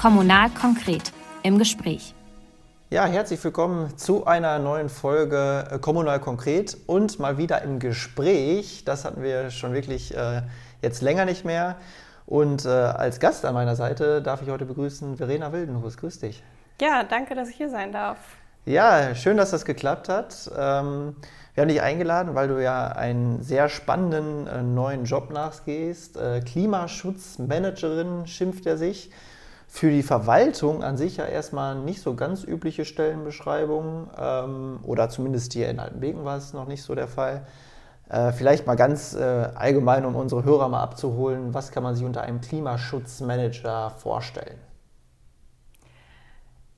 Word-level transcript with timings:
Kommunal 0.00 0.48
konkret 0.50 1.12
im 1.42 1.58
Gespräch. 1.58 2.14
Ja, 2.88 3.06
herzlich 3.06 3.42
willkommen 3.42 3.98
zu 3.98 4.26
einer 4.26 4.60
neuen 4.60 4.90
Folge 4.90 5.64
äh, 5.72 5.78
Kommunal 5.80 6.20
konkret 6.20 6.76
und 6.86 7.18
mal 7.18 7.36
wieder 7.36 7.62
im 7.62 7.80
Gespräch. 7.80 8.84
Das 8.84 9.04
hatten 9.04 9.24
wir 9.24 9.50
schon 9.50 9.74
wirklich 9.74 10.16
äh, 10.16 10.42
jetzt 10.82 11.02
länger 11.02 11.24
nicht 11.24 11.44
mehr. 11.44 11.74
Und 12.26 12.64
äh, 12.64 12.68
als 12.68 13.18
Gast 13.18 13.44
an 13.44 13.54
meiner 13.54 13.74
Seite 13.74 14.22
darf 14.22 14.40
ich 14.40 14.50
heute 14.50 14.66
begrüßen 14.66 15.16
Verena 15.16 15.50
Wildenhus. 15.50 15.96
Grüß 15.96 16.20
dich. 16.20 16.44
Ja, 16.80 17.02
danke, 17.02 17.34
dass 17.34 17.48
ich 17.48 17.56
hier 17.56 17.68
sein 17.68 17.90
darf. 17.90 18.18
Ja, 18.66 19.16
schön, 19.16 19.36
dass 19.36 19.50
das 19.50 19.64
geklappt 19.64 20.08
hat. 20.08 20.48
Ähm, 20.56 21.16
wir 21.54 21.62
haben 21.62 21.68
dich 21.68 21.82
eingeladen, 21.82 22.36
weil 22.36 22.46
du 22.46 22.62
ja 22.62 22.86
einen 22.86 23.42
sehr 23.42 23.68
spannenden 23.68 24.46
äh, 24.46 24.62
neuen 24.62 25.06
Job 25.06 25.32
nachgehst. 25.32 26.16
Äh, 26.16 26.40
Klimaschutzmanagerin 26.42 28.28
schimpft 28.28 28.64
er 28.64 28.76
sich. 28.76 29.10
Für 29.70 29.90
die 29.90 30.02
Verwaltung 30.02 30.82
an 30.82 30.96
sich 30.96 31.18
ja 31.18 31.26
erstmal 31.26 31.74
nicht 31.76 32.00
so 32.00 32.14
ganz 32.14 32.42
übliche 32.42 32.86
Stellenbeschreibung 32.86 34.08
ähm, 34.18 34.80
oder 34.82 35.10
zumindest 35.10 35.52
hier 35.52 35.68
in 35.68 35.78
Altenbeken 35.78 36.24
war 36.24 36.38
es 36.38 36.54
noch 36.54 36.66
nicht 36.66 36.82
so 36.82 36.94
der 36.94 37.06
Fall. 37.06 37.46
Äh, 38.08 38.32
vielleicht 38.32 38.66
mal 38.66 38.76
ganz 38.76 39.14
äh, 39.14 39.20
allgemein, 39.22 40.06
um 40.06 40.16
unsere 40.16 40.42
Hörer 40.42 40.68
mal 40.68 40.82
abzuholen, 40.82 41.52
was 41.52 41.70
kann 41.70 41.82
man 41.82 41.94
sich 41.94 42.06
unter 42.06 42.22
einem 42.22 42.40
Klimaschutzmanager 42.40 43.90
vorstellen? 43.90 44.58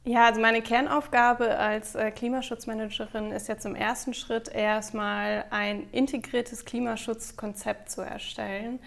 Ja, 0.03 0.27
also 0.27 0.41
meine 0.41 0.61
Kernaufgabe 0.61 1.57
als 1.59 1.95
äh, 1.95 2.11
Klimaschutzmanagerin 2.11 3.31
ist 3.31 3.47
jetzt 3.49 3.67
im 3.67 3.77
ersten 3.77 4.15
Schritt 4.15 4.49
erstmal 4.49 5.45
ein 5.51 5.89
integriertes 5.93 6.65
Klimaschutzkonzept 6.65 7.91
zu 7.91 8.01
erstellen. 8.01 8.81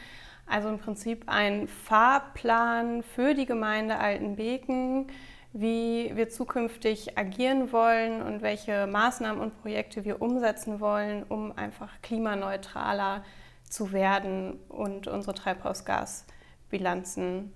Also 0.45 0.69
im 0.69 0.79
Prinzip 0.79 1.23
ein 1.27 1.67
Fahrplan 1.67 3.03
für 3.03 3.33
die 3.33 3.45
Gemeinde 3.45 3.97
Altenbeken, 3.97 5.07
wie 5.53 6.11
wir 6.15 6.29
zukünftig 6.29 7.17
agieren 7.17 7.71
wollen 7.71 8.21
und 8.21 8.41
welche 8.41 8.87
Maßnahmen 8.87 9.41
und 9.41 9.61
Projekte 9.61 10.03
wir 10.03 10.21
umsetzen 10.21 10.79
wollen, 10.79 11.23
um 11.23 11.55
einfach 11.55 12.01
klimaneutraler 12.01 13.23
zu 13.69 13.91
werden 13.91 14.59
und 14.69 15.07
unsere 15.07 15.35
Treibhausgasbilanzen 15.35 17.53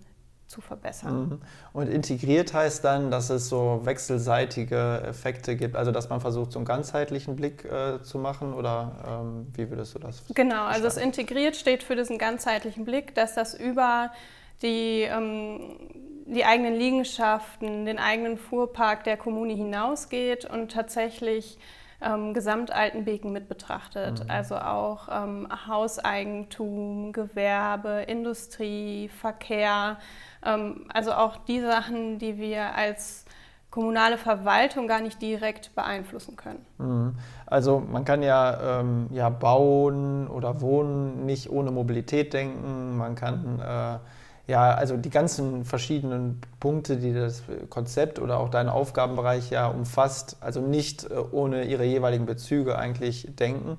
zu 0.48 0.62
verbessern. 0.62 1.30
Mhm. 1.30 1.42
Und 1.74 1.90
integriert 1.90 2.54
heißt 2.54 2.84
dann, 2.84 3.12
dass 3.12 3.30
es 3.30 3.50
so 3.50 3.82
wechselseitige 3.84 5.04
Effekte 5.06 5.56
gibt, 5.58 5.76
also 5.76 5.92
dass 5.92 6.10
man 6.10 6.22
versucht, 6.22 6.54
so 6.54 6.60
einen 6.60 6.66
ganzheitlichen 6.66 7.36
Blick 7.36 7.66
äh, 7.66 8.02
zu 8.02 8.18
machen 8.18 8.54
oder 8.54 9.22
ähm, 9.22 9.48
wie 9.54 9.70
würdest 9.70 9.96
du 9.96 10.00
das? 10.00 10.24
Genau, 10.34 10.64
also 10.64 10.84
das 10.84 10.98
integriert 10.98 11.58
steht 11.58 11.84
für 11.84 11.96
diesen 11.96 12.18
ganzheitlichen 12.18 12.86
Blick, 12.86 13.14
dass 13.14 13.36
das 13.36 13.54
über 13.54 14.12
die, 14.62 15.02
ähm, 15.02 15.78
die 16.26 16.46
eigenen 16.46 16.76
Liegenschaften, 16.76 17.86
den 17.86 18.00
eigenen 18.00 18.38
Fuhrpark 18.38 19.04
der 19.04 19.18
Kommune 19.18 19.54
hinausgeht 19.54 20.46
und 20.46 20.72
tatsächlich 20.72 21.60
ähm, 22.02 22.34
Gesamtaltenbeken 22.34 23.32
mit 23.32 23.50
betrachtet. 23.50 24.24
Mhm. 24.24 24.30
Also 24.30 24.56
auch 24.56 25.10
ähm, 25.12 25.48
Hauseigentum, 25.68 27.12
Gewerbe, 27.12 28.06
Industrie, 28.08 29.10
Verkehr. 29.10 29.98
Ähm, 30.48 30.86
also 30.94 31.12
auch 31.12 31.38
die 31.38 31.60
Sachen, 31.60 32.20
die 32.20 32.38
wir 32.38 32.76
als 32.76 33.26
kommunale 33.70 34.18
Verwaltung 34.18 34.88
gar 34.88 35.02
nicht 35.02 35.22
direkt 35.22 35.76
beeinflussen 35.76 36.36
können. 36.36 36.66
Mhm. 36.78 37.16
Also 37.46 37.80
man 37.80 38.06
kann 38.06 38.24
ja, 38.24 38.80
ähm, 38.80 39.08
ja 39.12 39.30
bauen 39.30 40.28
oder 40.28 40.62
wohnen 40.62 41.26
nicht 41.26 41.50
ohne 41.50 41.72
Mobilität 41.72 42.34
denken. 42.34 42.98
Man 42.98 43.16
kann 43.16 43.60
äh, 43.60 44.00
ja, 44.52 44.74
also 44.74 44.96
die 44.96 45.10
ganzen 45.10 45.66
verschiedenen 45.66 46.40
Punkte, 46.62 46.96
die 46.98 47.14
das 47.14 47.44
Konzept 47.70 48.18
oder 48.20 48.40
auch 48.40 48.50
dein 48.50 48.70
Aufgabenbereich 48.70 49.52
ja 49.52 49.68
umfasst, 49.68 50.38
also 50.40 50.62
nicht 50.62 51.04
äh, 51.04 51.16
ohne 51.32 51.66
ihre 51.66 51.84
jeweiligen 51.84 52.26
Bezüge 52.26 52.78
eigentlich 52.78 53.28
denken. 53.36 53.78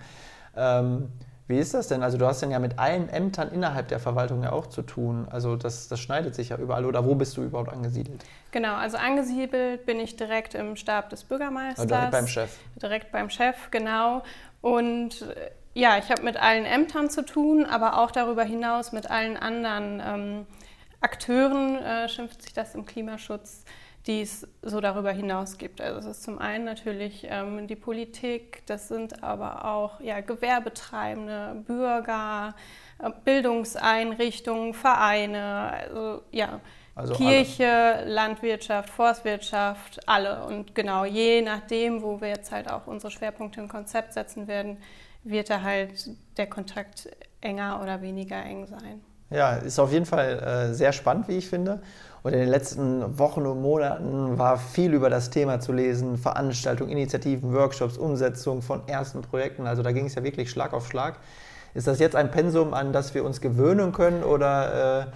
Ähm, 0.55 1.09
wie 1.49 1.59
ist 1.59 1.73
das 1.73 1.89
denn? 1.89 2.03
Also 2.03 2.19
du 2.19 2.27
hast 2.27 2.43
dann 2.43 2.51
ja 2.51 2.59
mit 2.59 2.79
allen 2.79 3.09
Ämtern 3.09 3.51
innerhalb 3.51 3.89
der 3.89 3.99
Verwaltung 3.99 4.43
ja 4.43 4.53
auch 4.53 4.67
zu 4.67 4.83
tun. 4.83 5.27
Also 5.31 5.57
das, 5.57 5.89
das 5.89 5.99
schneidet 5.99 6.35
sich 6.35 6.51
ja 6.51 6.59
überall. 6.59 6.85
Oder 6.85 7.07
wo 7.07 7.15
bist 7.15 7.39
du 7.39 7.43
überhaupt 7.43 7.73
angesiedelt? 7.73 8.23
Genau, 8.51 8.75
also 8.75 8.99
angesiedelt 8.99 9.87
bin 9.87 9.99
ich 9.99 10.17
direkt 10.17 10.55
im 10.55 10.77
Stab 10.77 11.09
des 11.09 11.25
Bürgermeisters. 11.25 11.81
Also 11.81 11.95
direkt 11.95 12.13
beim 12.13 12.27
Chef. 12.27 12.51
Direkt 12.81 13.13
beim 13.13 13.31
Chef, 13.31 13.57
genau. 13.71 14.23
Und 14.61 15.23
äh, 15.23 15.51
ja, 15.73 15.97
ich 15.97 16.11
habe 16.11 16.23
mit 16.23 16.37
allen 16.37 16.67
Ämtern 16.67 17.09
zu 17.09 17.25
tun, 17.25 17.65
aber 17.65 17.99
auch 17.99 18.11
darüber 18.11 18.45
hinaus 18.45 18.93
mit 18.93 19.11
allen 19.11 19.39
anderen 19.39 20.03
ähm, 20.05 20.47
Akteuren, 21.01 21.77
äh, 21.77 22.09
schimpft 22.09 22.43
sich 22.43 22.53
das 22.53 22.75
im 22.75 22.85
Klimaschutz, 22.85 23.65
die 24.07 24.23
es 24.23 24.47
so 24.63 24.81
darüber 24.81 25.13
hinaus 25.13 25.59
gibt. 25.59 25.81
Also 25.81 25.99
es 25.99 26.19
ist 26.19 26.23
zum 26.23 26.39
einen 26.39 26.65
natürlich 26.65 27.27
ähm, 27.29 27.67
die 27.67 27.77
Politik, 27.77 28.63
das 28.67 28.89
sind 28.89 29.23
aber 29.23 29.65
auch 29.65 30.01
ja, 30.01 30.21
Gewerbetreibende, 30.21 31.63
Bürger, 31.67 32.55
äh, 32.99 33.11
Bildungseinrichtungen, 33.25 34.75
Vereine, 34.75 35.73
also 35.73 36.23
ja. 36.31 36.61
Also 36.95 37.15
Kirche, 37.15 37.69
alle. 37.69 38.11
Landwirtschaft, 38.11 38.91
Forstwirtschaft, 38.91 40.09
alle. 40.09 40.45
Und 40.47 40.75
genau, 40.75 41.05
je 41.05 41.43
nachdem, 41.43 42.03
wo 42.03 42.21
wir 42.21 42.29
jetzt 42.29 42.51
halt 42.51 42.69
auch 42.69 42.89
unsere 42.89 43.13
Schwerpunkte 43.13 43.61
im 43.61 43.69
Konzept 43.69 44.15
setzen 44.15 44.49
werden, 44.49 44.79
wird 45.23 45.49
da 45.49 45.63
halt 45.63 46.11
der 46.37 46.49
Kontakt 46.49 47.09
enger 47.41 47.81
oder 47.83 48.03
weniger 48.03 48.43
eng 48.45 48.67
sein. 48.67 49.01
Ja, 49.31 49.57
ist 49.57 49.79
auf 49.79 49.93
jeden 49.93 50.07
Fall 50.07 50.39
äh, 50.71 50.75
sehr 50.75 50.93
spannend, 50.93 51.29
wie 51.29 51.37
ich 51.37 51.49
finde. 51.49 51.81
Und 52.23 52.33
in 52.33 52.41
den 52.41 52.49
letzten 52.49 53.19
Wochen 53.19 53.47
und 53.47 53.61
Monaten 53.61 54.39
war 54.39 54.59
viel 54.59 54.93
über 54.95 55.11
das 55.11 55.31
Thema 55.31 55.61
zu 55.61 55.73
lesen. 55.73 56.17
Veranstaltungen, 56.17 56.91
Initiativen, 56.91 57.53
Workshops, 57.55 57.97
Umsetzung 57.97 58.63
von 58.63 58.87
ersten 58.89 59.23
Projekten. 59.23 59.67
Also 59.67 59.83
da 59.83 59.93
ging 59.93 60.07
es 60.07 60.15
ja 60.15 60.25
wirklich 60.25 60.51
Schlag 60.51 60.73
auf 60.73 60.87
Schlag. 60.87 61.19
Ist 61.75 61.87
das 61.87 61.99
jetzt 61.99 62.17
ein 62.17 62.31
Pensum, 62.31 62.75
an 62.75 62.93
das 62.93 63.15
wir 63.15 63.25
uns 63.25 63.41
gewöhnen 63.41 63.93
können 63.93 64.25
oder 64.25 65.07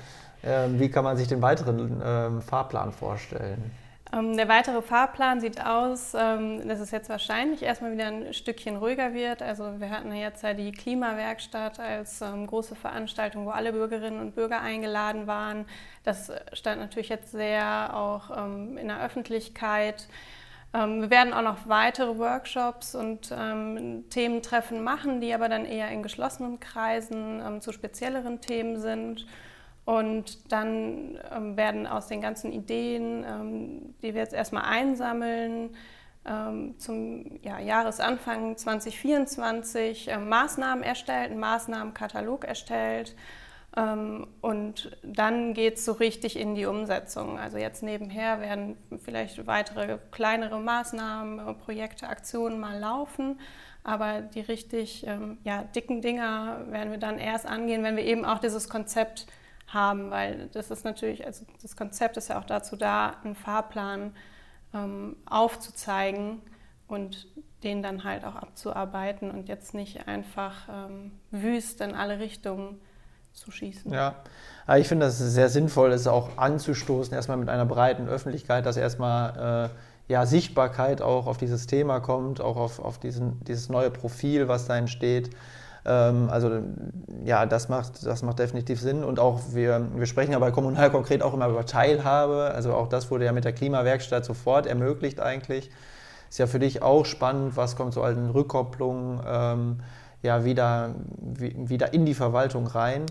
äh, 0.43 0.67
äh, 0.67 0.69
wie 0.79 0.91
kann 0.91 1.05
man 1.05 1.17
sich 1.17 1.29
den 1.29 1.43
weiteren 1.43 2.03
ähm, 2.05 2.43
Fahrplan 2.43 2.93
vorstellen? 2.93 3.73
Ähm, 4.15 4.37
der 4.37 4.47
weitere 4.49 4.83
Fahrplan 4.83 5.41
sieht 5.41 5.65
aus, 5.65 6.13
ähm, 6.15 6.69
dass 6.69 6.81
es 6.81 6.91
jetzt 6.91 7.09
wahrscheinlich 7.09 7.63
erstmal 7.63 7.93
wieder 7.93 8.07
ein 8.07 8.35
Stückchen 8.35 8.77
ruhiger 8.77 9.15
wird. 9.15 9.41
Also 9.41 9.81
wir 9.81 9.89
hatten 9.89 10.15
jetzt 10.15 10.43
ja 10.43 10.53
die 10.53 10.71
Klimawerkstatt 10.71 11.81
als 11.81 12.21
ähm, 12.21 12.47
große 12.47 12.75
Veranstaltung, 12.75 13.47
wo 13.47 13.51
alle 13.51 13.73
Bürgerinnen 13.73 14.21
und 14.21 14.35
Bürger 14.35 14.61
eingeladen 14.61 15.27
waren. 15.27 15.65
Das 16.05 16.31
stand 16.53 16.81
natürlich 16.81 17.09
jetzt 17.09 17.31
sehr 17.31 17.97
auch 17.97 18.31
in 18.31 18.89
der 18.89 19.01
Öffentlichkeit. 19.03 20.09
Wir 20.73 21.11
werden 21.11 21.33
auch 21.33 21.43
noch 21.43 21.69
weitere 21.69 22.19
Workshops 22.19 22.97
und 22.97 23.33
Thementreffen 24.11 24.83
machen, 24.83 25.21
die 25.21 25.33
aber 25.33 25.49
dann 25.49 25.65
eher 25.65 25.93
in 25.93 26.03
geschlossenen 26.03 26.59
Kreisen 26.59 27.61
zu 27.61 27.71
spezielleren 27.73 28.41
Themen 28.41 28.81
sind. 28.81 29.27
Und 29.85 30.53
dann 30.53 31.19
ähm, 31.35 31.57
werden 31.57 31.87
aus 31.87 32.07
den 32.07 32.21
ganzen 32.21 32.53
Ideen, 32.53 33.25
ähm, 33.25 33.95
die 34.03 34.15
wir 34.15 34.21
jetzt 34.21 34.35
erstmal 34.35 34.65
einsammeln, 34.65 35.71
ähm, 36.25 36.79
zum 36.79 37.41
ja, 37.43 37.59
Jahresanfang 37.59 38.57
2024 38.57 40.09
ähm, 40.09 40.29
Maßnahmen 40.29 40.85
erstellt, 40.85 41.33
einen 41.33 41.41
Maßnahmenkatalog 41.41 42.45
erstellt. 42.45 43.17
Ähm, 43.77 44.29
und 44.41 44.97
dann 45.03 45.55
geht 45.55 45.79
es 45.79 45.85
so 45.85 45.93
richtig 45.93 46.39
in 46.39 46.55
die 46.55 46.67
Umsetzung. 46.67 47.39
Also 47.39 47.59
jetzt 47.59 47.83
nebenher 47.83 48.41
werden 48.41 48.77
vielleicht 49.03 49.47
weitere 49.49 49.99
kleinere 50.13 50.61
Maßnahmen, 50.61 51.59
Projekte, 51.59 52.09
Aktionen 52.09 52.61
mal 52.61 52.79
laufen. 52.79 53.41
Aber 53.83 54.21
die 54.21 54.41
richtig 54.41 55.05
ähm, 55.09 55.39
ja, 55.43 55.65
dicken 55.65 56.03
Dinger 56.03 56.67
werden 56.69 56.93
wir 56.93 56.99
dann 56.99 57.19
erst 57.19 57.47
angehen, 57.47 57.83
wenn 57.83 57.97
wir 57.97 58.05
eben 58.05 58.25
auch 58.25 58.39
dieses 58.39 58.69
Konzept 58.69 59.27
haben, 59.73 60.11
weil 60.11 60.49
das 60.53 60.71
ist 60.71 60.85
natürlich, 60.85 61.27
also 61.27 61.45
das 61.63 61.77
Konzept 61.77 62.17
ist 62.17 62.29
ja 62.29 62.39
auch 62.39 62.45
dazu 62.45 62.77
da, 62.77 63.17
einen 63.25 63.35
Fahrplan 63.35 64.15
ähm, 64.75 65.17
aufzuzeigen 65.27 66.41
und 66.89 67.27
den 67.63 67.83
dann 67.83 68.05
halt 68.05 68.25
auch 68.25 68.35
abzuarbeiten 68.35 69.31
und 69.31 69.49
jetzt 69.49 69.75
nicht 69.75 70.09
einfach 70.09 70.69
ähm, 70.69 71.13
wüst 71.31 71.81
in 71.81 71.95
alle 71.95 72.19
Richtungen 72.19 72.81
zu 73.33 73.51
schießen. 73.51 73.93
Ja, 73.93 74.17
ich 74.77 74.89
finde 74.89 75.07
das 75.07 75.19
sehr 75.19 75.49
sinnvoll, 75.49 75.93
es 75.93 76.07
auch 76.07 76.37
anzustoßen, 76.37 77.15
erstmal 77.15 77.39
mit 77.39 77.49
einer 77.49 77.65
breiten 77.65 78.09
Öffentlichkeit, 78.09 78.67
dass 78.67 78.77
erstmal 78.77 79.71
äh, 79.71 80.13
ja, 80.13 80.27
Sichtbarkeit 80.27 81.01
auch 81.01 81.27
auf 81.27 81.39
dieses 81.39 81.67
Thema 81.67 82.01
kommt, 82.01 82.41
auch 82.41 82.57
auf, 82.57 82.79
auf 82.79 82.99
diesen, 82.99 83.43
dieses 83.45 83.69
neue 83.69 83.91
Profil, 83.91 84.49
was 84.49 84.67
da 84.67 84.77
entsteht. 84.77 85.31
Ähm, 85.85 86.29
also 86.31 86.61
ja, 87.25 87.47
das 87.47 87.69
macht, 87.69 88.05
das 88.07 88.23
macht 88.23 88.39
definitiv 88.39 88.81
Sinn. 88.81 89.05
Und 89.05 89.19
auch 89.19 89.41
wir, 89.53 89.87
wir 89.95 90.07
sprechen 90.07 90.33
ja 90.33 90.39
bei 90.39 90.51
Kommunal 90.51 90.91
konkret 90.91 91.23
auch 91.23 91.35
immer 91.35 91.49
über 91.49 91.67
Teilhabe. 91.67 92.53
Also 92.55 92.75
auch 92.75 92.89
das 92.89 93.11
wurde 93.11 93.25
ja 93.25 93.33
mit 93.33 93.45
der 93.45 93.53
Klimawerkstatt 93.53 94.25
sofort 94.25 94.67
ermöglicht 94.67 95.21
eigentlich. 95.21 95.71
Ist 96.29 96.39
ja 96.39 96.47
für 96.47 96.59
dich 96.59 96.83
auch 96.83 97.05
spannend, 97.05 97.57
was 97.57 97.77
kommt 97.77 97.93
so 97.93 98.03
als 98.03 98.17
Rückkopplung 98.17 99.21
ähm, 99.27 99.81
ja, 100.23 100.45
wieder, 100.45 100.95
wieder 101.21 101.93
in 101.93 102.07
die 102.07 102.15
Verwaltung 102.15 102.67
rein. 102.67 103.07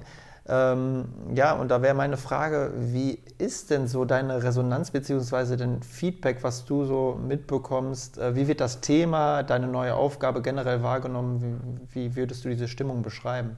Ähm, 0.48 1.06
ja, 1.36 1.54
und 1.54 1.70
da 1.70 1.82
wäre 1.82 1.94
meine 1.94 2.18
Frage, 2.18 2.74
wie 2.76 3.20
ist 3.38 3.70
denn 3.70 3.88
so 3.88 4.06
deine 4.06 4.44
Resonanz 4.44 4.90
bzw. 4.92 5.56
dein 5.56 5.84
Feedback, 5.84 6.44
was 6.44 6.66
du 6.66 6.86
so 6.86 7.20
mitbekommst? 7.22 8.18
Äh, 8.18 8.36
wie 8.36 8.48
wird 8.48 8.60
das 8.60 8.82
Thema, 8.82 9.44
deine 9.44 9.68
neue 9.68 9.96
Aufgabe 9.96 10.42
generell 10.42 10.82
wahrgenommen? 10.82 11.88
Wie, 11.92 12.10
wie 12.10 12.16
würdest 12.16 12.44
du 12.44 12.50
diese 12.50 12.68
Stimmung 12.68 13.04
beschreiben? 13.04 13.56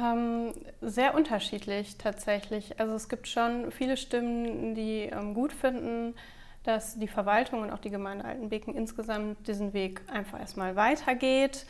Ähm, 0.00 0.52
sehr 0.80 1.14
unterschiedlich 1.14 1.96
tatsächlich. 1.98 2.78
Also 2.78 2.94
es 2.94 3.08
gibt 3.08 3.26
schon 3.26 3.72
viele 3.72 3.96
Stimmen, 3.96 4.76
die 4.76 5.10
ähm, 5.12 5.34
gut 5.34 5.52
finden, 5.52 6.14
dass 6.62 6.98
die 6.98 7.08
Verwaltung 7.08 7.62
und 7.62 7.70
auch 7.70 7.78
die 7.78 7.90
Gemeinde 7.90 8.24
Altenbeken 8.24 8.74
insgesamt 8.74 9.48
diesen 9.48 9.72
Weg 9.72 10.02
einfach 10.12 10.38
erstmal 10.38 10.76
weitergeht. 10.76 11.66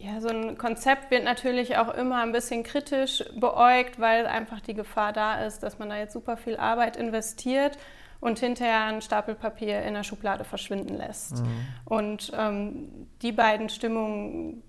Ja, 0.00 0.20
so 0.20 0.28
ein 0.28 0.56
Konzept 0.56 1.10
wird 1.10 1.24
natürlich 1.24 1.76
auch 1.76 1.92
immer 1.92 2.22
ein 2.22 2.30
bisschen 2.30 2.62
kritisch 2.62 3.24
beäugt, 3.34 3.98
weil 3.98 4.26
einfach 4.26 4.60
die 4.60 4.74
Gefahr 4.74 5.12
da 5.12 5.44
ist, 5.44 5.62
dass 5.64 5.80
man 5.80 5.88
da 5.88 5.98
jetzt 5.98 6.12
super 6.12 6.36
viel 6.36 6.56
Arbeit 6.56 6.96
investiert 6.96 7.76
und 8.20 8.38
hinterher 8.38 8.84
ein 8.84 9.02
Stapel 9.02 9.34
Papier 9.34 9.82
in 9.82 9.94
der 9.94 10.04
Schublade 10.04 10.44
verschwinden 10.44 10.96
lässt. 10.96 11.42
Mhm. 11.42 11.66
Und 11.84 12.32
ähm, 12.36 13.08
die 13.22 13.32
beiden 13.32 13.68
Stimmungen 13.68 14.62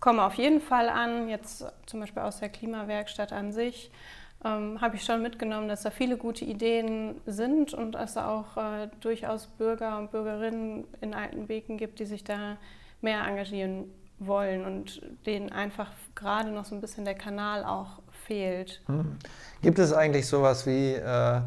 kommen 0.00 0.20
auf 0.20 0.34
jeden 0.34 0.60
Fall 0.60 0.88
an. 0.88 1.28
Jetzt 1.28 1.66
zum 1.86 2.00
Beispiel 2.00 2.22
aus 2.22 2.40
der 2.40 2.48
Klimawerkstatt 2.48 3.32
an 3.32 3.52
sich 3.52 3.90
ähm, 4.44 4.80
habe 4.80 4.96
ich 4.96 5.04
schon 5.04 5.22
mitgenommen, 5.22 5.68
dass 5.68 5.82
da 5.82 5.90
viele 5.90 6.16
gute 6.16 6.44
Ideen 6.44 7.20
sind 7.26 7.74
und 7.74 7.92
dass 7.92 8.12
es 8.12 8.16
auch 8.16 8.56
äh, 8.56 8.88
durchaus 9.00 9.46
Bürger 9.46 9.98
und 9.98 10.10
Bürgerinnen 10.10 10.84
in 11.00 11.14
alten 11.14 11.48
Wegen 11.48 11.76
gibt, 11.76 11.98
die 11.98 12.06
sich 12.06 12.24
da 12.24 12.56
mehr 13.00 13.26
engagieren 13.26 13.92
wollen 14.26 14.64
und 14.64 15.02
denen 15.26 15.50
einfach 15.50 15.90
gerade 16.14 16.50
noch 16.50 16.64
so 16.64 16.74
ein 16.74 16.80
bisschen 16.80 17.04
der 17.04 17.14
Kanal 17.14 17.64
auch 17.64 18.00
fehlt. 18.26 18.80
Hm. 18.86 19.16
Gibt 19.62 19.78
es 19.78 19.92
eigentlich 19.92 20.26
sowas 20.26 20.66
wie 20.66 20.92
äh, 20.92 21.40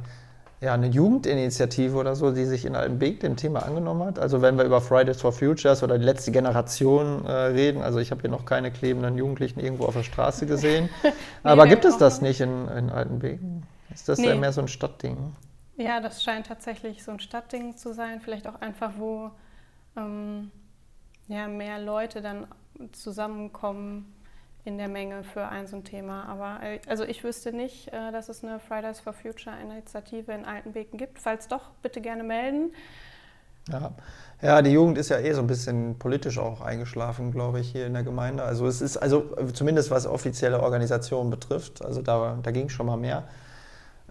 ja, 0.62 0.74
eine 0.74 0.88
Jugendinitiative 0.88 1.96
oder 1.96 2.16
so, 2.16 2.32
die 2.32 2.46
sich 2.46 2.66
in 2.66 2.76
Altenbeek 2.76 3.20
dem 3.20 3.36
Thema 3.36 3.64
angenommen 3.64 4.06
hat? 4.06 4.20
Also 4.20 4.42
wenn 4.42 4.58
wir 4.58 4.66
über 4.66 4.82
Fridays 4.82 5.22
for 5.22 5.32
Futures 5.32 5.84
oder 5.84 5.98
die 5.98 6.06
letzte 6.06 6.32
Generation 6.32 7.26
äh, 7.26 7.32
reden, 7.32 7.82
also 7.82 8.00
ich 8.00 8.12
habe 8.12 8.22
hier 8.22 8.30
noch 8.30 8.46
keine 8.46 8.72
klebenden 8.72 9.18
Jugendlichen 9.18 9.60
irgendwo 9.60 9.86
auf 9.86 9.94
der 9.94 10.04
Straße 10.04 10.46
gesehen, 10.48 10.90
nee, 11.04 11.12
aber 11.44 11.68
gibt 11.68 11.86
es 11.86 11.98
das 11.98 12.22
nicht 12.22 12.42
in, 12.42 12.68
in 12.70 12.90
Altenbeek? 12.90 13.40
Ist 13.94 14.10
das 14.10 14.20
nee. 14.20 14.34
mehr 14.36 14.52
so 14.52 14.62
ein 14.62 14.68
Stadtding? 14.68 15.36
Ja, 15.78 16.00
das 16.00 16.24
scheint 16.24 16.48
tatsächlich 16.48 17.04
so 17.04 17.12
ein 17.12 17.20
Stadtding 17.20 17.76
zu 17.76 17.94
sein, 17.94 18.22
vielleicht 18.22 18.48
auch 18.48 18.62
einfach, 18.62 18.92
wo 18.98 19.32
ähm, 19.98 20.52
ja, 21.28 21.48
mehr 21.48 21.80
Leute 21.80 22.22
dann 22.22 22.48
zusammenkommen 22.92 24.14
in 24.66 24.78
der 24.78 24.88
Menge 24.88 25.24
für 25.24 25.48
ein 25.48 25.68
so 25.68 25.78
ein 25.78 25.84
Thema. 25.84 26.26
Aber 26.26 26.64
äh, 26.64 26.80
also 26.88 27.04
ich 27.04 27.24
wüsste 27.24 27.54
nicht, 27.54 27.88
äh, 27.90 28.12
dass 28.12 28.30
es 28.30 28.44
eine 28.44 28.60
Fridays 28.60 29.00
for 29.00 29.14
Future 29.14 29.56
Initiative 29.62 30.32
in 30.32 30.44
Altenbeken 30.44 30.98
gibt. 30.98 31.20
Falls 31.20 31.48
doch, 31.48 31.70
bitte 31.82 32.02
gerne 32.02 32.24
melden. 32.24 32.74
Ja. 33.72 33.92
ja, 34.42 34.62
die 34.62 34.72
Jugend 34.72 34.98
ist 34.98 35.10
ja 35.10 35.20
eh 35.20 35.34
so 35.34 35.42
ein 35.42 35.48
bisschen 35.48 35.98
politisch 35.98 36.38
auch 36.38 36.62
eingeschlafen, 36.62 37.32
glaube 37.32 37.60
ich, 37.60 37.72
hier 37.72 37.88
in 37.88 37.94
der 37.94 38.04
Gemeinde. 38.04 38.44
Also 38.44 38.68
es 38.68 38.82
ist, 38.82 38.98
also 38.98 39.36
zumindest 39.54 39.90
was 39.90 40.06
offizielle 40.06 40.62
Organisationen 40.62 41.32
betrifft, 41.32 41.84
also 41.84 42.04
da, 42.04 42.38
da 42.42 42.52
ging 42.52 42.70
schon 42.70 42.86
mal 42.86 42.98
mehr. 42.98 43.24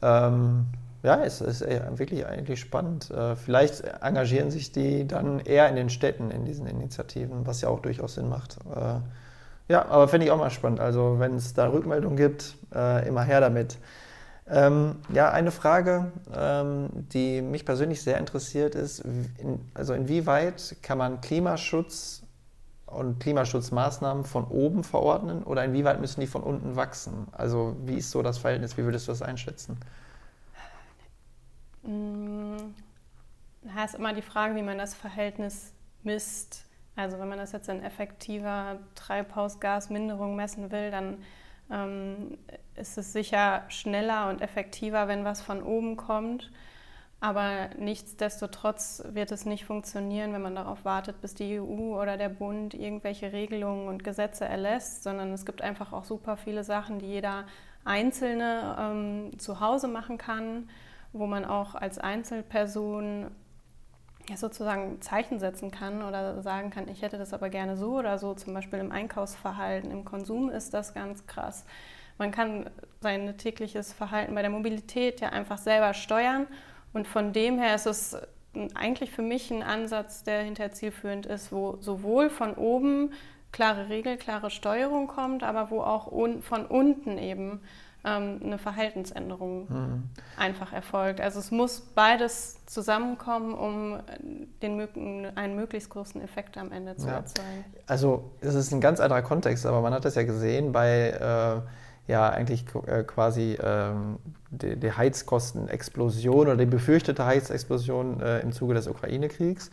Ähm, 0.02 0.66
ja, 1.04 1.22
es 1.22 1.42
ist 1.42 1.60
wirklich 1.60 2.26
eigentlich 2.26 2.60
spannend. 2.60 3.10
Äh, 3.10 3.36
vielleicht 3.36 3.84
engagieren 4.00 4.50
sich 4.50 4.72
die 4.72 5.06
dann 5.06 5.38
eher 5.38 5.68
in 5.68 5.76
den 5.76 5.90
Städten 5.90 6.30
in 6.30 6.46
diesen 6.46 6.66
Initiativen, 6.66 7.46
was 7.46 7.60
ja 7.60 7.68
auch 7.68 7.80
durchaus 7.80 8.14
Sinn 8.14 8.30
macht. 8.30 8.56
Äh, 8.74 9.00
ja, 9.68 9.86
aber 9.86 10.08
finde 10.08 10.26
ich 10.26 10.32
auch 10.32 10.38
mal 10.38 10.50
spannend. 10.50 10.80
Also 10.80 11.16
wenn 11.18 11.36
es 11.36 11.52
da 11.52 11.68
Rückmeldungen 11.68 12.16
gibt, 12.16 12.56
äh, 12.74 13.06
immer 13.06 13.22
her 13.22 13.40
damit. 13.40 13.76
Ähm, 14.46 14.96
ja, 15.12 15.30
eine 15.30 15.50
Frage, 15.50 16.10
ähm, 16.34 16.88
die 17.12 17.42
mich 17.42 17.66
persönlich 17.66 18.02
sehr 18.02 18.18
interessiert, 18.18 18.74
ist, 18.74 19.00
in, 19.38 19.60
also 19.74 19.92
inwieweit 19.92 20.76
kann 20.82 20.98
man 20.98 21.20
Klimaschutz 21.20 22.22
und 22.86 23.20
Klimaschutzmaßnahmen 23.20 24.24
von 24.24 24.44
oben 24.44 24.84
verordnen 24.84 25.42
oder 25.42 25.64
inwieweit 25.64 26.00
müssen 26.00 26.20
die 26.20 26.26
von 26.26 26.42
unten 26.42 26.76
wachsen? 26.76 27.26
Also 27.32 27.76
wie 27.84 27.96
ist 27.96 28.10
so 28.10 28.22
das 28.22 28.38
Verhältnis? 28.38 28.78
Wie 28.78 28.84
würdest 28.84 29.08
du 29.08 29.12
das 29.12 29.20
einschätzen? 29.20 29.78
Mm, 31.86 32.74
da 33.62 33.84
ist 33.84 33.94
immer 33.94 34.12
die 34.12 34.22
Frage, 34.22 34.54
wie 34.56 34.62
man 34.62 34.78
das 34.78 34.94
Verhältnis 34.94 35.72
misst. 36.02 36.66
Also 36.96 37.18
wenn 37.18 37.28
man 37.28 37.38
das 37.38 37.52
jetzt 37.52 37.68
in 37.68 37.82
effektiver 37.82 38.78
Treibhausgasminderung 38.94 40.36
messen 40.36 40.70
will, 40.70 40.90
dann 40.90 41.18
ähm, 41.70 42.38
ist 42.76 42.98
es 42.98 43.12
sicher 43.12 43.64
schneller 43.68 44.28
und 44.28 44.40
effektiver, 44.40 45.08
wenn 45.08 45.24
was 45.24 45.40
von 45.40 45.62
oben 45.62 45.96
kommt. 45.96 46.50
Aber 47.20 47.70
nichtsdestotrotz 47.78 49.02
wird 49.12 49.32
es 49.32 49.46
nicht 49.46 49.64
funktionieren, 49.64 50.34
wenn 50.34 50.42
man 50.42 50.54
darauf 50.54 50.84
wartet, 50.84 51.22
bis 51.22 51.34
die 51.34 51.58
EU 51.58 51.98
oder 52.00 52.18
der 52.18 52.28
Bund 52.28 52.74
irgendwelche 52.74 53.32
Regelungen 53.32 53.88
und 53.88 54.04
Gesetze 54.04 54.44
erlässt, 54.44 55.04
sondern 55.04 55.32
es 55.32 55.46
gibt 55.46 55.62
einfach 55.62 55.92
auch 55.94 56.04
super 56.04 56.36
viele 56.36 56.64
Sachen, 56.64 56.98
die 56.98 57.06
jeder 57.06 57.44
Einzelne 57.84 58.76
ähm, 58.78 59.38
zu 59.38 59.60
Hause 59.60 59.88
machen 59.88 60.18
kann 60.18 60.68
wo 61.14 61.26
man 61.26 61.44
auch 61.44 61.74
als 61.74 61.98
Einzelperson 61.98 63.30
ja, 64.28 64.36
sozusagen 64.36 65.00
Zeichen 65.00 65.38
setzen 65.38 65.70
kann 65.70 66.02
oder 66.02 66.42
sagen 66.42 66.70
kann, 66.70 66.88
ich 66.88 67.02
hätte 67.02 67.18
das 67.18 67.32
aber 67.32 67.48
gerne 67.50 67.76
so 67.76 67.98
oder 67.98 68.18
so, 68.18 68.34
zum 68.34 68.54
Beispiel 68.54 68.78
im 68.78 68.90
Einkaufsverhalten, 68.90 69.90
im 69.90 70.04
Konsum 70.04 70.50
ist 70.50 70.74
das 70.74 70.92
ganz 70.94 71.26
krass. 71.26 71.64
Man 72.18 72.30
kann 72.30 72.70
sein 73.00 73.36
tägliches 73.38 73.92
Verhalten 73.92 74.34
bei 74.34 74.42
der 74.42 74.50
Mobilität 74.50 75.20
ja 75.20 75.30
einfach 75.30 75.58
selber 75.58 75.94
steuern 75.94 76.46
und 76.92 77.06
von 77.06 77.32
dem 77.32 77.58
her 77.58 77.74
ist 77.74 77.86
es 77.86 78.16
eigentlich 78.74 79.10
für 79.10 79.22
mich 79.22 79.50
ein 79.50 79.62
Ansatz, 79.62 80.22
der 80.22 80.42
hinterher 80.42 80.72
zielführend 80.72 81.26
ist, 81.26 81.52
wo 81.52 81.76
sowohl 81.80 82.30
von 82.30 82.54
oben 82.54 83.12
klare 83.52 83.88
Regel, 83.88 84.16
klare 84.16 84.50
Steuerung 84.50 85.06
kommt, 85.06 85.42
aber 85.42 85.70
wo 85.70 85.80
auch 85.80 86.10
un 86.10 86.42
von 86.42 86.66
unten 86.66 87.18
eben 87.18 87.60
ähm, 88.04 88.40
eine 88.42 88.58
Verhaltensänderung 88.58 89.66
mhm. 89.68 90.02
einfach 90.36 90.72
erfolgt. 90.72 91.20
Also 91.20 91.38
es 91.40 91.50
muss 91.50 91.80
beides 91.80 92.64
zusammenkommen, 92.66 93.54
um 93.54 94.00
den, 94.62 95.36
einen 95.36 95.56
möglichst 95.56 95.90
großen 95.90 96.20
Effekt 96.20 96.58
am 96.58 96.72
Ende 96.72 96.96
zu 96.96 97.06
ja. 97.06 97.14
erzeugen. 97.14 97.64
Also 97.86 98.30
es 98.40 98.54
ist 98.54 98.72
ein 98.72 98.80
ganz 98.80 99.00
anderer 99.00 99.22
Kontext, 99.22 99.66
aber 99.66 99.80
man 99.80 99.92
hat 99.94 100.04
das 100.04 100.14
ja 100.14 100.24
gesehen 100.24 100.72
bei 100.72 101.10
äh, 101.10 102.10
ja 102.10 102.28
eigentlich 102.28 102.64
äh, 102.86 103.02
quasi 103.04 103.56
ähm, 103.62 104.18
die, 104.50 104.76
die, 104.76 104.92
Heizkostenexplosion 104.92 106.48
oder 106.48 106.56
die 106.56 106.66
befürchtete 106.66 107.24
Heizexplosion 107.24 108.20
äh, 108.20 108.40
im 108.40 108.52
Zuge 108.52 108.74
des 108.74 108.86
Ukraine-Kriegs. 108.86 109.70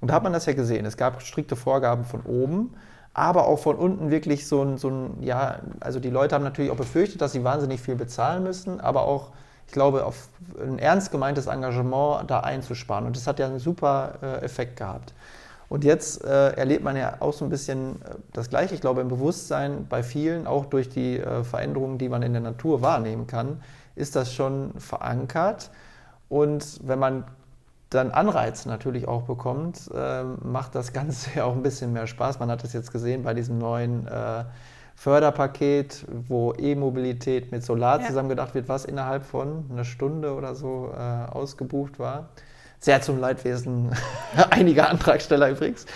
Und 0.00 0.08
da 0.08 0.14
hat 0.14 0.22
man 0.22 0.32
das 0.32 0.46
ja 0.46 0.54
gesehen. 0.54 0.86
Es 0.86 0.96
gab 0.96 1.22
strikte 1.22 1.56
Vorgaben 1.56 2.04
von 2.04 2.22
oben 2.22 2.74
aber 3.14 3.46
auch 3.46 3.60
von 3.60 3.76
unten 3.76 4.10
wirklich 4.10 4.46
so 4.46 4.62
ein, 4.62 4.76
so 4.76 4.90
ein, 4.90 5.22
ja, 5.22 5.60
also 5.80 6.00
die 6.00 6.10
Leute 6.10 6.34
haben 6.34 6.42
natürlich 6.42 6.72
auch 6.72 6.76
befürchtet, 6.76 7.20
dass 7.20 7.32
sie 7.32 7.44
wahnsinnig 7.44 7.80
viel 7.80 7.94
bezahlen 7.94 8.42
müssen, 8.42 8.80
aber 8.80 9.04
auch, 9.04 9.30
ich 9.66 9.72
glaube, 9.72 10.04
auf 10.04 10.28
ein 10.60 10.78
ernst 10.78 11.12
gemeintes 11.12 11.46
Engagement 11.46 12.28
da 12.28 12.40
einzusparen. 12.40 13.06
Und 13.06 13.16
das 13.16 13.26
hat 13.26 13.38
ja 13.38 13.46
einen 13.46 13.60
super 13.60 14.14
äh, 14.20 14.44
Effekt 14.44 14.76
gehabt. 14.76 15.14
Und 15.68 15.84
jetzt 15.84 16.22
äh, 16.24 16.50
erlebt 16.50 16.84
man 16.84 16.96
ja 16.96 17.16
auch 17.20 17.32
so 17.32 17.44
ein 17.44 17.50
bisschen 17.50 18.02
äh, 18.02 18.16
das 18.32 18.50
Gleiche, 18.50 18.74
ich 18.74 18.80
glaube, 18.80 19.00
im 19.00 19.08
Bewusstsein 19.08 19.86
bei 19.88 20.02
vielen, 20.02 20.46
auch 20.46 20.66
durch 20.66 20.88
die 20.88 21.18
äh, 21.18 21.44
Veränderungen, 21.44 21.98
die 21.98 22.08
man 22.08 22.22
in 22.22 22.32
der 22.32 22.42
Natur 22.42 22.82
wahrnehmen 22.82 23.26
kann, 23.26 23.62
ist 23.94 24.16
das 24.16 24.34
schon 24.34 24.72
verankert. 24.78 25.70
Und 26.28 26.80
wenn 26.82 26.98
man 26.98 27.24
dann 27.94 28.10
Anreiz 28.10 28.66
natürlich 28.66 29.08
auch 29.08 29.22
bekommt, 29.22 29.90
äh, 29.94 30.24
macht 30.42 30.74
das 30.74 30.92
Ganze 30.92 31.30
ja 31.36 31.44
auch 31.44 31.54
ein 31.54 31.62
bisschen 31.62 31.92
mehr 31.92 32.06
Spaß. 32.06 32.38
Man 32.38 32.50
hat 32.50 32.64
es 32.64 32.72
jetzt 32.72 32.92
gesehen 32.92 33.22
bei 33.22 33.34
diesem 33.34 33.58
neuen 33.58 34.06
äh, 34.06 34.44
Förderpaket, 34.96 36.06
wo 36.28 36.52
E-Mobilität 36.52 37.50
mit 37.52 37.64
Solar 37.64 38.00
ja. 38.00 38.06
zusammengedacht 38.06 38.54
wird, 38.54 38.68
was 38.68 38.84
innerhalb 38.84 39.24
von 39.24 39.64
einer 39.70 39.84
Stunde 39.84 40.34
oder 40.34 40.54
so 40.54 40.92
äh, 40.96 40.98
ausgebucht 40.98 41.98
war. 41.98 42.28
Sehr 42.78 43.00
zum 43.00 43.18
Leidwesen 43.18 43.90
einiger 44.50 44.90
Antragsteller 44.90 45.50
übrigens. 45.50 45.86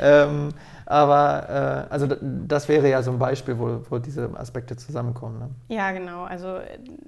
Ähm, 0.00 0.54
aber 0.86 1.86
äh, 1.88 1.92
also 1.92 2.08
das 2.20 2.68
wäre 2.68 2.88
ja 2.88 3.02
so 3.02 3.10
ein 3.10 3.18
Beispiel, 3.18 3.58
wo, 3.58 3.82
wo 3.90 3.98
diese 3.98 4.30
Aspekte 4.34 4.76
zusammenkommen. 4.76 5.38
Ne? 5.38 5.50
Ja, 5.68 5.92
genau. 5.92 6.24
Also 6.24 6.60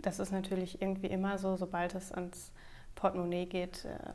das 0.03 0.21
ist 0.21 0.33
natürlich 0.33 0.83
irgendwie 0.83 1.07
immer 1.07 1.39
so, 1.39 1.57
sobald 1.57 1.95
es 1.95 2.13
ans 2.13 2.53
Portemonnaie 2.95 3.47
geht, 3.47 3.87
äh, 3.87 4.11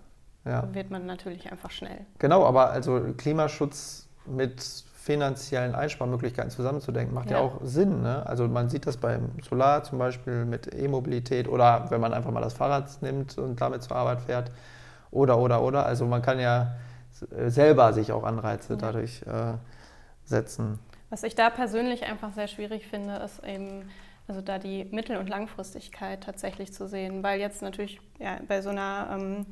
ja. 0.45 0.73
wird 0.73 0.91
man 0.91 1.05
natürlich 1.05 1.51
einfach 1.51 1.71
schnell. 1.71 2.05
Genau, 2.19 2.45
aber 2.45 2.71
also 2.71 3.01
Klimaschutz 3.17 4.07
mit 4.25 4.61
finanziellen 4.61 5.75
Einsparmöglichkeiten 5.75 6.49
zusammenzudenken, 6.49 7.13
macht 7.13 7.29
ja, 7.29 7.37
ja 7.37 7.43
auch 7.43 7.59
Sinn. 7.61 8.01
Ne? 8.01 8.25
Also 8.25 8.47
man 8.47 8.69
sieht 8.69 8.87
das 8.87 8.97
beim 8.97 9.29
Solar 9.47 9.83
zum 9.83 9.99
Beispiel 9.99 10.45
mit 10.45 10.73
E-Mobilität 10.73 11.47
oder 11.47 11.85
wenn 11.91 12.01
man 12.01 12.11
einfach 12.11 12.31
mal 12.31 12.41
das 12.41 12.55
Fahrrad 12.55 12.89
nimmt 13.01 13.37
und 13.37 13.61
damit 13.61 13.83
zur 13.83 13.95
Arbeit 13.95 14.21
fährt 14.21 14.51
oder, 15.11 15.37
oder, 15.37 15.61
oder. 15.61 15.85
Also 15.85 16.05
man 16.05 16.23
kann 16.23 16.39
ja 16.39 16.75
selber 17.11 17.93
sich 17.93 18.11
auch 18.11 18.23
Anreize 18.23 18.73
ja. 18.73 18.79
dadurch 18.79 19.21
äh, 19.23 19.53
setzen. 20.23 20.79
Was 21.11 21.21
ich 21.21 21.35
da 21.35 21.51
persönlich 21.51 22.03
einfach 22.03 22.33
sehr 22.33 22.47
schwierig 22.47 22.87
finde, 22.87 23.17
ist 23.17 23.43
eben, 23.43 23.89
also 24.27 24.41
da 24.41 24.57
die 24.57 24.85
Mittel- 24.85 25.17
und 25.17 25.29
Langfristigkeit 25.29 26.23
tatsächlich 26.23 26.73
zu 26.73 26.87
sehen, 26.87 27.21
weil 27.21 27.39
jetzt 27.39 27.61
natürlich 27.61 28.01
ja, 28.17 28.39
bei 28.47 28.61
so 28.61 28.69
einer 28.69 29.09
ähm, 29.13 29.45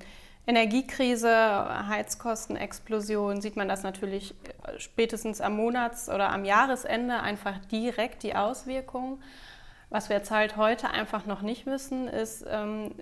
Energiekrise, 0.45 1.87
Heizkostenexplosion 1.87 3.41
sieht 3.41 3.55
man 3.55 3.69
das 3.69 3.83
natürlich 3.83 4.35
spätestens 4.77 5.39
am 5.39 5.55
Monats- 5.55 6.09
oder 6.09 6.31
am 6.31 6.43
Jahresende 6.43 7.21
einfach 7.21 7.59
direkt 7.71 8.23
die 8.23 8.35
Auswirkungen. 8.35 9.23
Was 9.89 10.09
wir 10.09 10.17
jetzt 10.17 10.31
halt 10.31 10.57
heute 10.57 10.89
einfach 10.89 11.25
noch 11.27 11.43
nicht 11.43 11.65
wissen, 11.65 12.07
ist, 12.07 12.45
ähm, 12.49 12.95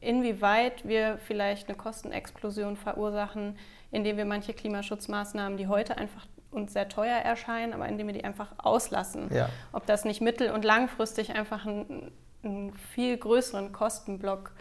inwieweit 0.00 0.86
wir 0.86 1.18
vielleicht 1.18 1.68
eine 1.68 1.76
Kostenexplosion 1.76 2.76
verursachen, 2.76 3.58
indem 3.90 4.16
wir 4.16 4.26
manche 4.26 4.52
Klimaschutzmaßnahmen, 4.52 5.56
die 5.56 5.68
heute 5.68 5.96
einfach 5.96 6.26
uns 6.50 6.74
sehr 6.74 6.88
teuer 6.88 7.16
erscheinen, 7.16 7.72
aber 7.72 7.88
indem 7.88 8.08
wir 8.08 8.14
die 8.14 8.24
einfach 8.24 8.52
auslassen. 8.58 9.34
Ja. 9.34 9.48
Ob 9.72 9.86
das 9.86 10.04
nicht 10.04 10.20
mittel- 10.20 10.50
und 10.50 10.64
langfristig 10.64 11.34
einfach 11.34 11.66
einen, 11.66 12.12
einen 12.44 12.74
viel 12.74 13.16
größeren 13.16 13.72
Kostenblock 13.72 14.52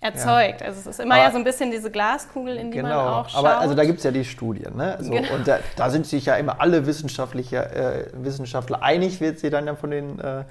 erzeugt. 0.00 0.60
Ja. 0.60 0.68
Also 0.68 0.80
es 0.80 0.86
ist 0.86 1.00
immer 1.00 1.14
aber 1.14 1.24
ja 1.24 1.30
so 1.30 1.38
ein 1.38 1.44
bisschen 1.44 1.70
diese 1.70 1.90
Glaskugel, 1.90 2.56
in 2.56 2.70
die 2.70 2.78
genau. 2.78 2.88
man 2.88 3.14
auch 3.14 3.28
schaut. 3.28 3.44
Aber 3.44 3.58
also 3.58 3.74
da 3.74 3.84
gibt 3.84 3.98
es 3.98 4.04
ja 4.04 4.10
die 4.10 4.24
Studien. 4.24 4.76
Ne? 4.76 4.96
So, 5.00 5.10
genau. 5.10 5.34
Und 5.34 5.46
da, 5.46 5.58
da, 5.76 5.90
sind 5.90 6.06
sich 6.06 6.26
ja 6.26 6.36
immer 6.36 6.60
alle 6.60 6.86
Wissenschaftler, 6.86 7.76
äh, 7.76 8.06
Wissenschaftler 8.14 8.82
einig, 8.82 9.20
wird 9.20 9.38
sie 9.38 9.50
dann 9.50 9.66
ja 9.66 9.74
von 9.74 9.90
den 9.90 10.18
äh, 10.18 10.44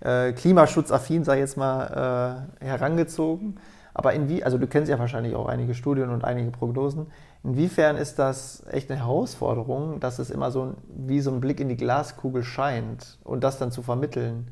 äh, 0.00 0.32
klimaschutzaffin, 0.32 1.24
sei 1.24 1.38
jetzt 1.38 1.56
mal, 1.56 2.46
äh, 2.60 2.64
herangezogen. 2.64 3.58
Aber 3.94 4.14
inwie, 4.14 4.42
also 4.42 4.56
du 4.58 4.66
kennst 4.66 4.90
ja 4.90 4.98
wahrscheinlich 4.98 5.34
auch 5.34 5.46
einige 5.46 5.74
Studien 5.74 6.10
und 6.10 6.24
einige 6.24 6.50
Prognosen. 6.50 7.08
Inwiefern 7.44 7.96
ist 7.96 8.18
das 8.18 8.64
echt 8.70 8.90
eine 8.90 9.00
Herausforderung, 9.00 10.00
dass 10.00 10.18
es 10.18 10.30
immer 10.30 10.50
so 10.50 10.64
ein, 10.64 10.76
wie 10.88 11.20
so 11.20 11.30
ein 11.30 11.40
Blick 11.40 11.60
in 11.60 11.68
die 11.68 11.76
Glaskugel 11.76 12.42
scheint 12.42 13.18
und 13.24 13.44
das 13.44 13.58
dann 13.58 13.70
zu 13.70 13.82
vermitteln? 13.82 14.50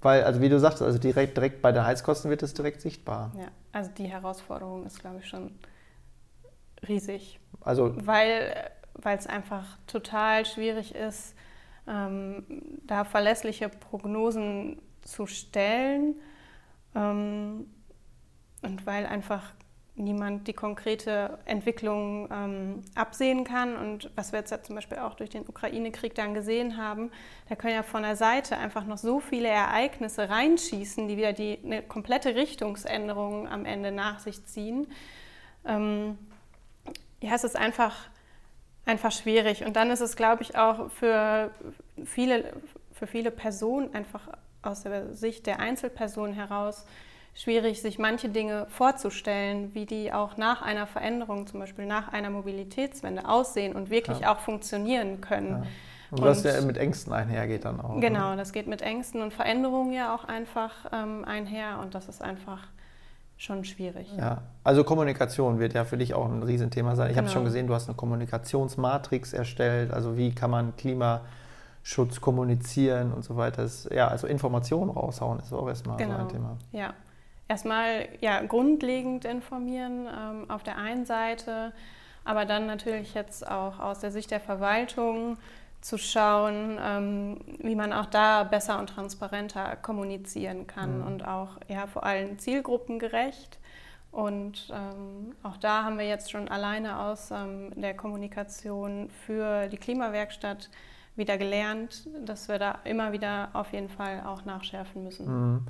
Weil, 0.00 0.22
also 0.22 0.40
wie 0.40 0.48
du 0.48 0.60
sagst, 0.60 0.80
also 0.80 0.98
direkt, 0.98 1.36
direkt 1.36 1.60
bei 1.60 1.72
den 1.72 1.84
Heizkosten 1.84 2.30
wird 2.30 2.42
es 2.42 2.54
direkt 2.54 2.80
sichtbar. 2.80 3.32
Ja, 3.36 3.48
also 3.72 3.90
die 3.96 4.06
Herausforderung 4.06 4.86
ist, 4.86 5.00
glaube 5.00 5.18
ich, 5.18 5.28
schon 5.28 5.50
riesig. 6.86 7.40
Also, 7.60 7.94
weil 7.96 8.70
es 9.04 9.26
einfach 9.26 9.64
total 9.86 10.46
schwierig 10.46 10.94
ist, 10.94 11.34
ähm, 11.88 12.44
da 12.86 13.04
verlässliche 13.04 13.68
Prognosen 13.68 14.80
zu 15.02 15.26
stellen 15.26 16.14
ähm, 16.94 17.66
und 18.62 18.86
weil 18.86 19.06
einfach 19.06 19.54
niemand 19.98 20.48
die 20.48 20.52
konkrete 20.52 21.38
Entwicklung 21.44 22.28
ähm, 22.32 22.82
absehen 22.94 23.44
kann. 23.44 23.76
Und 23.76 24.10
was 24.16 24.32
wir 24.32 24.38
jetzt 24.40 24.50
ja 24.50 24.62
zum 24.62 24.76
Beispiel 24.76 24.98
auch 24.98 25.14
durch 25.14 25.30
den 25.30 25.48
Ukraine-Krieg 25.48 26.14
dann 26.14 26.34
gesehen 26.34 26.76
haben, 26.76 27.10
da 27.48 27.56
können 27.56 27.74
ja 27.74 27.82
von 27.82 28.02
der 28.02 28.16
Seite 28.16 28.56
einfach 28.56 28.84
noch 28.84 28.98
so 28.98 29.20
viele 29.20 29.48
Ereignisse 29.48 30.28
reinschießen, 30.28 31.08
die 31.08 31.16
wieder 31.16 31.32
die, 31.32 31.58
eine 31.64 31.82
komplette 31.82 32.34
Richtungsänderung 32.34 33.48
am 33.48 33.64
Ende 33.64 33.92
nach 33.92 34.20
sich 34.20 34.44
ziehen. 34.46 34.86
Ähm, 35.66 36.18
ja, 37.20 37.34
es 37.34 37.44
ist 37.44 37.56
einfach 37.56 38.08
einfach 38.88 39.12
schwierig. 39.12 39.64
Und 39.64 39.76
dann 39.76 39.90
ist 39.90 40.00
es, 40.00 40.16
glaube 40.16 40.42
ich, 40.42 40.56
auch 40.56 40.90
für 40.90 41.50
viele, 42.04 42.54
für 42.92 43.06
viele 43.06 43.30
Personen 43.30 43.94
einfach 43.94 44.28
aus 44.62 44.82
der 44.82 45.14
Sicht 45.14 45.46
der 45.46 45.60
Einzelperson 45.60 46.32
heraus 46.32 46.86
schwierig, 47.38 47.80
sich 47.80 47.98
manche 47.98 48.28
Dinge 48.28 48.66
vorzustellen, 48.68 49.72
wie 49.72 49.86
die 49.86 50.12
auch 50.12 50.36
nach 50.36 50.60
einer 50.60 50.86
Veränderung, 50.88 51.46
zum 51.46 51.60
Beispiel 51.60 51.86
nach 51.86 52.12
einer 52.12 52.30
Mobilitätswende 52.30 53.28
aussehen 53.28 53.76
und 53.76 53.90
wirklich 53.90 54.20
ja. 54.20 54.34
auch 54.34 54.40
funktionieren 54.40 55.20
können. 55.20 55.50
Ja. 55.50 55.62
Und, 56.10 56.20
und 56.20 56.24
was 56.24 56.42
ja 56.42 56.60
mit 56.62 56.78
Ängsten 56.78 57.12
einhergeht 57.12 57.64
dann 57.64 57.80
auch. 57.80 57.94
Ne? 57.94 58.00
Genau, 58.00 58.34
das 58.34 58.52
geht 58.52 58.66
mit 58.66 58.82
Ängsten 58.82 59.22
und 59.22 59.32
Veränderungen 59.32 59.92
ja 59.92 60.14
auch 60.14 60.24
einfach 60.24 60.72
ähm, 60.92 61.24
einher 61.24 61.78
und 61.80 61.94
das 61.94 62.08
ist 62.08 62.22
einfach 62.22 62.66
schon 63.36 63.64
schwierig. 63.64 64.10
Ja, 64.16 64.42
also 64.64 64.82
Kommunikation 64.82 65.60
wird 65.60 65.74
ja 65.74 65.84
für 65.84 65.96
dich 65.96 66.14
auch 66.14 66.26
ein 66.26 66.42
Riesenthema 66.42 66.96
sein. 66.96 67.10
Ich 67.10 67.14
genau. 67.14 67.26
habe 67.26 67.32
schon 67.32 67.44
gesehen, 67.44 67.68
du 67.68 67.74
hast 67.74 67.88
eine 67.88 67.94
Kommunikationsmatrix 67.96 69.32
erstellt. 69.32 69.92
Also 69.92 70.16
wie 70.16 70.34
kann 70.34 70.50
man 70.50 70.74
Klimaschutz 70.76 72.20
kommunizieren 72.20 73.12
und 73.12 73.22
so 73.22 73.36
weiter. 73.36 73.62
Das, 73.62 73.88
ja, 73.92 74.08
also 74.08 74.26
Informationen 74.26 74.90
raushauen 74.90 75.38
ist 75.38 75.52
auch 75.52 75.68
erstmal 75.68 75.98
genau. 75.98 76.16
so 76.16 76.20
ein 76.22 76.28
Thema. 76.30 76.56
Ja, 76.72 76.94
erstmal 77.48 78.08
ja, 78.20 78.42
grundlegend 78.42 79.24
informieren 79.24 80.06
ähm, 80.06 80.50
auf 80.50 80.62
der 80.62 80.76
einen 80.76 81.06
Seite, 81.06 81.72
aber 82.24 82.44
dann 82.44 82.66
natürlich 82.66 83.14
jetzt 83.14 83.48
auch 83.50 83.78
aus 83.80 84.00
der 84.00 84.10
Sicht 84.10 84.30
der 84.30 84.40
Verwaltung 84.40 85.38
zu 85.80 85.96
schauen, 85.96 86.78
ähm, 86.82 87.40
wie 87.58 87.74
man 87.74 87.92
auch 87.92 88.06
da 88.06 88.44
besser 88.44 88.78
und 88.78 88.88
transparenter 88.88 89.76
kommunizieren 89.76 90.66
kann 90.66 90.98
mhm. 90.98 91.06
und 91.06 91.26
auch 91.26 91.58
ja, 91.68 91.86
vor 91.86 92.04
allem 92.04 92.38
zielgruppengerecht. 92.38 93.58
Und 94.10 94.72
ähm, 94.72 95.34
auch 95.42 95.56
da 95.58 95.84
haben 95.84 95.98
wir 95.98 96.06
jetzt 96.06 96.30
schon 96.30 96.48
alleine 96.48 96.98
aus 96.98 97.30
ähm, 97.30 97.70
der 97.76 97.94
Kommunikation 97.94 99.10
für 99.26 99.68
die 99.68 99.76
Klimawerkstatt 99.76 100.70
wieder 101.14 101.36
gelernt, 101.36 102.08
dass 102.24 102.48
wir 102.48 102.58
da 102.58 102.78
immer 102.84 103.12
wieder 103.12 103.50
auf 103.52 103.72
jeden 103.72 103.88
Fall 103.88 104.22
auch 104.24 104.44
nachschärfen 104.44 105.04
müssen. 105.04 105.26
Mhm. 105.26 105.66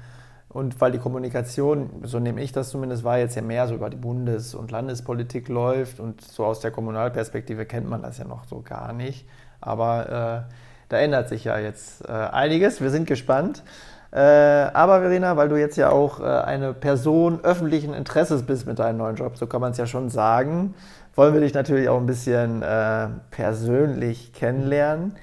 Und 0.49 0.81
weil 0.81 0.93
die 0.93 0.99
Kommunikation, 0.99 1.91
so 2.05 2.19
nehme 2.19 2.43
ich 2.43 2.53
das 2.53 2.71
zumindest, 2.71 3.05
war 3.05 3.19
jetzt 3.19 3.37
ja 3.37 3.43
mehr 3.43 3.69
so 3.69 3.75
über 3.75 3.91
die 3.91 3.99
Bundes- 3.99 4.55
und 4.55 4.71
Landespolitik 4.71 5.49
läuft 5.49 6.01
und 6.01 6.23
so 6.23 6.45
aus 6.45 6.61
der 6.61 6.71
Kommunalperspektive 6.71 7.67
kennt 7.67 7.89
man 7.89 8.01
das 8.01 8.19
ja 8.19 8.25
noch 8.25 8.45
so 8.45 8.63
gar 8.63 8.95
nicht. 8.95 9.27
Aber 9.61 10.47
äh, 10.49 10.53
da 10.89 10.97
ändert 10.97 11.29
sich 11.29 11.45
ja 11.45 11.59
jetzt 11.59 12.09
äh, 12.09 12.13
einiges. 12.13 12.81
Wir 12.81 12.91
sind 12.91 13.07
gespannt. 13.07 13.63
Äh, 14.11 14.21
aber 14.21 15.01
Verena, 15.01 15.37
weil 15.37 15.51
du 15.51 15.57
jetzt 15.57 15.77
ja 15.77 15.91
auch 15.91 16.21
äh, 16.21 16.25
eine 16.25 16.73
Person 16.73 17.41
öffentlichen 17.43 17.93
Interesses 17.93 18.43
bist 18.43 18.67
mit 18.67 18.79
deinem 18.79 18.97
neuen 18.97 19.17
Job, 19.17 19.37
so 19.37 19.47
kann 19.47 19.61
man 19.61 19.73
es 19.73 19.79
ja 19.79 19.87
schon 19.87 20.09
sagen, 20.09 20.75
wollen 21.15 21.35
wir 21.35 21.43
dich 21.43 21.53
natürlich 21.53 21.91
auch 21.91 21.99
ein 21.99 22.07
bisschen 22.07 22.63
äh, 22.63 23.09
persönlich 23.31 24.33
kennenlernen. 24.33 25.15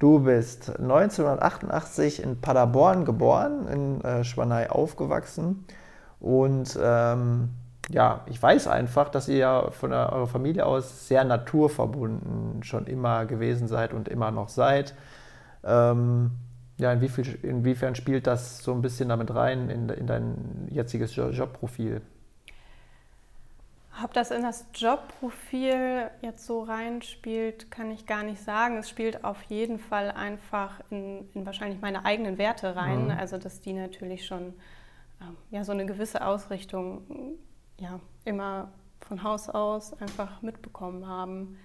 Du 0.00 0.20
bist 0.20 0.70
1988 0.80 2.22
in 2.22 2.40
Paderborn 2.40 3.04
geboren, 3.04 3.68
in 3.68 4.00
äh, 4.00 4.24
Schwanei 4.24 4.70
aufgewachsen 4.70 5.66
und 6.20 6.76
ähm, 6.82 7.50
ja, 7.90 8.22
ich 8.26 8.42
weiß 8.42 8.66
einfach, 8.68 9.10
dass 9.10 9.28
ihr 9.28 9.36
ja 9.36 9.70
von 9.70 9.90
der, 9.90 10.10
eurer 10.12 10.26
Familie 10.26 10.64
aus 10.64 11.06
sehr 11.06 11.24
naturverbunden 11.24 12.62
schon 12.62 12.86
immer 12.86 13.26
gewesen 13.26 13.68
seid 13.68 13.92
und 13.92 14.08
immer 14.08 14.30
noch 14.30 14.48
seid. 14.48 14.94
Ähm, 15.64 16.30
ja, 16.78 16.92
inwiefern, 16.92 17.26
inwiefern 17.42 17.94
spielt 17.94 18.26
das 18.26 18.60
so 18.60 18.72
ein 18.72 18.80
bisschen 18.80 19.10
damit 19.10 19.34
rein 19.34 19.68
in, 19.68 19.90
in 19.90 20.06
dein 20.06 20.66
jetziges 20.70 21.14
Jobprofil? 21.14 22.00
Ob 24.02 24.12
das 24.12 24.30
in 24.30 24.42
das 24.42 24.66
Jobprofil 24.74 26.10
jetzt 26.22 26.46
so 26.46 26.62
reinspielt, 26.62 27.70
kann 27.70 27.90
ich 27.90 28.06
gar 28.06 28.22
nicht 28.22 28.42
sagen. 28.42 28.78
Es 28.78 28.88
spielt 28.88 29.24
auf 29.24 29.42
jeden 29.44 29.78
Fall 29.78 30.10
einfach 30.10 30.80
in, 30.90 31.28
in 31.34 31.44
wahrscheinlich 31.44 31.80
meine 31.80 32.04
eigenen 32.04 32.38
Werte 32.38 32.76
rein. 32.76 33.06
Mhm. 33.06 33.10
Also, 33.10 33.38
dass 33.38 33.60
die 33.60 33.72
natürlich 33.72 34.26
schon 34.26 34.54
ähm, 35.20 35.36
ja, 35.50 35.64
so 35.64 35.72
eine 35.72 35.86
gewisse 35.86 36.24
Ausrichtung 36.24 37.38
ja, 37.78 38.00
immer 38.24 38.72
von 39.00 39.22
Haus 39.22 39.48
aus 39.48 39.92
einfach 40.00 40.42
mitbekommen 40.42 41.06
haben. 41.06 41.58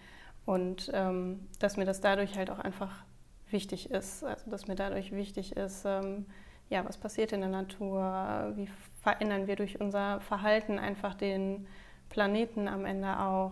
Und 0.46 0.92
ähm, 0.94 1.48
dass 1.60 1.78
mir 1.78 1.86
das 1.86 2.02
dadurch 2.02 2.38
halt 2.38 2.50
auch 2.50 2.60
einfach 2.60 3.04
wichtig 3.50 3.92
ist. 3.92 4.24
Also 4.24 4.50
dass 4.50 4.68
mir 4.68 4.76
dadurch 4.76 5.12
wichtig 5.12 5.56
ist, 5.56 5.84
ähm, 5.86 6.26
ja, 6.70 6.84
was 6.86 6.98
passiert 6.98 7.32
in 7.32 7.42
der 7.42 7.50
Natur, 7.50 8.54
wie 8.56 8.70
verändern 9.02 9.48
wir 9.48 9.56
durch 9.56 9.80
unser 9.80 10.20
Verhalten 10.22 10.80
einfach 10.80 11.14
den 11.14 11.68
Planeten 12.16 12.70
am 12.70 12.86
Ende 12.86 13.20
auch. 13.20 13.52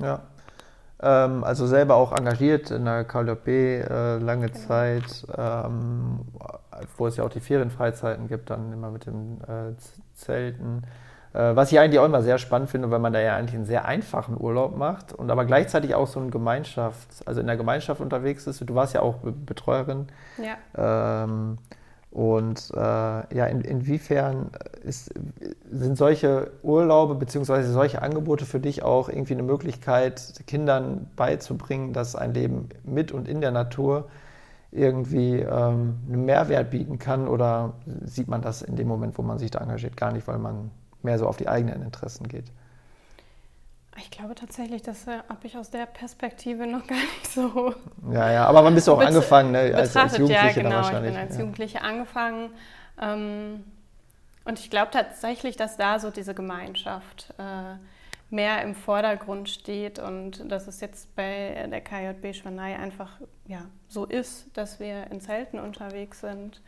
Ja, 0.00 0.22
ähm, 1.02 1.44
also 1.44 1.66
selber 1.66 1.96
auch 1.96 2.16
engagiert 2.16 2.70
in 2.70 2.86
der 2.86 3.04
KLP 3.04 3.46
äh, 3.46 4.16
lange 4.16 4.46
genau. 4.46 4.66
Zeit, 4.66 5.26
ähm, 5.36 6.20
wo 6.96 7.06
es 7.06 7.18
ja 7.18 7.24
auch 7.24 7.28
die 7.28 7.40
Ferienfreizeiten 7.40 8.26
gibt, 8.28 8.48
dann 8.48 8.72
immer 8.72 8.90
mit 8.90 9.04
den 9.04 9.42
äh, 9.42 9.74
Zelten. 10.14 10.84
Äh, 11.34 11.54
was 11.54 11.72
ich 11.72 11.78
eigentlich 11.78 11.98
auch 12.00 12.06
immer 12.06 12.22
sehr 12.22 12.38
spannend 12.38 12.70
finde, 12.70 12.90
weil 12.90 13.00
man 13.00 13.12
da 13.12 13.20
ja 13.20 13.36
eigentlich 13.36 13.54
einen 13.54 13.66
sehr 13.66 13.84
einfachen 13.84 14.40
Urlaub 14.40 14.74
macht 14.74 15.12
und 15.12 15.30
aber 15.30 15.44
gleichzeitig 15.44 15.94
auch 15.94 16.06
so 16.06 16.20
eine 16.20 16.30
Gemeinschaft, 16.30 17.06
also 17.26 17.42
in 17.42 17.46
der 17.46 17.58
Gemeinschaft 17.58 18.00
unterwegs 18.00 18.46
ist. 18.46 18.62
Du 18.66 18.74
warst 18.74 18.94
ja 18.94 19.02
auch 19.02 19.16
Betreuerin. 19.22 20.06
Ja. 20.38 21.24
Ähm, 21.24 21.58
und 22.10 22.70
äh, 22.74 22.78
ja, 22.78 23.46
in, 23.46 23.60
inwiefern 23.60 24.50
ist, 24.82 25.12
sind 25.70 25.98
solche 25.98 26.50
Urlaube 26.62 27.14
bzw. 27.14 27.62
solche 27.64 28.00
Angebote 28.02 28.46
für 28.46 28.60
dich 28.60 28.82
auch 28.82 29.08
irgendwie 29.08 29.34
eine 29.34 29.42
Möglichkeit, 29.42 30.42
Kindern 30.46 31.10
beizubringen, 31.16 31.92
dass 31.92 32.16
ein 32.16 32.32
Leben 32.32 32.68
mit 32.84 33.12
und 33.12 33.28
in 33.28 33.40
der 33.40 33.50
Natur 33.50 34.08
irgendwie 34.72 35.40
ähm, 35.40 35.98
einen 36.08 36.24
Mehrwert 36.24 36.70
bieten 36.70 36.98
kann? 36.98 37.28
Oder 37.28 37.74
sieht 38.04 38.28
man 38.28 38.42
das 38.42 38.62
in 38.62 38.76
dem 38.76 38.88
Moment, 38.88 39.18
wo 39.18 39.22
man 39.22 39.38
sich 39.38 39.50
da 39.50 39.60
engagiert, 39.60 39.96
gar 39.96 40.12
nicht, 40.12 40.26
weil 40.26 40.38
man 40.38 40.70
mehr 41.02 41.18
so 41.18 41.26
auf 41.26 41.36
die 41.36 41.48
eigenen 41.48 41.82
Interessen 41.82 42.28
geht? 42.28 42.50
Ich 43.98 44.10
glaube 44.10 44.34
tatsächlich, 44.34 44.82
das 44.82 45.06
äh, 45.06 45.18
habe 45.28 45.46
ich 45.46 45.56
aus 45.56 45.70
der 45.70 45.86
Perspektive 45.86 46.66
noch 46.66 46.86
gar 46.86 46.96
nicht 46.96 47.32
so. 47.32 47.74
Ja, 48.12 48.30
ja, 48.30 48.46
aber 48.46 48.64
wann 48.64 48.74
bist 48.74 48.88
du 48.88 48.92
auch 48.92 49.00
angefangen, 49.00 49.52
ne? 49.52 49.72
als, 49.74 49.96
als 49.96 50.18
Jugendliche 50.18 50.46
ja, 50.46 50.52
genau, 50.52 50.76
wahrscheinlich? 50.76 51.12
Ich 51.12 51.18
bin 51.18 51.28
als 51.28 51.38
Jugendliche 51.38 51.82
angefangen. 51.82 52.50
Ähm, 53.00 53.64
und 54.44 54.58
ich 54.58 54.70
glaube 54.70 54.90
tatsächlich, 54.92 55.56
dass 55.56 55.76
da 55.76 55.98
so 55.98 56.10
diese 56.10 56.34
Gemeinschaft 56.34 57.34
äh, 57.38 57.76
mehr 58.30 58.62
im 58.62 58.74
Vordergrund 58.74 59.48
steht 59.48 59.98
und 59.98 60.50
dass 60.50 60.66
es 60.66 60.80
jetzt 60.80 61.14
bei 61.16 61.66
der 61.70 61.80
KJB 61.80 62.34
Schwanei 62.34 62.78
einfach 62.78 63.20
ja, 63.46 63.62
so 63.88 64.04
ist, 64.04 64.46
dass 64.54 64.80
wir 64.80 65.10
in 65.10 65.20
Zelten 65.20 65.58
unterwegs 65.58 66.20
sind 66.20 66.60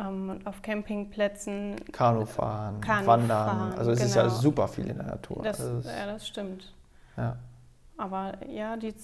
ähm, 0.00 0.40
auf 0.44 0.62
Campingplätzen. 0.62 1.76
Kanufahren, 1.92 2.80
Kanu 2.80 3.06
Wandern. 3.06 3.48
Fahren, 3.48 3.78
also 3.78 3.90
es 3.90 3.98
genau. 3.98 4.08
ist 4.08 4.14
ja 4.16 4.22
genau. 4.22 4.34
super 4.34 4.68
viel 4.68 4.86
in 4.88 4.96
der 4.96 5.06
Natur. 5.06 5.42
Das, 5.42 5.60
also 5.60 5.88
ja, 5.88 6.06
das 6.06 6.26
stimmt. 6.26 6.72
Ja. 7.16 7.36
Aber 7.96 8.32
ja, 8.48 8.76
die, 8.76 8.94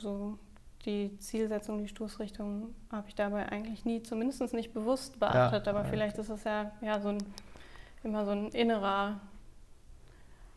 so 0.00 0.38
die 0.84 1.18
Zielsetzung, 1.18 1.78
die 1.78 1.88
Stoßrichtung 1.88 2.74
habe 2.90 3.08
ich 3.08 3.14
dabei 3.14 3.48
eigentlich 3.50 3.84
nie, 3.84 4.02
zumindest 4.02 4.52
nicht 4.54 4.72
bewusst 4.72 5.18
beachtet. 5.20 5.66
Ja, 5.66 5.72
aber 5.72 5.82
ja. 5.82 5.90
vielleicht 5.90 6.16
ist 6.18 6.30
es 6.30 6.44
ja, 6.44 6.70
ja 6.80 7.00
so 7.00 7.10
ein, 7.10 7.18
immer 8.02 8.24
so 8.24 8.30
ein 8.30 8.48
innerer 8.48 9.20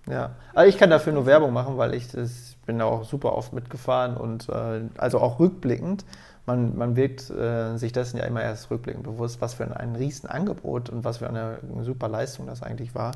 ja, 0.07 0.31
also 0.55 0.67
ich 0.67 0.77
kann 0.77 0.89
dafür 0.89 1.13
nur 1.13 1.25
Werbung 1.27 1.53
machen, 1.53 1.77
weil 1.77 1.93
ich 1.93 2.07
das, 2.11 2.55
bin 2.65 2.79
da 2.79 2.85
auch 2.85 3.03
super 3.03 3.33
oft 3.33 3.53
mitgefahren 3.53 4.17
und 4.17 4.49
äh, 4.49 4.81
also 4.97 5.19
auch 5.19 5.39
rückblickend. 5.39 6.03
Man, 6.49 6.75
man 6.75 6.95
wirkt 6.95 7.29
äh, 7.29 7.77
sich 7.77 7.91
dessen 7.91 8.17
ja 8.17 8.23
immer 8.23 8.41
erst 8.41 8.71
rückblickend 8.71 9.03
bewusst, 9.03 9.39
was 9.39 9.53
für 9.53 9.65
ein, 9.65 9.71
ein 9.71 9.95
Riesenangebot 9.95 10.89
und 10.89 11.03
was 11.03 11.17
für 11.17 11.29
eine, 11.29 11.59
eine, 11.61 11.83
super 11.83 12.07
Leistung 12.07 12.47
das 12.47 12.63
eigentlich 12.63 12.95
war. 12.95 13.11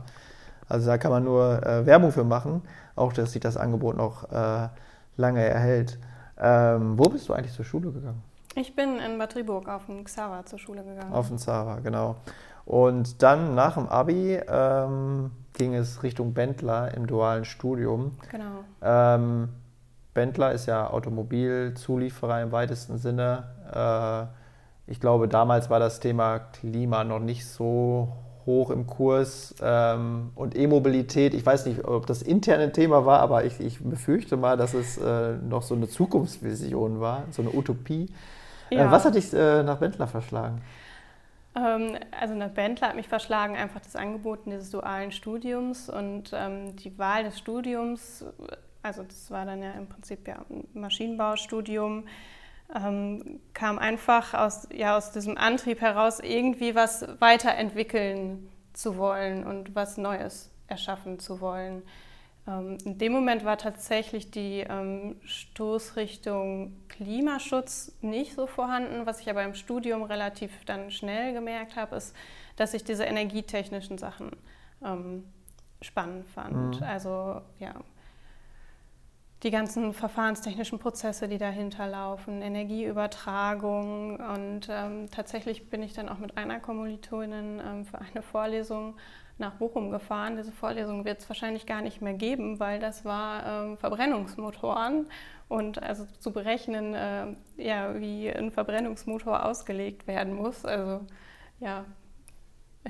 Also 0.70 0.86
da 0.86 1.00
kann 1.00 1.10
man 1.10 1.24
nur 1.24 1.66
äh, 1.66 1.84
Werbung 1.88 2.12
für 2.12 2.24
machen, 2.24 2.62
auch 2.96 3.12
dass 3.12 3.32
sich 3.32 3.42
das 3.42 3.58
Angebot 3.58 3.98
noch 3.98 4.32
äh, 4.32 4.68
lange 5.18 5.44
erhält. 5.44 5.98
Ähm, 6.40 7.00
wo 7.00 7.06
bist 7.06 7.28
du 7.28 7.34
eigentlich 7.34 7.54
zur 7.54 7.66
Schule 7.66 7.92
gegangen? 7.92 8.22
Ich 8.54 8.76
bin 8.76 9.00
in 9.00 9.18
Bad 9.18 9.32
Triburg 9.32 9.68
auf 9.68 9.88
dem 9.88 10.04
Xava 10.04 10.46
zur 10.46 10.60
Schule 10.60 10.84
gegangen. 10.84 11.12
Auf 11.12 11.30
dem 11.30 11.38
Xava, 11.38 11.80
genau. 11.80 12.18
Und 12.66 13.24
dann 13.24 13.56
nach 13.56 13.74
dem 13.74 13.88
Abi 13.88 14.40
ähm, 14.48 15.32
ging 15.54 15.74
es 15.74 16.04
Richtung 16.04 16.36
Bentler 16.36 16.94
im 16.94 17.08
dualen 17.08 17.46
Studium. 17.46 18.12
Genau. 18.30 18.64
Ähm, 18.84 19.50
Bentler 20.14 20.52
ist 20.52 20.66
ja 20.66 20.90
Automobilzulieferer 20.90 22.42
im 22.44 22.52
weitesten 22.52 22.98
Sinne. 22.98 23.44
Äh, 23.74 24.92
ich 24.92 25.00
glaube, 25.00 25.28
damals 25.28 25.70
war 25.70 25.80
das 25.80 26.00
Thema 26.00 26.40
Klima 26.40 27.04
noch 27.04 27.20
nicht 27.20 27.48
so 27.48 28.14
hoch 28.46 28.70
im 28.70 28.86
Kurs 28.86 29.56
ähm, 29.62 30.32
und 30.36 30.58
E-Mobilität. 30.58 31.34
Ich 31.34 31.46
weiß 31.46 31.66
nicht, 31.66 31.86
ob 31.86 32.06
das 32.06 32.22
interne 32.22 32.72
Thema 32.72 33.06
war, 33.06 33.22
aber 33.22 33.46
ich, 33.46 33.60
ich 33.60 33.82
befürchte 33.82 34.36
mal, 34.36 34.58
dass 34.58 34.74
es 34.74 34.98
äh, 34.98 35.34
noch 35.38 35.62
so 35.62 35.76
eine 35.76 35.88
Zukunftsvision 35.88 37.00
war, 37.00 37.24
so 37.32 37.42
eine 37.42 37.52
Utopie. 37.52 38.10
Äh, 38.70 38.78
ja. 38.78 38.92
Was 38.92 39.06
hat 39.06 39.16
dich 39.16 39.32
nach 39.32 39.78
Bentler 39.78 40.08
verschlagen? 40.08 40.62
Ähm, 41.56 41.98
also 42.20 42.34
nach 42.34 42.50
Bentler 42.50 42.90
hat 42.90 42.96
mich 42.96 43.08
verschlagen 43.08 43.56
einfach 43.56 43.80
das 43.80 43.96
Angebot 43.96 44.46
dieses 44.46 44.72
dualen 44.72 45.12
Studiums 45.12 45.90
und 45.90 46.32
ähm, 46.34 46.76
die 46.78 46.98
Wahl 46.98 47.24
des 47.24 47.38
Studiums, 47.38 48.26
also 48.84 49.04
das 49.04 49.32
war 49.32 49.46
dann 49.46 49.64
ja 49.64 49.72
im 49.72 49.88
Prinzip 49.88 50.28
ja 50.28 50.46
ein 50.50 50.68
Maschinenbaustudium, 50.74 52.06
ähm, 52.76 53.40
kam 53.54 53.80
einfach 53.80 54.34
aus, 54.34 54.68
ja, 54.74 54.98
aus 54.98 55.12
diesem 55.12 55.38
Antrieb 55.38 55.82
heraus, 55.82 56.20
irgendwie 56.20 56.76
was 56.76 57.08
weiterentwickeln 57.20 58.50
zu 58.74 58.98
wollen 58.98 59.46
und 59.46 59.76
was 59.76 59.98
Neues 59.98 60.52
erschaffen 60.68 61.20
zu 61.20 61.40
wollen. 61.40 61.84
Ähm, 62.48 62.78
in 62.84 62.98
dem 62.98 63.14
Moment 63.14 63.46
war 63.46 63.58
tatsächlich 63.58 64.32
die 64.32 64.66
ähm, 64.68 65.16
Stoßrichtung 65.24 66.76
Klimaschutz 66.90 67.98
nicht 68.02 68.34
so 68.34 68.48
vorhanden. 68.48 69.06
Was 69.06 69.22
ich 69.22 69.30
aber 69.30 69.44
im 69.44 69.54
Studium 69.54 70.04
relativ 70.04 70.66
dann 70.66 70.92
schnell 70.92 71.34
gemerkt 71.34 71.76
habe, 71.76 71.96
ist, 71.96 72.16
dass 72.56 72.74
ich 72.74 72.84
diese 72.84 73.06
energietechnischen 73.06 73.98
Sachen 73.98 74.32
ähm, 74.84 75.24
spannend 75.82 76.28
fand. 76.28 76.80
Mhm. 76.80 76.84
Also 76.84 77.42
ja, 77.60 77.76
die 79.44 79.52
ganzen 79.52 79.94
verfahrenstechnischen 79.94 80.80
Prozesse, 80.80 81.28
die 81.28 81.38
dahinter 81.38 81.86
laufen, 81.88 82.42
Energieübertragung. 82.42 84.18
Und 84.18 84.68
ähm, 84.70 85.10
tatsächlich 85.12 85.70
bin 85.70 85.84
ich 85.84 85.94
dann 85.94 86.08
auch 86.08 86.18
mit 86.18 86.38
einer 86.38 86.60
Kommilitonin 86.60 87.62
ähm, 87.66 87.86
für 87.86 88.00
eine 88.00 88.22
Vorlesung 88.22 88.96
nach 89.38 89.56
Bochum 89.56 89.92
gefahren. 89.92 90.38
Diese 90.38 90.52
Vorlesung 90.52 91.04
wird 91.06 91.20
es 91.20 91.30
wahrscheinlich 91.30 91.66
gar 91.66 91.82
nicht 91.82 92.02
mehr 92.02 92.14
geben, 92.14 92.60
weil 92.60 92.80
das 92.80 93.04
war 93.04 93.66
ähm, 93.66 93.78
Verbrennungsmotoren 93.78 95.08
und 95.50 95.82
also 95.84 96.06
zu 96.20 96.32
berechnen, 96.32 96.94
äh, 96.94 97.36
ja, 97.58 98.00
wie 98.00 98.32
ein 98.32 98.52
Verbrennungsmotor 98.52 99.46
ausgelegt 99.46 100.08
werden 100.08 100.36
muss. 100.36 100.64
Also 100.64 101.02
ja, 101.60 101.84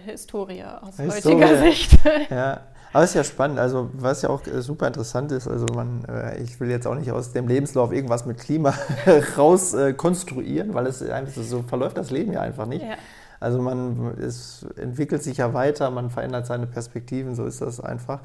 Historie 0.05 0.63
aus 0.63 0.97
Historie. 0.97 1.35
heutiger 1.35 1.57
Sicht. 1.57 1.97
Ja, 2.29 2.61
aber 2.93 3.03
es 3.03 3.09
ist 3.09 3.15
ja 3.15 3.23
spannend. 3.23 3.59
Also 3.59 3.89
was 3.93 4.21
ja 4.21 4.29
auch 4.29 4.45
äh, 4.45 4.61
super 4.61 4.85
interessant 4.85 5.31
ist, 5.31 5.47
also 5.47 5.65
man, 5.73 6.05
äh, 6.05 6.41
ich 6.41 6.59
will 6.59 6.69
jetzt 6.69 6.85
auch 6.85 6.93
nicht 6.95 7.11
aus 7.11 7.33
dem 7.33 7.47
Lebenslauf 7.47 7.91
irgendwas 7.91 8.25
mit 8.27 8.37
Klima 8.37 8.73
raus 9.37 9.73
äh, 9.73 9.93
konstruieren, 9.93 10.75
weil 10.75 10.85
es 10.85 11.01
einfach 11.01 11.41
so 11.41 11.63
verläuft 11.63 11.97
das 11.97 12.11
Leben 12.11 12.31
ja 12.33 12.41
einfach 12.41 12.67
nicht. 12.67 12.83
Ja. 12.83 12.95
Also 13.39 13.61
man 13.61 14.15
es 14.19 14.65
entwickelt 14.77 15.23
sich 15.23 15.37
ja 15.37 15.53
weiter, 15.53 15.89
man 15.89 16.11
verändert 16.11 16.45
seine 16.45 16.67
Perspektiven, 16.67 17.35
so 17.35 17.45
ist 17.45 17.61
das 17.61 17.79
einfach. 17.79 18.21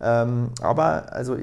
Ähm, 0.00 0.50
aber 0.60 1.12
also 1.12 1.36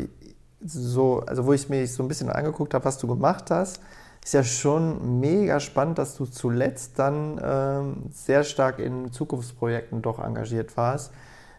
so, 0.64 1.24
also 1.26 1.46
wo 1.46 1.54
ich 1.54 1.68
mich 1.70 1.94
so 1.94 2.04
ein 2.04 2.08
bisschen 2.08 2.30
angeguckt 2.30 2.74
habe, 2.74 2.86
was 2.86 3.00
du 3.00 3.08
gemacht 3.08 3.50
hast, 3.50 3.82
ist 4.24 4.34
ja 4.34 4.44
schon 4.44 5.20
mega 5.20 5.60
spannend, 5.60 5.98
dass 5.98 6.16
du 6.16 6.26
zuletzt 6.26 7.00
dann 7.00 7.40
ähm, 7.44 8.04
sehr 8.12 8.44
stark 8.44 8.80
in 8.80 9.12
Zukunftsprojekten 9.12 10.02
doch 10.02 10.20
engagiert 10.20 10.78
warst 10.78 11.12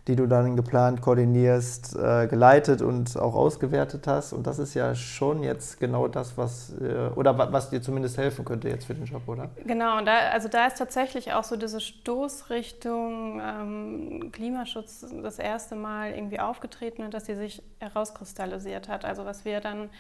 die 0.09 0.17
du 0.17 0.27
dann 0.27 0.57
geplant, 0.57 1.03
koordinierst, 1.03 1.95
äh, 1.95 2.27
geleitet 2.27 2.81
und 2.81 3.17
auch 3.19 3.35
ausgewertet 3.35 4.07
hast. 4.07 4.33
Und 4.33 4.47
das 4.47 4.59
ist 4.59 4.75
ja 4.75 4.95
schon 4.95 5.43
jetzt 5.43 5.79
genau 5.79 6.09
das, 6.09 6.39
was 6.39 6.73
äh, 6.81 7.11
oder 7.15 7.37
was 7.53 7.69
dir 7.71 7.83
zumindest 7.83 8.17
helfen 8.17 8.45
könnte 8.45 8.69
jetzt 8.69 8.87
für 8.87 8.95
den 8.95 9.05
Job, 9.05 9.23
oder? 9.27 9.51
Genau, 9.67 10.01
da, 10.01 10.31
also 10.33 10.49
da 10.49 10.67
ist 10.67 10.79
tatsächlich 10.79 11.35
auch 11.35 11.45
so 11.45 11.57
diese 11.57 11.81
Stoßrichtung 11.81 13.41
ähm, 13.45 14.33
Klimaschutz 14.33 15.05
das 15.23 15.39
erste 15.39 15.77
Mal 15.77 16.13
irgendwie 16.13 16.41
aufgetreten 16.41 17.03
und 17.03 17.13
dass 17.13 17.27
sie 17.27 17.35
sich 17.35 17.63
herauskristallisiert 17.79 18.89
hat. 18.89 19.05
Also 19.05 19.27
was 19.27 19.45
wir 19.45 19.61
dann 19.61 19.91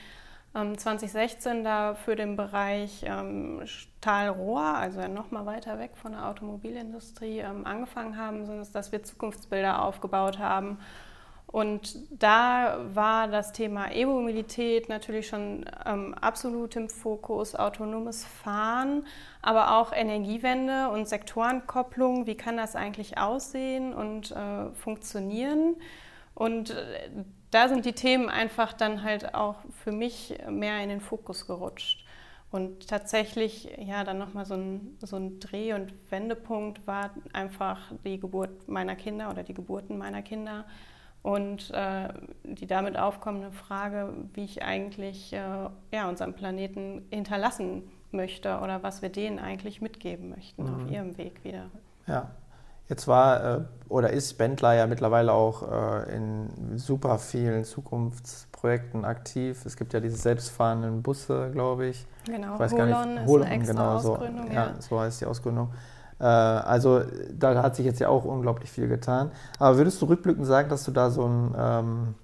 2016 0.52 1.58
ähm, 1.58 1.64
da 1.64 1.94
für 1.94 2.16
den 2.16 2.36
Bereich 2.36 3.04
ähm, 3.04 3.60
Stahlrohr, 3.66 4.62
also 4.62 5.06
noch 5.06 5.30
mal 5.30 5.46
weiter 5.46 5.78
weg 5.78 5.92
von 5.94 6.12
der 6.12 6.26
Automobilindustrie, 6.26 7.38
ähm, 7.40 7.66
angefangen 7.66 8.16
haben, 8.16 8.46
sind 8.46 8.58
es, 8.58 8.72
dass 8.72 8.90
wir 8.90 9.02
Zukunftsbilder 9.02 9.82
aufgebaut 9.82 10.38
haben. 10.38 10.78
Und 11.50 11.96
da 12.10 12.78
war 12.92 13.26
das 13.26 13.52
Thema 13.52 13.90
E-Mobilität 13.90 14.90
natürlich 14.90 15.28
schon 15.28 15.64
ähm, 15.86 16.14
absolut 16.14 16.76
im 16.76 16.90
Fokus, 16.90 17.54
autonomes 17.54 18.24
Fahren, 18.24 19.06
aber 19.40 19.78
auch 19.78 19.92
Energiewende 19.92 20.90
und 20.90 21.08
Sektorenkopplung. 21.08 22.26
Wie 22.26 22.36
kann 22.36 22.58
das 22.58 22.76
eigentlich 22.76 23.16
aussehen 23.16 23.94
und 23.94 24.30
äh, 24.30 24.70
funktionieren? 24.74 25.76
Und 26.34 26.70
äh, 26.70 27.24
da 27.50 27.68
sind 27.68 27.84
die 27.84 27.92
Themen 27.92 28.28
einfach 28.28 28.72
dann 28.72 29.02
halt 29.02 29.34
auch 29.34 29.56
für 29.82 29.92
mich 29.92 30.34
mehr 30.48 30.82
in 30.82 30.88
den 30.88 31.00
Fokus 31.00 31.46
gerutscht. 31.46 32.04
Und 32.50 32.88
tatsächlich, 32.88 33.70
ja, 33.78 34.04
dann 34.04 34.18
nochmal 34.18 34.46
so 34.46 34.54
ein, 34.54 34.96
so 35.02 35.16
ein 35.16 35.38
Dreh- 35.38 35.74
und 35.74 35.92
Wendepunkt 36.10 36.86
war 36.86 37.10
einfach 37.34 37.78
die 38.04 38.18
Geburt 38.18 38.68
meiner 38.68 38.96
Kinder 38.96 39.30
oder 39.30 39.42
die 39.42 39.52
Geburten 39.52 39.98
meiner 39.98 40.22
Kinder 40.22 40.64
und 41.22 41.70
äh, 41.72 42.08
die 42.44 42.66
damit 42.66 42.98
aufkommende 42.98 43.52
Frage, 43.52 44.14
wie 44.32 44.44
ich 44.44 44.62
eigentlich 44.62 45.32
äh, 45.34 45.68
ja, 45.92 46.08
unseren 46.08 46.32
Planeten 46.32 47.06
hinterlassen 47.10 47.82
möchte 48.12 48.60
oder 48.60 48.82
was 48.82 49.02
wir 49.02 49.10
denen 49.10 49.38
eigentlich 49.38 49.82
mitgeben 49.82 50.30
möchten 50.30 50.64
mhm. 50.64 50.74
auf 50.74 50.90
ihrem 50.90 51.18
Weg 51.18 51.44
wieder. 51.44 51.66
Ja, 52.06 52.30
Jetzt 52.88 53.06
war 53.06 53.44
äh, 53.44 53.60
oder 53.88 54.10
ist 54.10 54.36
Bendler 54.38 54.74
ja 54.74 54.86
mittlerweile 54.86 55.32
auch 55.32 55.62
äh, 55.70 56.14
in 56.14 56.78
super 56.78 57.18
vielen 57.18 57.64
Zukunftsprojekten 57.64 59.04
aktiv. 59.04 59.64
Es 59.64 59.76
gibt 59.76 59.92
ja 59.92 60.00
diese 60.00 60.16
selbstfahrenden 60.16 61.02
Busse, 61.02 61.50
glaube 61.52 61.86
ich. 61.86 62.06
Genau, 62.26 62.54
ich 62.54 62.60
weiß 62.60 62.72
Holon 62.72 62.90
gar 62.90 63.06
nicht. 63.06 63.26
Holon, 63.26 63.46
ist 63.46 63.52
eine 63.52 63.60
extra 63.60 63.72
genau, 63.72 63.98
so, 63.98 64.18
ja. 64.48 64.52
ja. 64.52 64.74
so 64.78 65.00
heißt 65.00 65.20
die 65.20 65.26
Ausgründung. 65.26 65.70
Äh, 66.20 66.24
also 66.24 67.02
da 67.32 67.62
hat 67.62 67.76
sich 67.76 67.86
jetzt 67.86 68.00
ja 68.00 68.08
auch 68.08 68.24
unglaublich 68.24 68.70
viel 68.70 68.88
getan. 68.88 69.30
Aber 69.58 69.76
würdest 69.78 70.00
du 70.02 70.06
rückblickend 70.06 70.46
sagen, 70.46 70.68
dass 70.68 70.84
du 70.84 70.90
da 70.90 71.10
so, 71.10 71.26
ein, 71.26 71.54
ähm, 71.58 72.14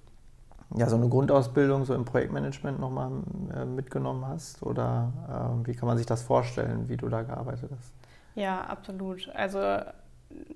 ja, 0.75 0.87
so 0.87 0.97
eine 0.97 1.09
Grundausbildung 1.09 1.85
so 1.85 1.95
im 1.95 2.05
Projektmanagement 2.05 2.79
nochmal 2.79 3.11
äh, 3.55 3.65
mitgenommen 3.65 4.25
hast? 4.27 4.61
Oder 4.61 5.11
äh, 5.29 5.67
wie 5.67 5.73
kann 5.73 5.87
man 5.87 5.97
sich 5.97 6.05
das 6.05 6.21
vorstellen, 6.21 6.89
wie 6.89 6.97
du 6.97 7.09
da 7.09 7.23
gearbeitet 7.23 7.71
hast? 7.75 7.91
Ja, 8.35 8.61
absolut. 8.61 9.29
Also 9.33 9.59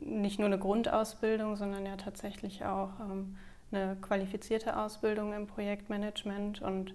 nicht 0.09 0.39
nur 0.39 0.47
eine 0.47 0.59
Grundausbildung, 0.59 1.55
sondern 1.55 1.85
ja 1.85 1.95
tatsächlich 1.95 2.65
auch 2.65 2.89
ähm, 2.99 3.37
eine 3.71 3.97
qualifizierte 4.01 4.77
Ausbildung 4.77 5.33
im 5.33 5.47
Projektmanagement. 5.47 6.61
Und 6.61 6.93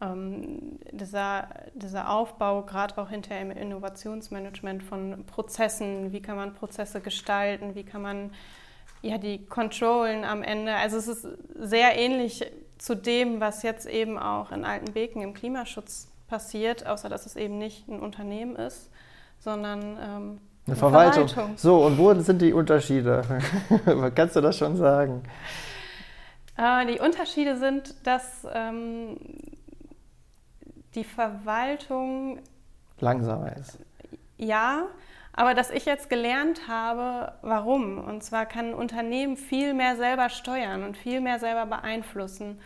ähm, 0.00 0.78
dieser, 0.90 1.48
dieser 1.74 2.10
Aufbau, 2.10 2.62
gerade 2.62 2.98
auch 2.98 3.10
hinter 3.10 3.38
im 3.38 3.50
Innovationsmanagement 3.50 4.82
von 4.82 5.24
Prozessen, 5.26 6.12
wie 6.12 6.20
kann 6.20 6.36
man 6.36 6.54
Prozesse 6.54 7.00
gestalten, 7.00 7.74
wie 7.74 7.84
kann 7.84 8.02
man 8.02 8.32
ja 9.02 9.18
die 9.18 9.44
Kontrollen 9.46 10.24
am 10.24 10.42
Ende, 10.42 10.74
also 10.74 10.96
es 10.96 11.08
ist 11.08 11.26
sehr 11.54 11.96
ähnlich 11.96 12.44
zu 12.78 12.94
dem, 12.94 13.40
was 13.40 13.62
jetzt 13.62 13.86
eben 13.86 14.18
auch 14.18 14.52
in 14.52 14.64
Altenbeken 14.64 15.22
im 15.22 15.32
Klimaschutz 15.32 16.08
passiert, 16.28 16.86
außer 16.86 17.08
dass 17.08 17.24
es 17.24 17.36
eben 17.36 17.58
nicht 17.58 17.88
ein 17.88 18.00
Unternehmen 18.00 18.56
ist, 18.56 18.90
sondern 19.38 19.98
ähm, 20.00 20.40
eine, 20.66 20.76
Verwaltung. 20.76 21.28
Verwaltung. 21.28 21.56
So, 21.56 21.84
und 21.84 21.98
wo 21.98 22.12
sind 22.14 22.42
die 22.42 22.52
Unterschiede? 22.52 23.22
Kannst 24.14 24.36
du 24.36 24.40
das 24.40 24.58
schon 24.58 24.76
sagen? 24.76 25.22
Äh, 26.56 26.86
die 26.86 26.98
Unterschiede 26.98 27.56
sind, 27.56 27.94
dass 28.06 28.46
ähm, 28.52 29.18
die 30.94 31.04
Verwaltung 31.04 32.40
langsamer 32.98 33.54
ist. 33.56 33.78
Ja, 34.38 34.86
aber 35.32 35.54
dass 35.54 35.70
ich 35.70 35.84
jetzt 35.84 36.08
gelernt 36.08 36.62
habe, 36.66 37.34
warum. 37.42 37.98
Und 37.98 38.24
zwar 38.24 38.46
kann 38.46 38.70
ein 38.70 38.74
Unternehmen 38.74 39.36
viel 39.36 39.74
mehr 39.74 39.96
selber 39.96 40.30
steuern 40.30 40.82
und 40.82 40.96
viel 40.96 41.20
mehr 41.20 41.38
selber 41.38 41.66
beeinflussen. 41.66 42.58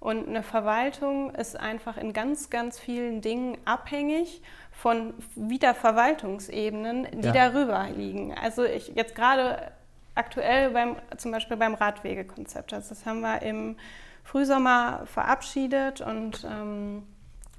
Und 0.00 0.28
eine 0.28 0.42
Verwaltung 0.42 1.34
ist 1.34 1.58
einfach 1.58 1.96
in 1.96 2.12
ganz, 2.12 2.50
ganz 2.50 2.78
vielen 2.78 3.20
Dingen 3.20 3.56
abhängig 3.64 4.42
von 4.74 5.14
Wiederverwaltungsebenen, 5.34 7.06
die 7.20 7.26
ja. 7.26 7.32
darüber 7.32 7.86
liegen. 7.94 8.34
Also 8.34 8.64
ich 8.64 8.88
jetzt 8.88 9.14
gerade 9.14 9.72
aktuell 10.14 10.70
beim, 10.70 10.96
zum 11.16 11.32
Beispiel 11.32 11.56
beim 11.56 11.74
Radwegekonzept. 11.74 12.72
Also 12.74 12.90
das 12.90 13.06
haben 13.06 13.20
wir 13.20 13.42
im 13.42 13.76
Frühsommer 14.22 15.02
verabschiedet 15.06 16.00
und 16.00 16.46
ähm, 16.50 17.06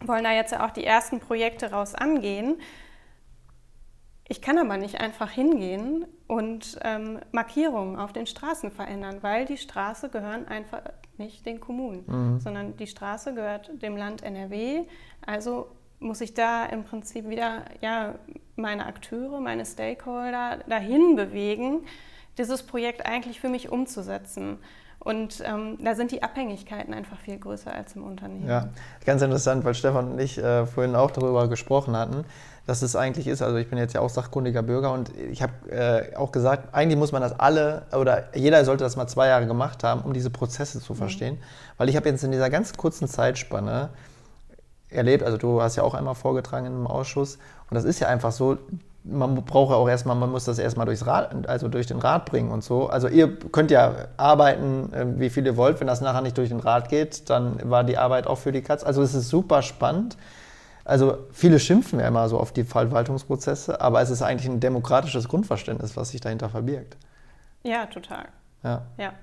wollen 0.02 0.24
da 0.24 0.32
jetzt 0.32 0.52
ja 0.52 0.66
auch 0.66 0.72
die 0.72 0.86
ersten 0.86 1.20
Projekte 1.20 1.72
raus 1.72 1.96
angehen. 1.96 2.60
Ich 4.28 4.42
kann 4.42 4.58
aber 4.58 4.78
nicht 4.78 5.00
einfach 5.00 5.30
hingehen 5.30 6.06
und 6.28 6.80
ähm, 6.84 7.20
Markierungen 7.32 7.98
auf 7.98 8.12
den 8.12 8.26
Straßen 8.26 8.72
verändern, 8.72 9.20
weil 9.22 9.46
die 9.46 9.58
Straße 9.58 10.10
gehören 10.10 10.48
einfach 10.48 10.82
nicht 11.18 11.46
den 11.46 11.60
Kommunen, 11.60 12.04
mhm. 12.08 12.40
sondern 12.40 12.76
die 12.78 12.88
Straße 12.88 13.36
gehört 13.36 13.72
dem 13.82 13.96
Land 13.96 14.24
NRW. 14.24 14.86
Also 15.26 15.68
muss 16.06 16.22
ich 16.22 16.34
da 16.34 16.66
im 16.66 16.84
Prinzip 16.84 17.28
wieder 17.28 17.64
ja, 17.82 18.16
meine 18.56 18.86
Akteure, 18.86 19.42
meine 19.42 19.66
Stakeholder 19.66 20.60
dahin 20.70 21.16
bewegen, 21.16 21.82
dieses 22.38 22.64
Projekt 22.64 23.06
eigentlich 23.06 23.40
für 23.42 23.50
mich 23.50 23.70
umzusetzen. 23.70 24.60
Und 25.00 25.44
ähm, 25.46 25.78
da 25.84 25.94
sind 25.94 26.12
die 26.12 26.24
Abhängigkeiten 26.24 26.94
einfach 26.94 27.20
viel 27.20 27.38
größer 27.38 27.72
als 27.72 27.96
im 27.96 28.04
Unternehmen. 28.04 28.48
Ja, 28.48 28.70
ganz 29.06 29.22
interessant, 29.22 29.64
weil 29.64 29.76
Stefan 29.76 30.14
und 30.14 30.20
ich 30.20 30.38
äh, 30.38 30.66
vorhin 30.66 30.96
auch 30.96 31.12
darüber 31.12 31.48
gesprochen 31.48 31.96
hatten, 31.96 32.26
dass 32.66 32.82
es 32.82 32.96
eigentlich 32.96 33.28
ist. 33.28 33.44
Also 33.44 33.58
ich 33.58 33.70
bin 33.70 33.78
jetzt 33.78 33.94
ja 33.94 34.02
auch 34.02 34.10
sachkundiger 34.10 34.64
Bürger 34.64 34.92
und 34.94 35.16
ich 35.16 35.44
habe 35.44 35.54
äh, 35.70 36.16
auch 36.16 36.32
gesagt, 36.32 36.74
eigentlich 36.74 36.98
muss 36.98 37.12
man 37.12 37.22
das 37.22 37.40
alle 37.40 37.84
oder 37.96 38.36
jeder 38.36 38.66
sollte 38.66 38.84
das 38.84 38.96
mal 38.96 39.06
zwei 39.08 39.28
Jahre 39.28 39.46
gemacht 39.46 39.84
haben, 39.84 40.02
um 40.02 40.14
diese 40.14 40.32
Prozesse 40.32 40.80
zu 40.80 40.94
mhm. 40.94 40.98
verstehen. 40.98 41.36
Mhm. 41.36 41.40
Weil 41.78 41.90
ich 41.90 41.96
habe 41.96 42.10
jetzt 42.10 42.24
in 42.24 42.32
dieser 42.32 42.50
ganz 42.50 42.76
kurzen 42.76 43.08
Zeitspanne 43.08 43.90
erlebt, 44.96 45.24
also 45.24 45.38
du 45.38 45.62
hast 45.62 45.76
ja 45.76 45.84
auch 45.84 45.94
einmal 45.94 46.16
vorgetragen 46.16 46.66
einem 46.66 46.88
Ausschuss 46.88 47.38
und 47.70 47.76
das 47.76 47.84
ist 47.84 48.00
ja 48.00 48.08
einfach 48.08 48.32
so, 48.32 48.58
man 49.06 49.36
braucht 49.36 49.72
ja 49.72 49.78
auch 49.78 49.88
erstmal, 49.88 50.16
man 50.16 50.32
muss 50.32 50.46
das 50.46 50.60
erstmal 50.60 50.86
durchs 50.86 51.06
Rad, 51.06 51.48
also 51.48 51.68
durch 51.68 51.88
den 51.88 52.00
Rad 52.00 52.26
bringen 52.26 52.52
und 52.52 52.64
so. 52.64 52.88
Also 52.88 53.08
ihr 53.08 53.38
könnt 53.52 53.72
ja 53.72 53.94
arbeiten, 54.18 54.92
ähm, 54.96 55.20
wie 55.20 55.30
viel 55.30 55.46
ihr 55.46 55.58
wollt. 55.58 55.80
Wenn 55.80 55.88
das 55.88 56.02
nachher 56.02 56.22
nicht 56.22 56.38
durch 56.38 56.50
den 56.50 56.60
Rad 56.60 56.90
geht, 56.90 57.30
dann 57.30 57.60
war 57.70 57.84
die 57.84 57.98
Arbeit 57.98 58.26
auch 58.26 58.38
für 58.38 58.52
die 58.52 58.62
Katz. 58.62 58.84
Also 58.84 59.04
es 59.04 59.14
ist 59.14 59.30
super 59.30 59.62
spannend. 59.62 60.18
Also 60.84 61.18
viele 61.32 61.60
schimpfen 61.60 62.00
ja 62.00 62.08
immer 62.08 62.30
so 62.30 62.40
auf 62.40 62.52
die 62.52 62.64
Verwaltungsprozesse, 62.64 63.82
aber 63.82 64.02
es 64.02 64.10
ist 64.10 64.22
eigentlich 64.22 64.50
ein 64.50 64.60
demokratisches 64.60 65.28
Grundverständnis, 65.28 65.96
was 65.98 66.10
sich 66.10 66.22
dahinter 66.22 66.50
verbirgt. 66.50 66.98
Ja, 67.64 67.88
total. 67.88 68.26
Ja. 68.64 68.84
Ja, 68.98 69.14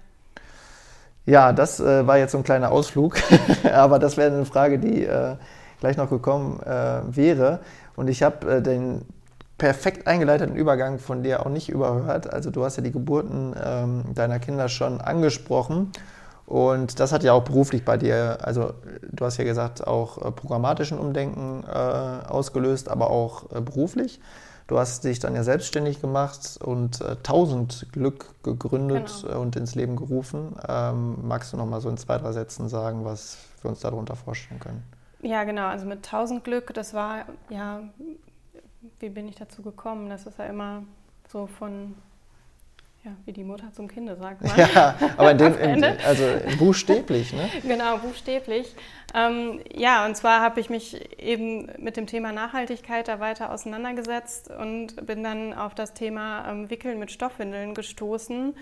ja 1.25 1.53
das 1.53 1.79
äh, 1.79 2.07
war 2.07 2.19
jetzt 2.19 2.33
so 2.33 2.39
ein 2.39 2.45
kleiner 2.45 2.73
Ausflug, 2.73 3.17
aber 3.73 4.01
das 4.01 4.17
wäre 4.17 4.35
eine 4.35 4.45
Frage, 4.45 4.81
die 4.81 5.05
äh, 5.05 5.37
gleich 5.83 5.97
noch 5.97 6.09
gekommen 6.09 6.61
äh, 6.63 7.01
wäre. 7.05 7.59
Und 7.97 8.09
ich 8.09 8.23
habe 8.23 8.51
äh, 8.51 8.63
den 8.63 9.03
perfekt 9.59 10.07
eingeleiteten 10.07 10.55
Übergang 10.55 11.01
von 11.01 11.25
dir 11.25 11.45
auch 11.45 11.51
nicht 11.51 11.69
überhört. 11.69 12.33
Also 12.33 12.51
du 12.51 12.65
hast 12.65 12.77
ja 12.77 12.85
die 12.85 12.93
Geburten 12.93 13.55
ähm, 13.63 14.05
deiner 14.15 14.39
Kinder 14.39 14.69
schon 14.69 15.01
angesprochen. 15.01 15.91
Und 16.47 17.01
das 17.01 17.13
hat 17.13 17.25
ja 17.25 17.33
auch 17.33 17.43
beruflich 17.43 17.85
bei 17.85 17.97
dir, 17.97 18.39
also 18.43 18.75
du 19.11 19.25
hast 19.25 19.39
ja 19.39 19.45
gesagt, 19.45 19.85
auch 19.85 20.19
äh, 20.19 20.31
programmatischen 20.31 20.99
Umdenken 20.99 21.65
äh, 21.67 21.73
ausgelöst, 21.73 22.89
aber 22.89 23.11
auch 23.11 23.51
äh, 23.53 23.61
beruflich. 23.61 24.21
Du 24.69 24.79
hast 24.79 25.03
dich 25.03 25.19
dann 25.19 25.35
ja 25.35 25.43
selbstständig 25.43 26.01
gemacht 26.01 26.61
und 26.63 27.01
äh, 27.01 27.17
1000 27.17 27.89
Glück 27.93 28.27
gegründet 28.45 29.13
genau. 29.23 29.41
und 29.41 29.57
ins 29.57 29.75
Leben 29.75 29.97
gerufen. 29.97 30.55
Ähm, 30.69 31.17
magst 31.23 31.53
du 31.53 31.57
noch 31.57 31.67
mal 31.67 31.81
so 31.81 31.89
in 31.89 31.97
zwei, 31.97 32.19
drei 32.19 32.31
Sätzen 32.33 32.69
sagen, 32.69 33.05
was 33.05 33.39
wir 33.63 33.71
uns 33.71 33.81
darunter 33.81 34.15
vorstellen 34.15 34.61
können? 34.61 34.85
Ja, 35.23 35.45
genau. 35.45 35.67
Also 35.67 35.87
mit 35.87 35.99
1000 35.99 36.45
Glück, 36.45 36.75
das 36.75 36.95
war 36.95 37.25
ja 37.49 37.83
wie 38.99 39.09
bin 39.09 39.29
ich 39.29 39.37
dazu 39.37 39.63
gekommen? 39.63 40.09
Das 40.09 40.27
ist 40.27 40.39
ja 40.39 40.47
immer 40.47 40.85
so 41.29 41.47
von, 41.47 41.95
ja, 43.05 43.13
wie 43.25 43.33
die 43.33 43.45
Mutter 43.45 43.73
zum 43.73 43.89
Kind 43.89 44.09
sagt. 44.19 44.43
Man. 44.43 44.57
Ja, 44.57 44.97
aber 45.17 45.33
in 45.33 45.39
dem, 45.39 45.59
in, 45.59 45.85
also 45.85 46.25
buchstäblich, 46.59 47.33
ne? 47.33 47.49
genau, 47.63 47.99
buchstäblich. 47.99 48.75
Ähm, 49.15 49.61
ja, 49.75 50.07
und 50.07 50.17
zwar 50.17 50.41
habe 50.41 50.61
ich 50.61 50.71
mich 50.71 51.21
eben 51.21 51.69
mit 51.79 51.97
dem 51.97 52.07
Thema 52.07 52.33
Nachhaltigkeit 52.33 53.09
da 53.09 53.21
weiter 53.21 53.53
auseinandergesetzt 53.53 54.51
und 54.51 55.07
bin 55.07 55.23
dann 55.23 55.53
auf 55.53 55.75
das 55.75 55.95
Thema 55.95 56.49
ähm, 56.49 56.71
Wickeln 56.71 56.99
mit 56.99 57.11
Stoffwindeln 57.11 57.75
gestoßen 57.75 58.55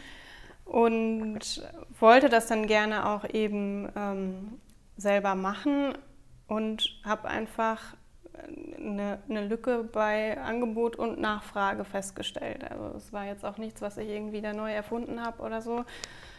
und 0.64 1.62
wollte 1.98 2.28
das 2.28 2.46
dann 2.46 2.66
gerne 2.66 3.08
auch 3.08 3.28
eben 3.28 3.88
ähm, 3.96 4.60
selber 4.96 5.34
machen 5.34 5.94
und 6.50 6.90
habe 7.04 7.28
einfach 7.28 7.94
eine, 8.76 9.18
eine, 9.28 9.46
Lücke 9.46 9.84
bei 9.84 10.36
Angebot 10.36 10.96
und 10.96 11.20
Nachfrage 11.20 11.84
festgestellt. 11.84 12.68
Also 12.68 12.96
es 12.96 13.12
war 13.12 13.24
jetzt 13.24 13.44
auch 13.44 13.56
nichts, 13.56 13.80
was 13.82 13.96
ich 13.98 14.08
irgendwie 14.08 14.40
da 14.40 14.52
neu 14.52 14.72
erfunden 14.72 15.24
habe 15.24 15.42
oder 15.42 15.62
so, 15.62 15.84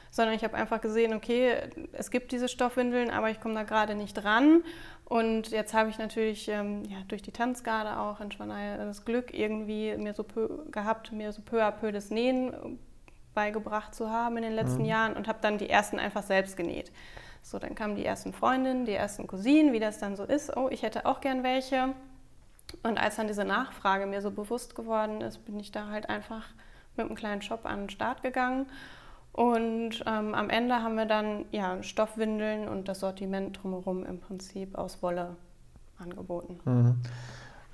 sondern 0.09 0.35
ich 0.35 0.43
habe 0.43 0.55
einfach 0.57 0.81
gesehen, 0.81 1.13
okay, 1.13 1.55
es 1.93 2.11
gibt 2.11 2.33
diese 2.33 2.49
Stoffwindeln, 2.49 3.09
aber 3.09 3.29
ich 3.29 3.39
komme 3.39 3.55
da 3.55 3.63
gerade 3.63 3.95
nicht 3.95 4.25
ran. 4.25 4.63
Und 5.05 5.51
jetzt 5.51 5.73
habe 5.73 5.89
ich 5.89 5.97
natürlich 5.97 6.49
ähm, 6.49 6.83
ja, 6.89 6.97
durch 7.07 7.21
die 7.21 7.31
Tanzgarde 7.31 7.97
auch 7.97 8.19
in 8.19 8.33
Schwanei 8.33 8.75
das 8.75 9.05
Glück 9.05 9.33
irgendwie 9.33 9.95
mir 9.95 10.13
so 10.13 10.23
peu, 10.23 10.49
gehabt, 10.71 11.13
mir 11.13 11.31
so 11.31 11.41
peu 11.41 11.63
à 11.63 11.71
peu 11.71 11.93
das 11.93 12.09
Nähen 12.09 12.79
beigebracht 13.33 13.95
zu 13.95 14.09
haben 14.09 14.35
in 14.35 14.43
den 14.43 14.53
letzten 14.53 14.81
mhm. 14.81 14.89
Jahren 14.89 15.13
und 15.13 15.29
habe 15.29 15.39
dann 15.41 15.57
die 15.57 15.69
ersten 15.69 15.99
einfach 15.99 16.23
selbst 16.23 16.57
genäht. 16.57 16.91
So, 17.41 17.59
dann 17.59 17.75
kamen 17.75 17.95
die 17.95 18.05
ersten 18.05 18.33
Freundinnen, 18.33 18.85
die 18.85 18.93
ersten 18.93 19.27
Cousinen, 19.27 19.73
wie 19.73 19.79
das 19.79 19.99
dann 19.99 20.15
so 20.15 20.23
ist. 20.23 20.55
Oh, 20.55 20.69
ich 20.69 20.83
hätte 20.83 21.05
auch 21.05 21.21
gern 21.21 21.43
welche. 21.43 21.93
Und 22.83 22.97
als 22.97 23.15
dann 23.15 23.27
diese 23.27 23.43
Nachfrage 23.43 24.05
mir 24.05 24.21
so 24.21 24.31
bewusst 24.31 24.75
geworden 24.75 25.21
ist, 25.21 25.45
bin 25.45 25.59
ich 25.59 25.71
da 25.71 25.87
halt 25.87 26.09
einfach 26.09 26.47
mit 26.95 27.05
einem 27.05 27.15
kleinen 27.15 27.41
Shop 27.41 27.65
an 27.65 27.81
den 27.81 27.89
Start 27.89 28.21
gegangen. 28.21 28.67
Und 29.33 30.03
ähm, 30.05 30.35
am 30.35 30.49
Ende 30.49 30.83
haben 30.83 30.95
wir 30.95 31.05
dann 31.05 31.45
ja, 31.51 31.81
Stoffwindeln 31.83 32.67
und 32.67 32.87
das 32.87 32.99
Sortiment 32.99 33.61
drumherum 33.61 34.05
im 34.05 34.19
Prinzip 34.19 34.77
aus 34.77 35.01
Wolle 35.01 35.37
angeboten. 35.97 36.59
Mhm. 36.65 37.01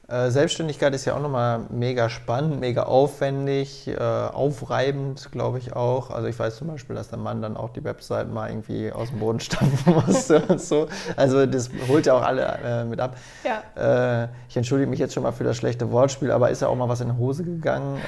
Äh, 0.09 0.31
Selbstständigkeit 0.31 0.95
ist 0.95 1.03
ja 1.03 1.15
auch 1.15 1.21
nochmal 1.21 1.65
mega 1.69 2.09
spannend, 2.09 2.61
mega 2.61 2.83
aufwendig, 2.83 3.89
äh, 3.89 3.97
aufreibend, 3.97 5.29
glaube 5.33 5.57
ich 5.57 5.75
auch. 5.75 6.11
Also 6.11 6.29
ich 6.29 6.39
weiß 6.39 6.55
zum 6.55 6.67
Beispiel, 6.67 6.95
dass 6.95 7.09
der 7.09 7.19
Mann 7.19 7.41
dann 7.41 7.57
auch 7.57 7.71
die 7.71 7.83
Website 7.83 8.31
mal 8.31 8.49
irgendwie 8.49 8.89
aus 8.89 9.09
dem 9.09 9.19
Boden 9.19 9.39
stampfen 9.41 9.95
musste 9.95 10.39
und 10.47 10.61
so. 10.61 10.87
Also 11.17 11.45
das 11.45 11.69
holt 11.89 12.05
ja 12.05 12.13
auch 12.13 12.21
alle 12.21 12.45
äh, 12.63 12.85
mit 12.85 13.01
ab. 13.01 13.17
Ja. 13.43 14.29
Ich 14.47 14.55
entschuldige 14.55 14.89
mich 14.89 14.99
jetzt 14.99 15.13
schon 15.13 15.23
mal 15.23 15.33
für 15.33 15.43
das 15.43 15.57
schlechte 15.57 15.91
Wortspiel, 15.91 16.31
aber 16.31 16.49
ist 16.49 16.61
ja 16.61 16.69
auch 16.69 16.75
mal 16.75 16.87
was 16.87 17.01
in 17.01 17.09
die 17.09 17.17
Hose 17.17 17.43
gegangen 17.43 17.99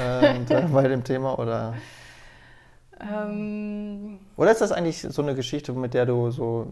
bei 0.74 0.88
dem 0.88 1.04
Thema 1.04 1.38
oder? 1.38 1.74
Ähm. 3.00 4.20
Oder 4.38 4.52
ist 4.52 4.62
das 4.62 4.72
eigentlich 4.72 5.02
so 5.02 5.22
eine 5.22 5.36
Geschichte, 5.36 5.74
mit 5.74 5.94
der 5.94 6.06
du 6.06 6.32
so 6.32 6.68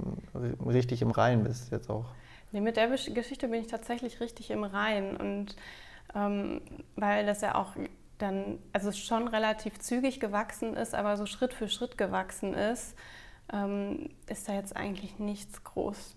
richtig 0.65 1.01
im 1.01 1.11
Reinen 1.11 1.43
bist 1.43 1.71
jetzt 1.71 1.89
auch? 1.89 2.05
Nee, 2.51 2.62
mit 2.62 2.77
der 2.77 2.88
Geschichte 2.88 3.47
bin 3.47 3.62
ich 3.62 3.67
tatsächlich 3.67 4.19
richtig 4.19 4.51
im 4.51 4.63
Rein 4.63 5.17
und 5.17 5.55
ähm, 6.15 6.62
weil 6.95 7.25
das 7.25 7.41
ja 7.41 7.55
auch 7.55 7.73
dann, 8.17 8.60
also 8.73 8.91
schon 8.91 9.27
relativ 9.27 9.79
zügig 9.79 10.19
gewachsen 10.19 10.75
ist, 10.75 10.95
aber 10.95 11.17
so 11.17 11.25
Schritt 11.25 11.53
für 11.53 11.67
Schritt 11.67 11.97
gewachsen 11.97 12.53
ist, 12.53 12.95
ähm, 13.53 14.10
ist 14.27 14.47
da 14.47 14.53
jetzt 14.53 14.75
eigentlich 14.75 15.19
nichts 15.19 15.63
groß 15.63 16.15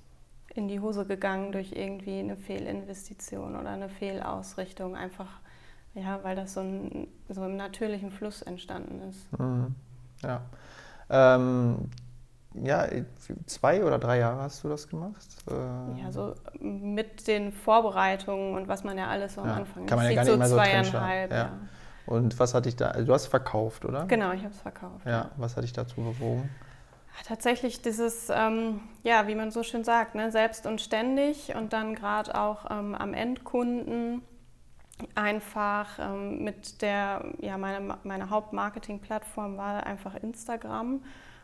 in 0.55 0.69
die 0.69 0.81
Hose 0.81 1.05
gegangen 1.05 1.53
durch 1.53 1.73
irgendwie 1.73 2.19
eine 2.19 2.37
Fehlinvestition 2.37 3.57
oder 3.57 3.71
eine 3.71 3.89
Fehlausrichtung, 3.89 4.97
einfach 4.97 5.41
ja, 5.95 6.21
weil 6.23 6.37
das 6.37 6.55
so, 6.55 6.61
ein, 6.61 7.09
so 7.29 7.45
im 7.45 7.57
natürlichen 7.57 8.11
Fluss 8.11 8.43
entstanden 8.43 9.01
ist. 9.09 9.39
Mhm. 9.39 9.75
Ja. 10.23 10.43
Ähm, 11.09 11.91
ja, 12.55 12.87
zwei 13.47 13.85
oder 13.85 13.99
drei 13.99 14.19
Jahre 14.19 14.43
hast 14.43 14.65
du 14.65 14.69
das 14.69 14.89
gemacht? 14.89 15.27
Äh, 15.49 16.03
ja, 16.03 16.11
so 16.11 16.35
mit 16.61 17.27
den 17.27 17.53
Vorbereitungen 17.53 18.55
und 18.55 18.69
was 18.69 18.85
man 18.85 18.99
ja 18.99 19.09
alles 19.09 19.35
so 19.35 19.43
am 19.43 19.49
ja, 19.49 19.55
Anfang 19.55 19.87
Kann 19.87 19.99
man 19.99 20.07
ja 20.09 20.15
gar 20.15 20.25
nicht 20.25 20.33
so 20.33 20.39
mehr 20.39 20.49
so 20.49 20.57
zweieinhalb, 20.57 21.31
ja. 21.31 21.37
ja. 21.37 21.53
Und 22.07 22.39
was 22.41 22.55
hatte 22.55 22.69
ich 22.69 22.77
da? 22.77 22.89
Also 22.89 23.07
du 23.07 23.13
hast 23.13 23.27
verkauft, 23.27 23.85
oder? 23.85 24.05
Genau, 24.07 24.33
ich 24.33 24.43
habe 24.43 24.53
es 24.53 24.61
verkauft. 24.61 25.07
Ja, 25.07 25.31
was 25.37 25.57
hat 25.57 25.63
dich 25.63 25.73
dazu 25.73 25.97
bewogen? 25.97 26.51
Tatsächlich 27.25 27.83
dieses, 27.83 28.31
ähm, 28.31 28.81
ja, 29.03 29.27
wie 29.29 29.35
man 29.35 29.51
so 29.51 29.63
schön 29.63 29.85
sagt, 29.85 30.15
ne, 30.15 30.33
selbst 30.33 30.67
und 30.67 30.81
ständig 30.81 31.55
und 31.55 31.73
dann 31.73 31.95
gerade 31.95 32.35
auch 32.35 32.71
ähm, 32.71 32.95
am 32.95 33.15
Endkunden 33.15 34.23
einfach 35.15 35.99
ähm, 35.99 36.43
mit 36.43 36.83
der, 36.83 37.25
ja, 37.41 37.59
meine, 37.59 37.99
meine 38.03 38.31
Hauptmarketing-Plattform 38.31 39.57
war 39.57 39.87
einfach 39.87 40.15
Instagram. 40.15 41.03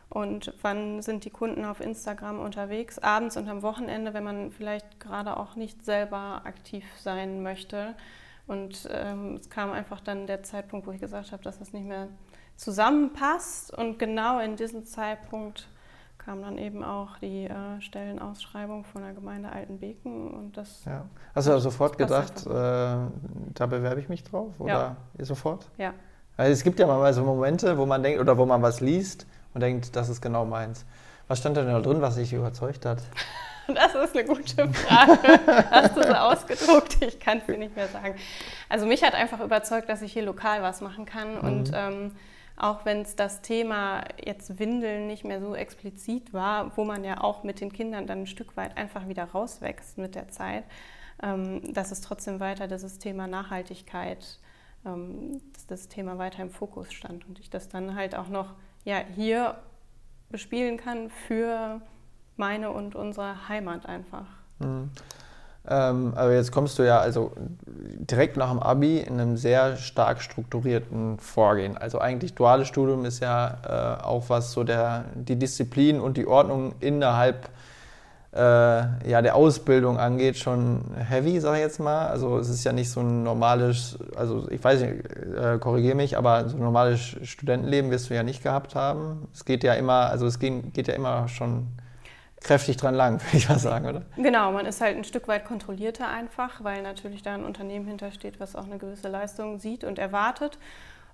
Und 0.09 0.53
wann 0.61 1.01
sind 1.01 1.25
die 1.25 1.29
Kunden 1.29 1.65
auf 1.65 1.81
Instagram 1.81 2.39
unterwegs? 2.39 2.97
Abends 2.99 3.35
und 3.35 3.49
am 3.49 3.61
Wochenende, 3.61 4.13
wenn 4.13 4.23
man 4.23 4.51
vielleicht 4.51 4.99
gerade 4.99 5.37
auch 5.37 5.55
nicht 5.55 5.83
selber 5.83 6.41
aktiv 6.45 6.85
sein 6.97 7.43
möchte. 7.43 7.95
Und 8.47 8.87
ähm, 8.91 9.35
es 9.35 9.49
kam 9.49 9.71
einfach 9.71 9.99
dann 9.99 10.25
der 10.25 10.43
Zeitpunkt, 10.43 10.87
wo 10.87 10.91
ich 10.91 11.01
gesagt 11.01 11.33
habe, 11.33 11.43
dass 11.43 11.59
das 11.59 11.73
nicht 11.73 11.85
mehr 11.85 12.07
zusammenpasst. 12.55 13.73
Und 13.73 13.99
genau 13.99 14.39
in 14.39 14.55
diesem 14.55 14.85
Zeitpunkt 14.85 15.67
kam 16.17 16.41
dann 16.41 16.57
eben 16.57 16.83
auch 16.83 17.17
die 17.19 17.45
äh, 17.45 17.81
Stellenausschreibung 17.81 18.85
von 18.85 19.01
der 19.01 19.13
Gemeinde 19.13 19.51
Altenbeken 19.51 20.31
und 20.31 20.55
das. 20.55 20.85
Ja. 20.85 21.05
Hast 21.35 21.47
du 21.47 21.51
da 21.51 21.59
sofort 21.59 21.97
gedacht, 21.97 22.45
äh, 22.45 22.49
da 22.49 23.65
bewerbe 23.65 23.99
ich 23.99 24.07
mich 24.07 24.23
drauf? 24.23 24.53
Oder 24.59 24.97
ja. 25.17 25.25
sofort? 25.25 25.69
Ja. 25.77 25.93
Also 26.37 26.53
es 26.53 26.63
gibt 26.63 26.79
ja 26.79 26.87
mal 26.87 27.13
so 27.13 27.23
Momente, 27.23 27.77
wo 27.77 27.85
man 27.85 28.03
denkt, 28.03 28.21
oder 28.21 28.37
wo 28.37 28.45
man 28.45 28.61
was 28.61 28.79
liest 28.79 29.27
und 29.53 29.61
denkt, 29.61 29.95
das 29.95 30.09
ist 30.09 30.21
genau 30.21 30.45
meins. 30.45 30.85
Was 31.27 31.39
stand 31.39 31.57
denn 31.57 31.67
da 31.67 31.79
drin, 31.79 32.01
was 32.01 32.15
dich 32.15 32.33
überzeugt 32.33 32.85
hat? 32.85 33.01
Das 33.67 33.93
ist 33.95 34.15
eine 34.15 34.25
gute 34.25 34.71
Frage. 34.71 35.41
Hast 35.69 35.97
du 35.97 36.01
so 36.01 36.13
ausgedruckt? 36.13 37.01
Ich 37.01 37.19
kann 37.19 37.39
es 37.39 37.47
dir 37.47 37.57
nicht 37.57 37.75
mehr 37.75 37.89
sagen. 37.89 38.15
Also 38.69 38.85
mich 38.85 39.03
hat 39.03 39.13
einfach 39.13 39.41
überzeugt, 39.41 39.89
dass 39.89 40.01
ich 40.01 40.13
hier 40.13 40.23
lokal 40.23 40.61
was 40.61 40.79
machen 40.79 41.05
kann 41.05 41.35
mhm. 41.35 41.39
und 41.41 41.71
ähm, 41.73 42.11
auch 42.57 42.85
wenn 42.85 43.01
es 43.01 43.15
das 43.15 43.41
Thema 43.41 44.03
jetzt 44.23 44.57
Windeln 44.57 45.05
nicht 45.07 45.23
mehr 45.23 45.39
so 45.39 45.55
explizit 45.55 46.33
war, 46.33 46.75
wo 46.75 46.85
man 46.85 47.03
ja 47.03 47.21
auch 47.21 47.43
mit 47.43 47.61
den 47.61 47.71
Kindern 47.71 48.07
dann 48.07 48.21
ein 48.21 48.27
Stück 48.27 48.57
weit 48.57 48.75
einfach 48.77 49.07
wieder 49.07 49.25
rauswächst 49.25 49.99
mit 49.99 50.15
der 50.15 50.29
Zeit, 50.29 50.63
ähm, 51.21 51.73
dass 51.73 51.91
es 51.91 52.01
trotzdem 52.01 52.39
weiter 52.39 52.67
dieses 52.67 52.97
Thema 52.97 53.27
Nachhaltigkeit, 53.27 54.39
ähm, 54.85 55.39
dass 55.53 55.67
das 55.67 55.87
Thema 55.87 56.17
weiter 56.17 56.41
im 56.41 56.49
Fokus 56.49 56.91
stand 56.91 57.27
und 57.27 57.39
ich 57.39 57.51
das 57.51 57.69
dann 57.69 57.95
halt 57.95 58.15
auch 58.15 58.27
noch 58.27 58.55
ja, 58.87 59.01
hier 59.15 59.55
bespielen 60.29 60.77
kann 60.77 61.09
für 61.27 61.81
meine 62.37 62.71
und 62.71 62.95
unsere 62.95 63.49
Heimat 63.49 63.85
einfach. 63.85 64.27
Mhm. 64.59 64.89
Ähm, 65.69 66.13
aber 66.15 66.33
jetzt 66.33 66.53
kommst 66.53 66.79
du 66.79 66.83
ja 66.83 66.97
also 66.97 67.33
direkt 67.67 68.37
nach 68.37 68.49
dem 68.49 68.61
Abi 68.61 68.99
in 68.99 69.19
einem 69.19 69.35
sehr 69.35 69.75
stark 69.75 70.21
strukturierten 70.21 71.19
Vorgehen. 71.19 71.77
Also 71.77 71.99
eigentlich 71.99 72.35
duales 72.35 72.69
Studium 72.69 73.03
ist 73.03 73.19
ja 73.19 73.97
äh, 73.99 74.03
auch 74.03 74.29
was 74.29 74.53
so 74.53 74.63
der, 74.63 75.03
die 75.15 75.35
Disziplin 75.35 75.99
und 75.99 76.15
die 76.15 76.25
Ordnung 76.25 76.73
innerhalb 76.79 77.49
äh, 78.33 78.39
ja, 78.39 79.21
der 79.21 79.35
Ausbildung 79.35 79.97
angeht, 79.97 80.37
schon 80.37 80.81
heavy, 80.97 81.39
sage 81.39 81.57
ich 81.57 81.63
jetzt 81.63 81.79
mal. 81.79 82.07
Also 82.07 82.37
es 82.37 82.49
ist 82.49 82.63
ja 82.63 82.73
nicht 82.73 82.89
so 82.89 82.99
ein 82.99 83.23
normales, 83.23 83.97
also 84.15 84.47
ich 84.49 84.63
weiß 84.63 84.81
nicht, 84.81 85.05
äh, 85.35 85.57
korrigiere 85.59 85.95
mich, 85.95 86.17
aber 86.17 86.47
so 86.49 86.57
ein 86.57 86.63
normales 86.63 86.99
Studentenleben 87.23 87.89
wirst 87.89 88.09
du 88.09 88.15
ja 88.15 88.23
nicht 88.23 88.43
gehabt 88.43 88.75
haben. 88.75 89.27
Es 89.33 89.45
geht 89.45 89.63
ja 89.63 89.73
immer, 89.73 90.09
also 90.09 90.25
es 90.25 90.39
geht, 90.39 90.73
geht 90.73 90.87
ja 90.87 90.93
immer 90.93 91.27
schon 91.27 91.67
kräftig 92.41 92.77
dran 92.77 92.95
lang, 92.95 93.21
würde 93.25 93.37
ich 93.37 93.49
mal 93.49 93.59
sagen, 93.59 93.87
oder? 93.87 94.01
Genau, 94.17 94.51
man 94.51 94.65
ist 94.65 94.81
halt 94.81 94.97
ein 94.97 95.03
Stück 95.03 95.27
weit 95.27 95.45
kontrollierter 95.45 96.07
einfach, 96.07 96.63
weil 96.63 96.81
natürlich 96.83 97.23
da 97.23 97.33
ein 97.33 97.45
Unternehmen 97.45 97.87
hintersteht, 97.87 98.39
was 98.39 98.55
auch 98.55 98.65
eine 98.65 98.77
gewisse 98.77 99.07
Leistung 99.07 99.59
sieht 99.59 99.83
und 99.83 99.99
erwartet. 99.99 100.59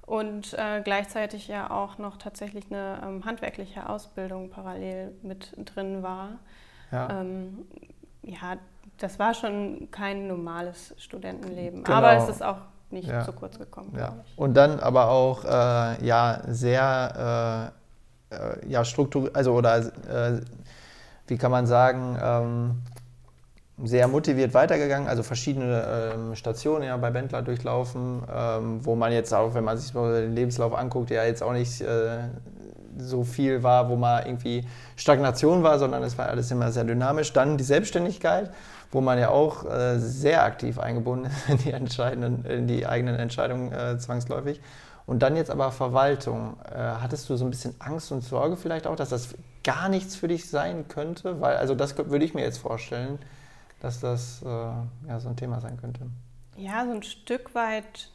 Und 0.05 0.53
äh, 0.55 0.81
gleichzeitig 0.83 1.47
ja 1.47 1.71
auch 1.71 1.97
noch 1.97 2.17
tatsächlich 2.17 2.65
eine 2.69 2.99
ähm, 3.05 3.23
handwerkliche 3.23 3.87
Ausbildung 3.87 4.49
parallel 4.49 5.13
mit 5.21 5.53
drin 5.57 6.03
war. 6.03 6.39
Ja. 6.93 7.09
Ähm, 7.09 7.65
ja, 8.21 8.57
das 8.97 9.19
war 9.19 9.33
schon 9.33 9.89
kein 9.91 10.27
normales 10.27 10.93
Studentenleben. 10.97 11.83
Genau. 11.83 11.97
Aber 11.97 12.13
es 12.13 12.29
ist 12.29 12.43
auch 12.43 12.57
nicht 12.91 13.07
ja. 13.07 13.25
zu 13.25 13.33
kurz 13.33 13.57
gekommen. 13.57 13.93
Ja. 13.97 14.13
Und 14.35 14.55
dann 14.55 14.79
aber 14.79 15.09
auch 15.09 15.43
äh, 15.43 16.05
ja 16.05 16.41
sehr 16.47 17.73
äh, 18.31 18.35
äh 18.35 18.69
ja, 18.69 18.85
Struktur, 18.85 19.31
also 19.33 19.53
oder 19.53 19.77
äh, 19.77 20.41
wie 21.27 21.37
kann 21.37 21.51
man 21.51 21.65
sagen, 21.65 22.17
ähm, 22.21 22.81
sehr 23.83 24.07
motiviert 24.07 24.53
weitergegangen, 24.53 25.07
also 25.07 25.23
verschiedene 25.23 26.13
ähm, 26.13 26.35
Stationen 26.35 26.83
ja 26.83 26.95
bei 26.97 27.09
Bendler 27.09 27.41
durchlaufen, 27.41 28.21
ähm, 28.33 28.85
wo 28.85 28.95
man 28.95 29.11
jetzt 29.11 29.33
auch, 29.33 29.55
wenn 29.55 29.63
man 29.63 29.77
sich 29.77 29.91
den 29.91 30.33
Lebenslauf 30.33 30.75
anguckt, 30.75 31.09
ja 31.09 31.23
jetzt 31.23 31.41
auch 31.41 31.53
nicht 31.53 31.81
äh, 31.81 32.19
so 32.97 33.23
viel 33.23 33.63
war, 33.63 33.89
wo 33.89 33.95
man 33.95 34.25
irgendwie 34.25 34.65
Stagnation 34.95 35.63
war, 35.63 35.79
sondern 35.79 36.03
es 36.03 36.17
war 36.17 36.27
alles 36.27 36.51
immer 36.51 36.71
sehr 36.71 36.83
dynamisch. 36.83 37.33
Dann 37.33 37.57
die 37.57 37.63
Selbstständigkeit, 37.63 38.51
wo 38.91 39.01
man 39.01 39.19
ja 39.19 39.29
auch 39.29 39.65
äh, 39.65 39.99
sehr 39.99 40.43
aktiv 40.43 40.79
eingebunden 40.79 41.25
ist 41.25 41.49
in 41.49 41.57
die, 41.57 41.71
entscheidenden, 41.71 42.45
in 42.45 42.67
die 42.67 42.85
eigenen 42.85 43.15
Entscheidungen 43.15 43.71
äh, 43.71 43.97
zwangsläufig. 43.97 44.61
Und 45.05 45.19
dann 45.21 45.35
jetzt 45.35 45.51
aber 45.51 45.71
Verwaltung. 45.71 46.57
Äh, 46.71 46.77
hattest 46.77 47.29
du 47.29 47.35
so 47.35 47.45
ein 47.45 47.51
bisschen 47.51 47.75
Angst 47.79 48.11
und 48.11 48.21
Sorge 48.21 48.55
vielleicht 48.55 48.87
auch, 48.87 48.95
dass 48.95 49.09
das 49.09 49.35
gar 49.63 49.89
nichts 49.89 50.15
für 50.15 50.27
dich 50.27 50.49
sein 50.49 50.87
könnte? 50.87 51.41
Weil, 51.41 51.57
also 51.57 51.75
das 51.75 51.97
würde 51.97 52.23
ich 52.23 52.33
mir 52.33 52.43
jetzt 52.43 52.59
vorstellen, 52.59 53.19
dass 53.81 53.99
das 53.99 54.41
äh, 54.43 54.47
ja, 54.47 55.19
so 55.19 55.29
ein 55.29 55.35
Thema 55.35 55.59
sein 55.59 55.77
könnte. 55.77 56.01
Ja, 56.55 56.85
so 56.85 56.91
ein 56.91 57.03
Stück 57.03 57.53
weit 57.53 58.09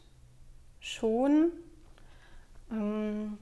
schon. 0.81 1.51
Ähm, 2.71 3.39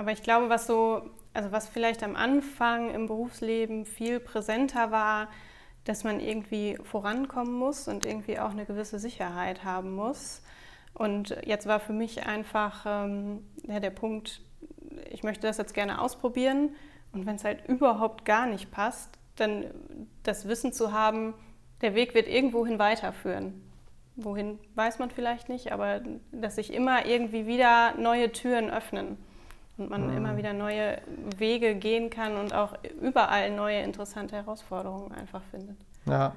aber 0.00 0.12
ich 0.12 0.22
glaube, 0.22 0.48
was 0.48 0.66
so, 0.66 1.02
also 1.34 1.52
was 1.52 1.68
vielleicht 1.68 2.02
am 2.02 2.16
Anfang 2.16 2.88
im 2.88 3.06
Berufsleben 3.06 3.84
viel 3.84 4.18
präsenter 4.18 4.90
war, 4.90 5.28
dass 5.84 6.04
man 6.04 6.20
irgendwie 6.20 6.78
vorankommen 6.84 7.52
muss 7.52 7.86
und 7.86 8.06
irgendwie 8.06 8.38
auch 8.38 8.52
eine 8.52 8.64
gewisse 8.64 8.98
Sicherheit 8.98 9.62
haben 9.62 9.94
muss. 9.94 10.42
Und 10.94 11.36
jetzt 11.44 11.66
war 11.66 11.80
für 11.80 11.92
mich 11.92 12.26
einfach 12.26 12.86
ähm, 12.86 13.44
ja, 13.68 13.78
der 13.78 13.90
Punkt, 13.90 14.40
ich 15.10 15.22
möchte 15.22 15.46
das 15.46 15.58
jetzt 15.58 15.74
gerne 15.74 16.00
ausprobieren. 16.00 16.70
Und 17.12 17.26
wenn 17.26 17.36
es 17.36 17.44
halt 17.44 17.68
überhaupt 17.68 18.24
gar 18.24 18.46
nicht 18.46 18.70
passt, 18.70 19.10
dann 19.36 19.66
das 20.22 20.48
Wissen 20.48 20.72
zu 20.72 20.92
haben, 20.92 21.34
der 21.82 21.94
Weg 21.94 22.14
wird 22.14 22.26
irgendwohin 22.26 22.78
weiterführen. 22.78 23.60
Wohin 24.16 24.60
weiß 24.76 24.98
man 24.98 25.10
vielleicht 25.10 25.50
nicht, 25.50 25.72
aber 25.72 26.00
dass 26.32 26.54
sich 26.54 26.72
immer 26.72 27.04
irgendwie 27.04 27.46
wieder 27.46 27.94
neue 27.98 28.32
Türen 28.32 28.70
öffnen 28.70 29.18
und 29.78 29.90
man 29.90 30.10
mhm. 30.10 30.16
immer 30.16 30.36
wieder 30.36 30.52
neue 30.52 30.98
Wege 31.38 31.74
gehen 31.74 32.10
kann 32.10 32.36
und 32.36 32.54
auch 32.54 32.74
überall 33.00 33.50
neue 33.50 33.80
interessante 33.80 34.36
Herausforderungen 34.36 35.12
einfach 35.12 35.42
findet. 35.50 35.76
Ja, 36.06 36.32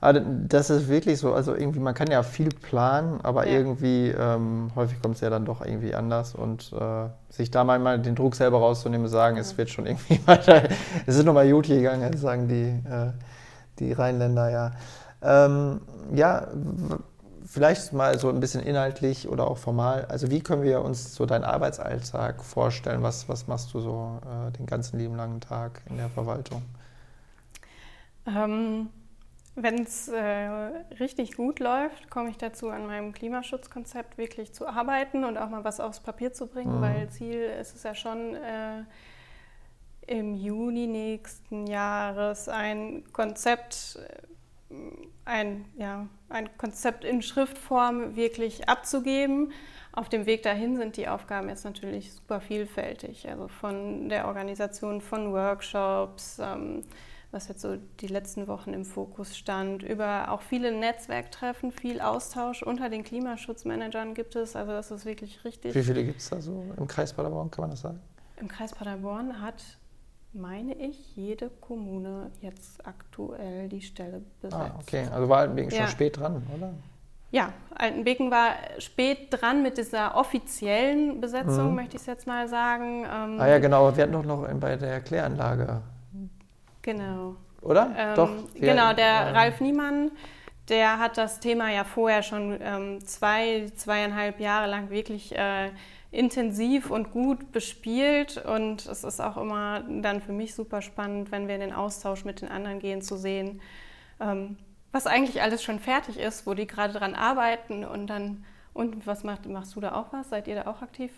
aber 0.00 0.20
das 0.20 0.70
ist 0.70 0.88
wirklich 0.88 1.18
so, 1.18 1.34
also 1.34 1.54
irgendwie, 1.54 1.80
man 1.80 1.92
kann 1.92 2.08
ja 2.08 2.22
viel 2.22 2.50
planen, 2.50 3.20
aber 3.22 3.46
ja. 3.46 3.58
irgendwie 3.58 4.08
ähm, 4.08 4.70
häufig 4.76 5.02
kommt 5.02 5.16
es 5.16 5.20
ja 5.22 5.30
dann 5.30 5.44
doch 5.44 5.60
irgendwie 5.64 5.94
anders 5.94 6.36
und 6.36 6.72
äh, 6.72 7.08
sich 7.30 7.50
da 7.50 7.64
mal 7.64 7.98
den 7.98 8.14
Druck 8.14 8.36
selber 8.36 8.58
rauszunehmen 8.58 9.06
und 9.06 9.10
sagen, 9.10 9.36
ja. 9.36 9.42
es 9.42 9.58
wird 9.58 9.70
schon 9.70 9.86
irgendwie 9.86 10.20
weiter, 10.26 10.62
es 11.06 11.16
ist 11.16 11.24
nochmal 11.24 11.50
gut 11.50 11.66
gegangen, 11.66 12.16
sagen 12.16 12.46
die, 12.46 12.88
äh, 12.88 13.12
die 13.80 13.92
Rheinländer, 13.92 14.50
ja. 14.50 14.70
Ähm, 15.20 15.80
ja, 16.14 16.46
vielleicht 17.48 17.92
mal 17.92 18.18
so 18.18 18.28
ein 18.28 18.40
bisschen 18.40 18.62
inhaltlich 18.62 19.28
oder 19.28 19.50
auch 19.50 19.58
formal, 19.58 20.04
also 20.06 20.30
wie 20.30 20.40
können 20.40 20.62
wir 20.62 20.82
uns 20.82 21.14
so 21.14 21.26
deinen 21.26 21.44
Arbeitsalltag 21.44 22.44
vorstellen? 22.44 23.02
Was, 23.02 23.28
was 23.28 23.46
machst 23.46 23.72
du 23.72 23.80
so 23.80 24.20
äh, 24.24 24.52
den 24.52 24.66
ganzen 24.66 24.98
lieben 24.98 25.16
langen 25.16 25.40
Tag 25.40 25.80
in 25.88 25.96
der 25.96 26.10
Verwaltung? 26.10 26.62
Ähm 28.26 28.90
wenn 29.60 29.82
es 29.82 30.06
äh, 30.06 30.20
richtig 31.00 31.36
gut 31.36 31.58
läuft, 31.58 32.10
komme 32.10 32.30
ich 32.30 32.36
dazu, 32.36 32.68
an 32.68 32.86
meinem 32.86 33.12
Klimaschutzkonzept 33.12 34.16
wirklich 34.16 34.52
zu 34.52 34.68
arbeiten 34.68 35.24
und 35.24 35.36
auch 35.36 35.48
mal 35.48 35.64
was 35.64 35.80
aufs 35.80 35.98
Papier 35.98 36.32
zu 36.32 36.46
bringen, 36.46 36.76
mhm. 36.76 36.80
weil 36.80 37.08
Ziel 37.08 37.40
ist 37.60 37.74
es 37.74 37.82
ja 37.82 37.92
schon, 37.96 38.36
äh, 38.36 38.84
im 40.08 40.34
Juni 40.34 40.86
nächsten 40.86 41.66
Jahres 41.66 42.48
ein 42.48 43.04
Konzept, 43.12 43.98
äh, 44.02 44.22
ein, 45.24 45.64
ja, 45.76 46.08
ein 46.28 46.48
Konzept 46.58 47.04
in 47.04 47.22
Schriftform 47.22 48.16
wirklich 48.16 48.68
abzugeben. 48.68 49.52
Auf 49.92 50.08
dem 50.08 50.26
Weg 50.26 50.42
dahin 50.42 50.76
sind 50.76 50.96
die 50.96 51.08
Aufgaben 51.08 51.48
jetzt 51.48 51.64
natürlich 51.64 52.12
super 52.12 52.40
vielfältig, 52.40 53.28
also 53.28 53.48
von 53.48 54.08
der 54.08 54.26
Organisation 54.26 55.00
von 55.00 55.32
Workshops. 55.32 56.38
Ähm, 56.38 56.84
was 57.30 57.48
jetzt 57.48 57.60
so 57.60 57.76
die 58.00 58.06
letzten 58.06 58.46
Wochen 58.48 58.72
im 58.72 58.84
Fokus 58.84 59.36
stand, 59.36 59.82
über 59.82 60.30
auch 60.30 60.40
viele 60.40 60.72
Netzwerktreffen, 60.72 61.72
viel 61.72 62.00
Austausch 62.00 62.62
unter 62.62 62.88
den 62.88 63.04
Klimaschutzmanagern 63.04 64.14
gibt 64.14 64.34
es. 64.34 64.56
Also 64.56 64.72
das 64.72 64.90
ist 64.90 65.04
wirklich 65.04 65.44
richtig. 65.44 65.74
Wie 65.74 65.82
viele 65.82 66.04
gibt 66.04 66.20
es 66.20 66.30
da 66.30 66.40
so 66.40 66.64
im 66.76 66.86
Kreis 66.86 67.12
Paderborn, 67.12 67.50
kann 67.50 67.64
man 67.64 67.70
das 67.70 67.82
sagen? 67.82 68.00
Im 68.36 68.48
Kreis 68.48 68.72
Paderborn 68.72 69.42
hat 69.42 69.62
meine 70.38 70.74
ich, 70.74 71.16
jede 71.16 71.50
Kommune 71.60 72.30
jetzt 72.40 72.86
aktuell 72.86 73.68
die 73.68 73.82
Stelle 73.82 74.22
besetzt. 74.40 74.60
Ah, 74.60 74.78
okay. 74.80 75.06
Also 75.12 75.28
war 75.28 75.38
Altenbeken 75.40 75.70
ja. 75.72 75.78
schon 75.78 75.88
spät 75.88 76.16
dran, 76.16 76.42
oder? 76.56 76.72
Ja, 77.30 77.52
Altenbeken 77.74 78.30
war 78.30 78.54
spät 78.78 79.28
dran 79.30 79.62
mit 79.62 79.76
dieser 79.76 80.16
offiziellen 80.16 81.20
Besetzung, 81.20 81.70
mhm. 81.70 81.74
möchte 81.74 81.96
ich 81.96 82.02
es 82.02 82.06
jetzt 82.06 82.26
mal 82.26 82.48
sagen. 82.48 83.04
Ähm, 83.04 83.40
ah 83.40 83.46
ja, 83.46 83.58
genau. 83.58 83.94
Wir 83.94 84.04
hatten 84.04 84.12
doch 84.12 84.24
noch 84.24 84.48
bei 84.54 84.76
der 84.76 85.00
Kläranlage. 85.00 85.82
Genau. 86.82 87.36
Oder? 87.60 87.90
Ähm, 87.96 88.14
Doch. 88.14 88.30
Genau, 88.54 88.92
der 88.94 89.06
ja. 89.06 89.30
Ralf 89.32 89.60
Niemann, 89.60 90.10
der 90.68 90.98
hat 90.98 91.18
das 91.18 91.40
Thema 91.40 91.70
ja 91.70 91.84
vorher 91.84 92.22
schon 92.22 92.58
ähm, 92.62 93.04
zwei, 93.04 93.70
zweieinhalb 93.76 94.40
Jahre 94.40 94.70
lang 94.70 94.90
wirklich 94.90 95.36
äh, 95.36 95.70
intensiv 96.10 96.90
und 96.90 97.10
gut 97.10 97.52
bespielt. 97.52 98.42
Und 98.44 98.86
es 98.86 99.04
ist 99.04 99.20
auch 99.20 99.36
immer 99.36 99.80
dann 99.80 100.20
für 100.20 100.32
mich 100.32 100.54
super 100.54 100.82
spannend, 100.82 101.30
wenn 101.30 101.48
wir 101.48 101.54
in 101.54 101.60
den 101.60 101.72
Austausch 101.72 102.24
mit 102.24 102.40
den 102.40 102.48
anderen 102.48 102.78
gehen, 102.78 103.02
zu 103.02 103.16
sehen, 103.16 103.60
ähm, 104.20 104.56
was 104.90 105.06
eigentlich 105.06 105.42
alles 105.42 105.62
schon 105.62 105.78
fertig 105.78 106.18
ist, 106.18 106.46
wo 106.46 106.54
die 106.54 106.66
gerade 106.66 106.94
dran 106.94 107.14
arbeiten 107.14 107.84
und 107.84 108.06
dann, 108.06 108.44
und 108.72 109.06
was 109.06 109.22
macht, 109.22 109.46
machst 109.46 109.76
du 109.76 109.80
da 109.80 109.94
auch 109.94 110.12
was? 110.12 110.30
Seid 110.30 110.48
ihr 110.48 110.54
da 110.54 110.66
auch 110.66 110.80
aktiv? 110.80 111.12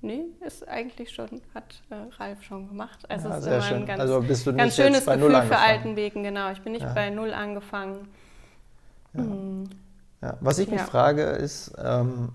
Nee, 0.00 0.24
ist 0.44 0.66
eigentlich 0.66 1.10
schon, 1.10 1.28
hat 1.54 1.80
äh, 1.90 1.94
Ralf 2.18 2.42
schon 2.42 2.66
gemacht. 2.68 3.08
Also 3.08 3.28
ja, 3.28 3.36
es 3.36 3.42
ist 3.42 3.46
immer 3.46 3.62
schön. 3.62 3.76
ein 3.76 3.86
ganz, 3.86 4.00
also 4.00 4.20
bist 4.20 4.44
du 4.44 4.52
ganz 4.52 4.74
schönes 4.74 5.06
Gefühl 5.06 5.42
für 5.42 5.58
Altenwegen, 5.58 6.24
genau. 6.24 6.50
Ich 6.50 6.60
bin 6.60 6.72
nicht 6.72 6.82
ja. 6.82 6.92
bei 6.92 7.10
Null 7.10 7.32
angefangen. 7.32 8.08
Ja. 9.14 9.22
Mhm. 9.22 9.70
ja. 10.20 10.36
Was 10.40 10.58
ich 10.58 10.68
mich 10.68 10.80
frage 10.80 11.22
ist, 11.22 11.72
ähm, 11.78 12.30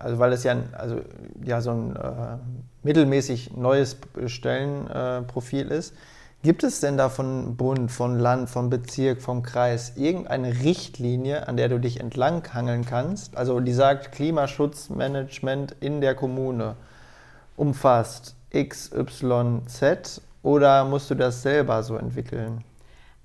also 0.00 0.18
weil 0.18 0.32
es 0.32 0.44
ja, 0.44 0.56
also, 0.72 1.00
ja 1.44 1.60
so 1.60 1.70
ein 1.70 1.94
äh, 1.94 2.38
mittelmäßig 2.82 3.56
neues 3.56 3.98
Stellenprofil 4.26 5.70
äh, 5.70 5.76
ist, 5.78 5.94
gibt 6.42 6.64
es 6.64 6.80
denn 6.80 6.96
da 6.96 7.10
von 7.10 7.56
Bund, 7.56 7.92
von 7.92 8.18
Land, 8.18 8.48
vom 8.48 8.70
Bezirk, 8.70 9.20
vom 9.20 9.42
Kreis 9.42 9.92
irgendeine 9.96 10.62
Richtlinie, 10.62 11.46
an 11.46 11.58
der 11.58 11.68
du 11.68 11.78
dich 11.78 12.00
entlanghangeln 12.00 12.86
kannst? 12.86 13.36
Also 13.36 13.60
die 13.60 13.74
sagt 13.74 14.12
Klimaschutzmanagement 14.12 15.76
in 15.80 16.00
der 16.00 16.14
Kommune 16.14 16.76
umfasst 17.56 18.34
X, 18.50 18.90
Y, 18.92 19.66
Z 19.66 20.22
oder 20.42 20.86
musst 20.86 21.10
du 21.10 21.14
das 21.14 21.42
selber 21.42 21.82
so 21.82 21.96
entwickeln? 21.96 22.64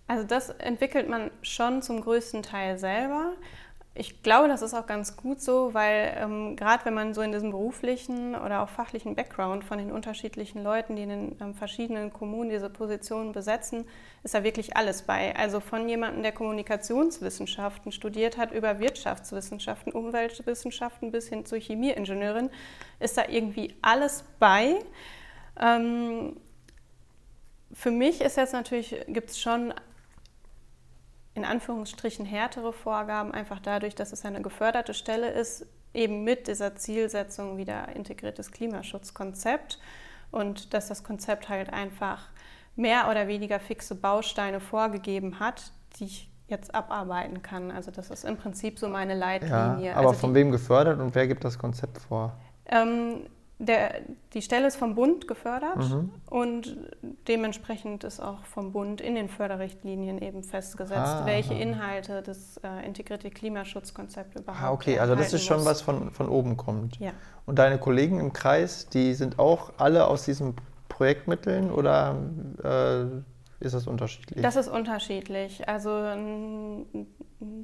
Also 0.08 0.26
das 0.26 0.50
entwickelt 0.50 1.10
man 1.10 1.32
schon 1.42 1.82
zum 1.82 2.02
größten 2.02 2.44
Teil 2.44 2.78
selber. 2.78 3.32
Ich 3.98 4.24
glaube, 4.24 4.50
das 4.50 4.62
ist 4.62 4.74
auch 4.74 4.88
ganz 4.88 5.16
gut 5.16 5.40
so, 5.40 5.74
weil 5.74 6.18
ähm, 6.18 6.58
gerade 6.58 6.84
wenn 6.84 6.94
man 6.94 7.14
so 7.14 7.22
in 7.22 7.32
diesem 7.32 7.52
beruflichen 7.52 8.36
oder 8.36 8.62
auch 8.62 8.68
fachlichen 8.68 9.16
Background 9.16 9.64
von 9.64 9.78
den 9.78 9.90
unterschiedlichen 9.90 10.62
Leuten, 10.62 10.98
die 10.98 11.04
in 11.04 11.10
den 11.10 11.38
ähm, 11.40 11.56
verschiedenen 11.56 12.12
Kommunen 12.12 12.50
diese 12.50 12.70
Positionen 12.70 13.32
besetzen, 13.32 13.88
ist 14.22 14.34
da 14.34 14.44
wirklich 14.44 14.76
alles 14.76 15.04
bei. 15.04 15.34
Also 15.38 15.62
von 15.62 15.88
jemandem, 15.88 16.24
der 16.24 16.34
Kommunikationswissenschaften 16.34 17.94
studiert 17.94 18.38
hat, 18.38 18.52
über 18.52 18.80
Wirtschaftswissenschaften, 18.80 19.94
Umweltwissenschaften 19.94 21.14
bis 21.14 21.30
hin 21.30 21.46
zur 21.46 21.60
Chemieingenieurin, 21.62 22.50
ist 23.00 23.18
da 23.18 23.30
irgendwie 23.30 23.76
alles 23.82 24.26
bei. 24.40 24.76
Ähm, 25.58 26.36
für 27.72 27.92
mich 27.92 28.20
ist 28.20 28.36
jetzt 28.36 28.52
natürlich, 28.52 28.94
gibt 29.08 29.30
es 29.30 29.40
schon 29.40 29.74
in 31.36 31.46
Anführungsstrichen 31.46 32.26
härtere 32.26 32.74
Vorgaben, 32.74 33.32
einfach 33.32 33.60
dadurch, 33.60 33.94
dass 33.94 34.14
es 34.14 34.26
eine 34.26 34.42
geförderte 34.42 34.94
Stelle 34.94 35.30
ist, 35.30 35.68
eben 35.94 36.24
mit 36.24 36.48
dieser 36.48 36.76
Zielsetzung 36.76 37.58
wieder 37.58 37.96
integriertes 37.96 38.52
Klimaschutzkonzept 38.52 39.80
und 40.32 40.74
dass 40.74 40.88
das 40.88 41.04
Konzept 41.04 41.50
halt 41.50 41.72
einfach 41.72 42.30
mehr 42.76 43.10
oder 43.10 43.28
weniger 43.28 43.60
fixe 43.60 43.96
Bausteine 43.96 44.60
vorgegeben 44.60 45.40
hat, 45.40 45.72
die 45.98 46.06
ich 46.06 46.32
jetzt 46.48 46.74
abarbeiten 46.76 47.42
kann. 47.42 47.72
Also 47.72 47.92
das 47.92 48.10
ist 48.10 48.24
im 48.24 48.38
Prinzip 48.38 48.80
so 48.80 48.88
meine 48.88 49.16
Leitlinie. 49.16 49.88
Ja, 49.88 49.96
aber 49.96 50.10
also 50.10 50.20
von 50.20 50.34
wem 50.34 50.52
gefördert 50.52 51.00
und 51.00 51.16
wer 51.16 51.28
gibt 51.28 51.44
das 51.44 51.58
Konzept 51.58 52.00
vor? 52.00 52.34
Ähm, 52.68 53.28
der, 53.58 54.02
die 54.34 54.42
Stelle 54.42 54.68
ist 54.68 54.76
vom 54.76 54.96
Bund 54.96 55.28
gefördert 55.28 55.78
mhm. 55.78 56.12
und 56.30 56.78
dementsprechend 57.28 58.04
ist 58.04 58.20
auch 58.20 58.44
vom 58.44 58.74
Bund 58.74 59.00
in 59.00 59.16
den 59.16 59.30
Förderrichtlinien 59.30 60.22
eben 60.22 60.44
festgesetzt, 60.44 61.00
ah, 61.00 61.26
welche 61.26 61.54
Inhalte 61.54 62.22
das 62.22 62.58
äh, 62.58 62.86
integrierte 62.86 63.30
Klimaschutzkonzept 63.30 64.36
überhaupt 64.36 64.62
Ah, 64.62 64.72
okay, 64.72 65.00
also 65.00 65.16
das 65.16 65.32
ist 65.32 65.46
schon 65.46 65.58
muss. 65.58 65.68
was 65.68 65.82
von, 65.82 66.12
von 66.12 66.28
oben 66.28 66.58
kommt. 66.58 66.98
Ja. 67.00 67.12
Und 67.46 67.58
deine 67.58 67.78
Kollegen 67.78 68.20
im 68.20 68.34
Kreis, 68.34 68.90
die 68.90 69.14
sind 69.14 69.40
auch 69.40 69.72
alle 69.78 70.08
aus 70.08 70.26
diesen 70.26 70.56
Projektmitteln 70.90 71.72
oder 71.72 72.18
äh, 72.62 73.66
ist 73.66 73.74
das 73.74 73.88
unterschiedlich? 73.88 74.42
Das 74.42 74.58
ist 74.58 74.68
unterschiedlich. 74.68 75.68
Also 75.68 75.90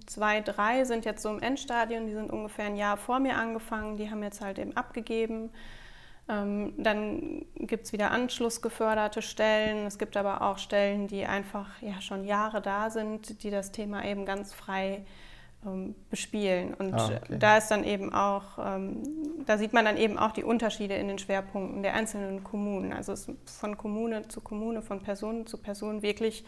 zwei, 0.05 0.41
drei 0.41 0.85
sind 0.85 1.05
jetzt 1.05 1.21
so 1.21 1.29
im 1.29 1.39
Endstadion, 1.39 2.07
die 2.07 2.13
sind 2.13 2.31
ungefähr 2.31 2.65
ein 2.65 2.77
Jahr 2.77 2.97
vor 2.97 3.19
mir 3.19 3.37
angefangen, 3.37 3.97
die 3.97 4.09
haben 4.09 4.23
jetzt 4.23 4.41
halt 4.41 4.57
eben 4.57 4.75
abgegeben. 4.77 5.49
Ähm, 6.29 6.73
dann 6.77 7.45
gibt 7.55 7.85
es 7.85 7.93
wieder 7.93 8.11
anschlussgeförderte 8.11 9.21
Stellen. 9.21 9.85
Es 9.85 9.97
gibt 9.97 10.15
aber 10.17 10.41
auch 10.41 10.57
Stellen, 10.57 11.07
die 11.07 11.25
einfach 11.25 11.67
ja, 11.81 11.99
schon 12.01 12.23
Jahre 12.23 12.61
da 12.61 12.89
sind, 12.89 13.43
die 13.43 13.49
das 13.49 13.71
Thema 13.71 14.05
eben 14.05 14.25
ganz 14.25 14.53
frei 14.53 15.05
ähm, 15.65 15.95
bespielen. 16.09 16.73
Und 16.73 16.93
ah, 16.93 17.05
okay. 17.05 17.37
da 17.37 17.57
ist 17.57 17.69
dann 17.69 17.83
eben 17.83 18.13
auch, 18.13 18.57
ähm, 18.59 19.03
da 19.45 19.57
sieht 19.57 19.73
man 19.73 19.85
dann 19.85 19.97
eben 19.97 20.17
auch 20.17 20.31
die 20.31 20.43
Unterschiede 20.43 20.95
in 20.95 21.07
den 21.07 21.19
Schwerpunkten 21.19 21.83
der 21.83 21.93
einzelnen 21.93 22.43
Kommunen. 22.43 22.93
Also 22.93 23.13
es 23.13 23.27
ist 23.27 23.59
von 23.59 23.77
Kommune 23.77 24.27
zu 24.27 24.41
Kommune, 24.41 24.81
von 24.81 25.01
Person 25.01 25.45
zu 25.45 25.57
Person 25.57 26.01
wirklich 26.01 26.45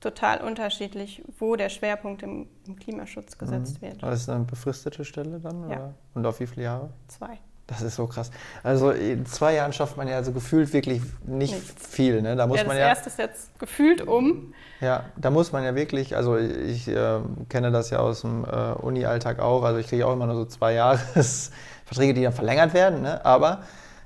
total 0.00 0.42
unterschiedlich, 0.42 1.24
wo 1.38 1.56
der 1.56 1.70
Schwerpunkt 1.70 2.22
im, 2.22 2.46
im 2.66 2.76
Klimaschutz 2.76 3.38
gesetzt 3.38 3.80
mhm. 3.80 3.86
wird. 3.86 4.02
Das 4.02 4.20
ist 4.20 4.28
eine 4.28 4.44
befristete 4.44 5.04
Stelle 5.04 5.40
dann? 5.40 5.70
Ja. 5.70 5.76
Oder? 5.76 5.94
Und 6.14 6.26
auf 6.26 6.40
wie 6.40 6.46
viele 6.46 6.64
Jahre? 6.64 6.90
Zwei. 7.08 7.38
Das 7.66 7.80
ist 7.80 7.96
so 7.96 8.06
krass. 8.06 8.30
Also 8.62 8.90
in 8.90 9.24
zwei 9.24 9.54
Jahren 9.54 9.72
schafft 9.72 9.96
man 9.96 10.06
ja 10.06 10.16
also 10.16 10.32
gefühlt 10.32 10.72
wirklich 10.74 11.00
nicht 11.24 11.54
Nichts. 11.54 11.86
viel. 11.88 12.20
Ne? 12.20 12.36
Da 12.36 12.46
muss 12.46 12.58
ja, 12.58 12.64
das 12.64 12.68
man 12.68 12.76
ja, 12.76 12.88
erste 12.88 13.08
ist 13.08 13.18
jetzt 13.18 13.58
gefühlt 13.58 14.06
um. 14.06 14.52
Ja, 14.80 15.04
da 15.16 15.30
muss 15.30 15.50
man 15.52 15.64
ja 15.64 15.74
wirklich, 15.74 16.14
also 16.14 16.36
ich 16.36 16.88
äh, 16.88 17.20
kenne 17.48 17.70
das 17.70 17.88
ja 17.88 18.00
aus 18.00 18.20
dem 18.20 18.44
äh, 18.44 18.72
Uni-Alltag 18.72 19.38
auch, 19.38 19.62
also 19.62 19.78
ich 19.78 19.86
kriege 19.86 20.06
auch 20.06 20.12
immer 20.12 20.26
nur 20.26 20.36
so 20.36 20.44
zwei 20.44 20.72
Jahresverträge, 20.74 22.12
die 22.12 22.22
dann 22.22 22.34
verlängert 22.34 22.74
werden, 22.74 23.00
ne? 23.00 23.24
aber 23.24 23.62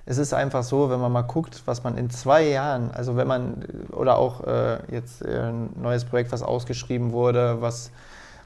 es 0.06 0.18
ist 0.18 0.32
einfach 0.32 0.62
so, 0.62 0.88
wenn 0.88 1.00
man 1.00 1.10
mal 1.12 1.22
guckt, 1.22 1.62
was 1.66 1.82
man 1.84 1.98
in 1.98 2.10
zwei 2.10 2.42
Jahren, 2.48 2.90
also 2.92 3.16
wenn 3.16 3.26
man, 3.26 3.64
oder 3.90 4.16
auch 4.16 4.46
äh, 4.46 4.78
jetzt 4.90 5.22
äh, 5.22 5.48
ein 5.48 5.70
neues 5.76 6.04
Projekt, 6.04 6.32
was 6.32 6.42
ausgeschrieben 6.42 7.12
wurde, 7.12 7.60
was 7.60 7.90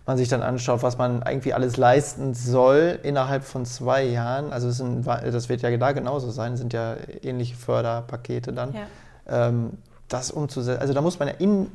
man 0.06 0.16
sich 0.16 0.28
dann 0.28 0.42
anschaut, 0.42 0.82
was 0.82 0.98
man 0.98 1.22
irgendwie 1.26 1.54
alles 1.54 1.76
leisten 1.76 2.34
soll 2.34 2.98
innerhalb 3.02 3.44
von 3.44 3.64
zwei 3.64 4.04
Jahren, 4.04 4.52
also 4.52 4.70
sind, 4.70 5.06
das 5.06 5.48
wird 5.48 5.62
ja 5.62 5.76
da 5.76 5.92
genauso 5.92 6.30
sein, 6.30 6.56
sind 6.56 6.72
ja 6.72 6.96
ähnliche 7.22 7.54
Förderpakete 7.54 8.52
dann, 8.52 8.74
ja. 8.74 9.48
ähm, 9.48 9.78
das 10.08 10.30
umzusetzen. 10.30 10.80
Also 10.80 10.92
da 10.92 11.00
muss 11.00 11.18
man 11.18 11.28
ja 11.28 11.34
in, 11.34 11.70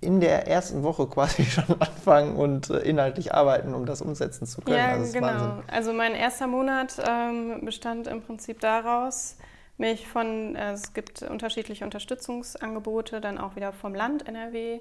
in 0.00 0.20
der 0.20 0.46
ersten 0.46 0.82
Woche 0.82 1.06
quasi 1.06 1.44
schon 1.44 1.64
anfangen 1.80 2.36
und 2.36 2.70
äh, 2.70 2.78
inhaltlich 2.78 3.34
arbeiten, 3.34 3.74
um 3.74 3.84
das 3.84 4.00
umsetzen 4.00 4.46
zu 4.46 4.62
können. 4.62 4.76
Ja, 4.76 4.88
also 4.92 5.12
genau. 5.12 5.26
Wahnsinn. 5.26 5.64
Also 5.66 5.92
mein 5.92 6.14
erster 6.14 6.46
Monat 6.46 7.02
ähm, 7.06 7.64
bestand 7.64 8.06
im 8.06 8.22
Prinzip 8.22 8.60
daraus, 8.60 9.36
mich 9.76 10.06
von, 10.06 10.54
äh, 10.54 10.72
es 10.72 10.92
gibt 10.94 11.22
unterschiedliche 11.22 11.84
Unterstützungsangebote, 11.84 13.20
dann 13.20 13.38
auch 13.38 13.56
wieder 13.56 13.72
vom 13.72 13.94
Land 13.94 14.28
NRW, 14.28 14.78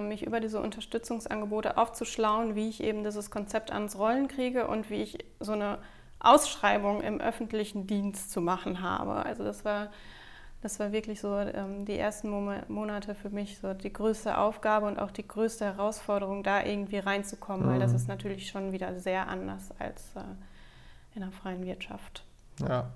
mich 0.00 0.24
über 0.24 0.40
diese 0.40 0.60
Unterstützungsangebote 0.60 1.76
aufzuschlauen, 1.76 2.54
wie 2.54 2.68
ich 2.68 2.82
eben 2.82 3.02
dieses 3.02 3.30
Konzept 3.30 3.72
ans 3.72 3.98
Rollen 3.98 4.28
kriege 4.28 4.68
und 4.68 4.90
wie 4.90 5.02
ich 5.02 5.18
so 5.40 5.52
eine 5.52 5.78
Ausschreibung 6.20 7.00
im 7.02 7.20
öffentlichen 7.20 7.86
Dienst 7.86 8.30
zu 8.30 8.40
machen 8.40 8.80
habe. 8.80 9.26
Also 9.26 9.42
das 9.42 9.64
war, 9.64 9.90
das 10.62 10.78
war 10.78 10.92
wirklich 10.92 11.20
so 11.20 11.36
ähm, 11.36 11.84
die 11.84 11.98
ersten 11.98 12.30
Monate 12.68 13.16
für 13.16 13.30
mich 13.30 13.58
so 13.58 13.74
die 13.74 13.92
größte 13.92 14.38
Aufgabe 14.38 14.86
und 14.86 15.00
auch 15.00 15.10
die 15.10 15.26
größte 15.26 15.64
Herausforderung, 15.64 16.44
da 16.44 16.64
irgendwie 16.64 16.98
reinzukommen, 16.98 17.66
mhm. 17.66 17.70
weil 17.72 17.80
das 17.80 17.90
mhm. 17.90 17.96
ist 17.96 18.08
natürlich 18.08 18.48
schon 18.48 18.70
wieder 18.70 19.00
sehr 19.00 19.28
anders 19.28 19.70
als 19.80 20.14
äh, 20.14 20.20
in 21.16 21.22
der 21.22 21.32
freien 21.32 21.64
Wirtschaft. 21.66 22.24
Ja. 22.60 22.88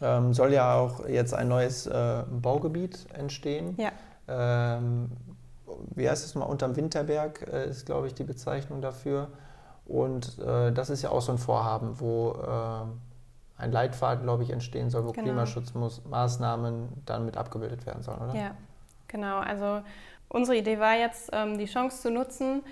ähm, 0.00 0.32
soll 0.32 0.54
ja 0.54 0.74
auch 0.74 1.06
jetzt 1.06 1.34
ein 1.34 1.48
neues 1.48 1.86
äh, 1.86 2.22
Baugebiet 2.30 3.06
entstehen. 3.12 3.76
Ja. 3.76 3.90
Ähm, 4.26 5.10
wie 5.94 6.08
heißt 6.08 6.24
es 6.24 6.34
mal? 6.34 6.46
Unterm 6.46 6.76
Winterberg 6.76 7.46
äh, 7.52 7.68
ist, 7.68 7.84
glaube 7.84 8.06
ich, 8.06 8.14
die 8.14 8.24
Bezeichnung 8.24 8.80
dafür. 8.80 9.28
Und 9.84 10.38
äh, 10.38 10.72
das 10.72 10.88
ist 10.88 11.02
ja 11.02 11.10
auch 11.10 11.20
so 11.20 11.32
ein 11.32 11.38
Vorhaben, 11.38 12.00
wo 12.00 12.30
äh, 12.32 13.11
ein 13.62 13.72
Leitfaden, 13.72 14.24
glaube 14.24 14.42
ich, 14.42 14.50
entstehen 14.50 14.90
soll, 14.90 15.04
wo 15.04 15.12
genau. 15.12 15.24
Klimaschutzmaßnahmen 15.24 16.88
dann 17.06 17.24
mit 17.24 17.36
abgebildet 17.36 17.86
werden 17.86 18.02
sollen, 18.02 18.20
oder? 18.20 18.34
Ja, 18.34 18.50
genau. 19.08 19.38
Also 19.38 19.82
unsere 20.28 20.58
Idee 20.58 20.78
war 20.78 20.96
jetzt, 20.96 21.30
ähm, 21.32 21.58
die 21.58 21.66
Chance 21.66 22.02
zu 22.02 22.10
nutzen, 22.10 22.62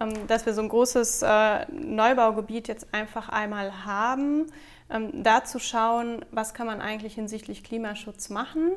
ähm, 0.00 0.26
dass 0.26 0.44
wir 0.44 0.54
so 0.54 0.62
ein 0.62 0.68
großes 0.68 1.22
äh, 1.22 1.66
Neubaugebiet 1.70 2.68
jetzt 2.68 2.92
einfach 2.92 3.28
einmal 3.28 3.84
haben, 3.84 4.46
ähm, 4.90 5.22
da 5.22 5.44
zu 5.44 5.58
schauen, 5.58 6.24
was 6.30 6.54
kann 6.54 6.66
man 6.66 6.80
eigentlich 6.80 7.14
hinsichtlich 7.14 7.62
Klimaschutz 7.62 8.28
machen 8.28 8.72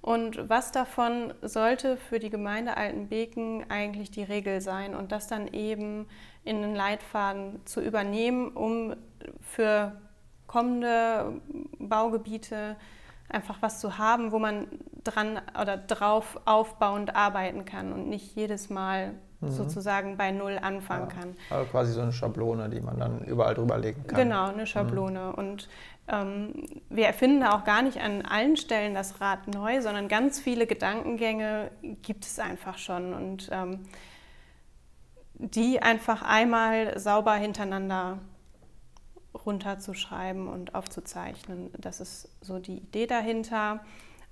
und 0.00 0.48
was 0.48 0.72
davon 0.72 1.34
sollte 1.42 1.98
für 1.98 2.18
die 2.18 2.30
Gemeinde 2.30 2.76
Altenbeken 2.76 3.66
eigentlich 3.68 4.10
die 4.10 4.22
Regel 4.22 4.60
sein 4.62 4.94
und 4.94 5.12
das 5.12 5.26
dann 5.26 5.48
eben 5.48 6.08
in 6.44 6.62
den 6.62 6.74
Leitfaden 6.74 7.60
zu 7.66 7.82
übernehmen, 7.82 8.48
um 8.48 8.94
für 9.42 9.92
kommende 10.50 11.40
Baugebiete 11.78 12.74
einfach 13.28 13.58
was 13.60 13.78
zu 13.78 13.98
haben, 13.98 14.32
wo 14.32 14.40
man 14.40 14.66
dran 15.04 15.40
oder 15.60 15.76
drauf 15.76 16.40
aufbauend 16.44 17.14
arbeiten 17.14 17.64
kann 17.64 17.92
und 17.92 18.08
nicht 18.08 18.34
jedes 18.34 18.68
Mal 18.68 19.14
mhm. 19.40 19.50
sozusagen 19.52 20.16
bei 20.16 20.32
Null 20.32 20.58
anfangen 20.60 21.08
ja. 21.08 21.14
kann. 21.14 21.36
Also 21.50 21.70
quasi 21.70 21.92
so 21.92 22.00
eine 22.00 22.12
Schablone, 22.12 22.68
die 22.68 22.80
man 22.80 22.98
dann 22.98 23.20
überall 23.20 23.54
drüber 23.54 23.78
legen 23.78 24.04
kann. 24.08 24.18
Genau, 24.18 24.48
eine 24.48 24.66
Schablone. 24.66 25.28
Mhm. 25.28 25.34
Und 25.34 25.68
ähm, 26.08 26.66
wir 26.88 27.06
erfinden 27.06 27.42
da 27.42 27.54
auch 27.54 27.62
gar 27.62 27.82
nicht 27.82 28.00
an 28.00 28.22
allen 28.22 28.56
Stellen 28.56 28.92
das 28.92 29.20
Rad 29.20 29.46
neu, 29.46 29.80
sondern 29.80 30.08
ganz 30.08 30.40
viele 30.40 30.66
Gedankengänge 30.66 31.70
gibt 32.02 32.24
es 32.24 32.40
einfach 32.40 32.76
schon. 32.76 33.14
Und 33.14 33.50
ähm, 33.52 33.84
die 35.34 35.80
einfach 35.80 36.22
einmal 36.22 36.98
sauber 36.98 37.34
hintereinander 37.34 38.18
runterzuschreiben 39.34 40.48
und 40.48 40.74
aufzuzeichnen. 40.74 41.70
Das 41.78 42.00
ist 42.00 42.28
so 42.40 42.58
die 42.58 42.78
Idee 42.78 43.06
dahinter. 43.06 43.80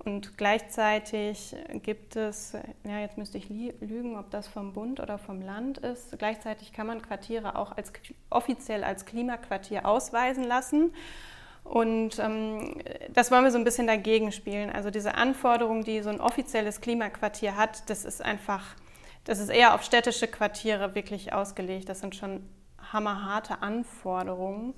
Und 0.05 0.37
gleichzeitig 0.37 1.55
gibt 1.83 2.15
es, 2.15 2.53
ja, 2.85 2.99
jetzt 2.99 3.17
müsste 3.17 3.37
ich 3.37 3.49
lügen, 3.49 4.17
ob 4.17 4.31
das 4.31 4.47
vom 4.47 4.71
Bund 4.71 5.01
oder 5.01 5.17
vom 5.17 5.41
Land 5.41 5.77
ist. 5.79 6.17
Gleichzeitig 6.17 6.71
kann 6.71 6.87
man 6.87 7.01
Quartiere 7.01 7.57
auch 7.57 7.75
als, 7.75 7.91
offiziell 8.29 8.85
als 8.85 9.05
Klimaquartier 9.05 9.85
ausweisen 9.85 10.45
lassen. 10.45 10.93
Und 11.65 12.17
ähm, 12.17 12.81
das 13.13 13.29
wollen 13.29 13.43
wir 13.43 13.51
so 13.51 13.57
ein 13.57 13.65
bisschen 13.65 13.87
dagegen 13.87 14.31
spielen. 14.31 14.69
Also 14.69 14.89
diese 14.89 15.15
Anforderung, 15.15 15.83
die 15.83 16.01
so 16.01 16.09
ein 16.09 16.21
offizielles 16.21 16.79
Klimaquartier 16.79 17.57
hat, 17.57 17.89
das 17.89 18.05
ist 18.05 18.21
einfach, 18.21 18.75
das 19.25 19.39
ist 19.39 19.49
eher 19.49 19.75
auf 19.75 19.83
städtische 19.83 20.27
Quartiere 20.27 20.95
wirklich 20.95 21.33
ausgelegt. 21.33 21.89
Das 21.89 21.99
sind 21.99 22.15
schon 22.15 22.41
hammerharte 22.91 23.61
Anforderungen 23.61 24.73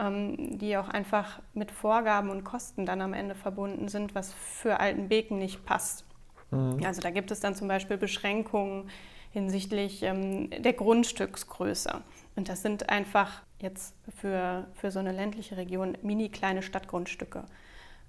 ähm, 0.00 0.58
die 0.58 0.76
auch 0.76 0.88
einfach 0.88 1.40
mit 1.52 1.70
Vorgaben 1.70 2.30
und 2.30 2.44
Kosten 2.44 2.86
dann 2.86 3.00
am 3.00 3.12
Ende 3.12 3.34
verbunden 3.34 3.88
sind, 3.88 4.14
was 4.14 4.32
für 4.32 4.80
Altenbeken 4.80 5.38
nicht 5.38 5.64
passt. 5.64 6.04
Mhm. 6.50 6.80
Also 6.84 7.00
da 7.00 7.10
gibt 7.10 7.30
es 7.30 7.40
dann 7.40 7.54
zum 7.54 7.68
Beispiel 7.68 7.96
Beschränkungen 7.96 8.88
hinsichtlich 9.32 10.02
ähm, 10.02 10.50
der 10.50 10.72
Grundstücksgröße. 10.72 12.02
Und 12.36 12.48
das 12.48 12.62
sind 12.62 12.88
einfach 12.88 13.42
jetzt 13.60 13.94
für, 14.16 14.66
für 14.74 14.90
so 14.90 14.98
eine 14.98 15.12
ländliche 15.12 15.56
Region 15.56 15.98
mini 16.02 16.30
kleine 16.30 16.62
Stadtgrundstücke. 16.62 17.44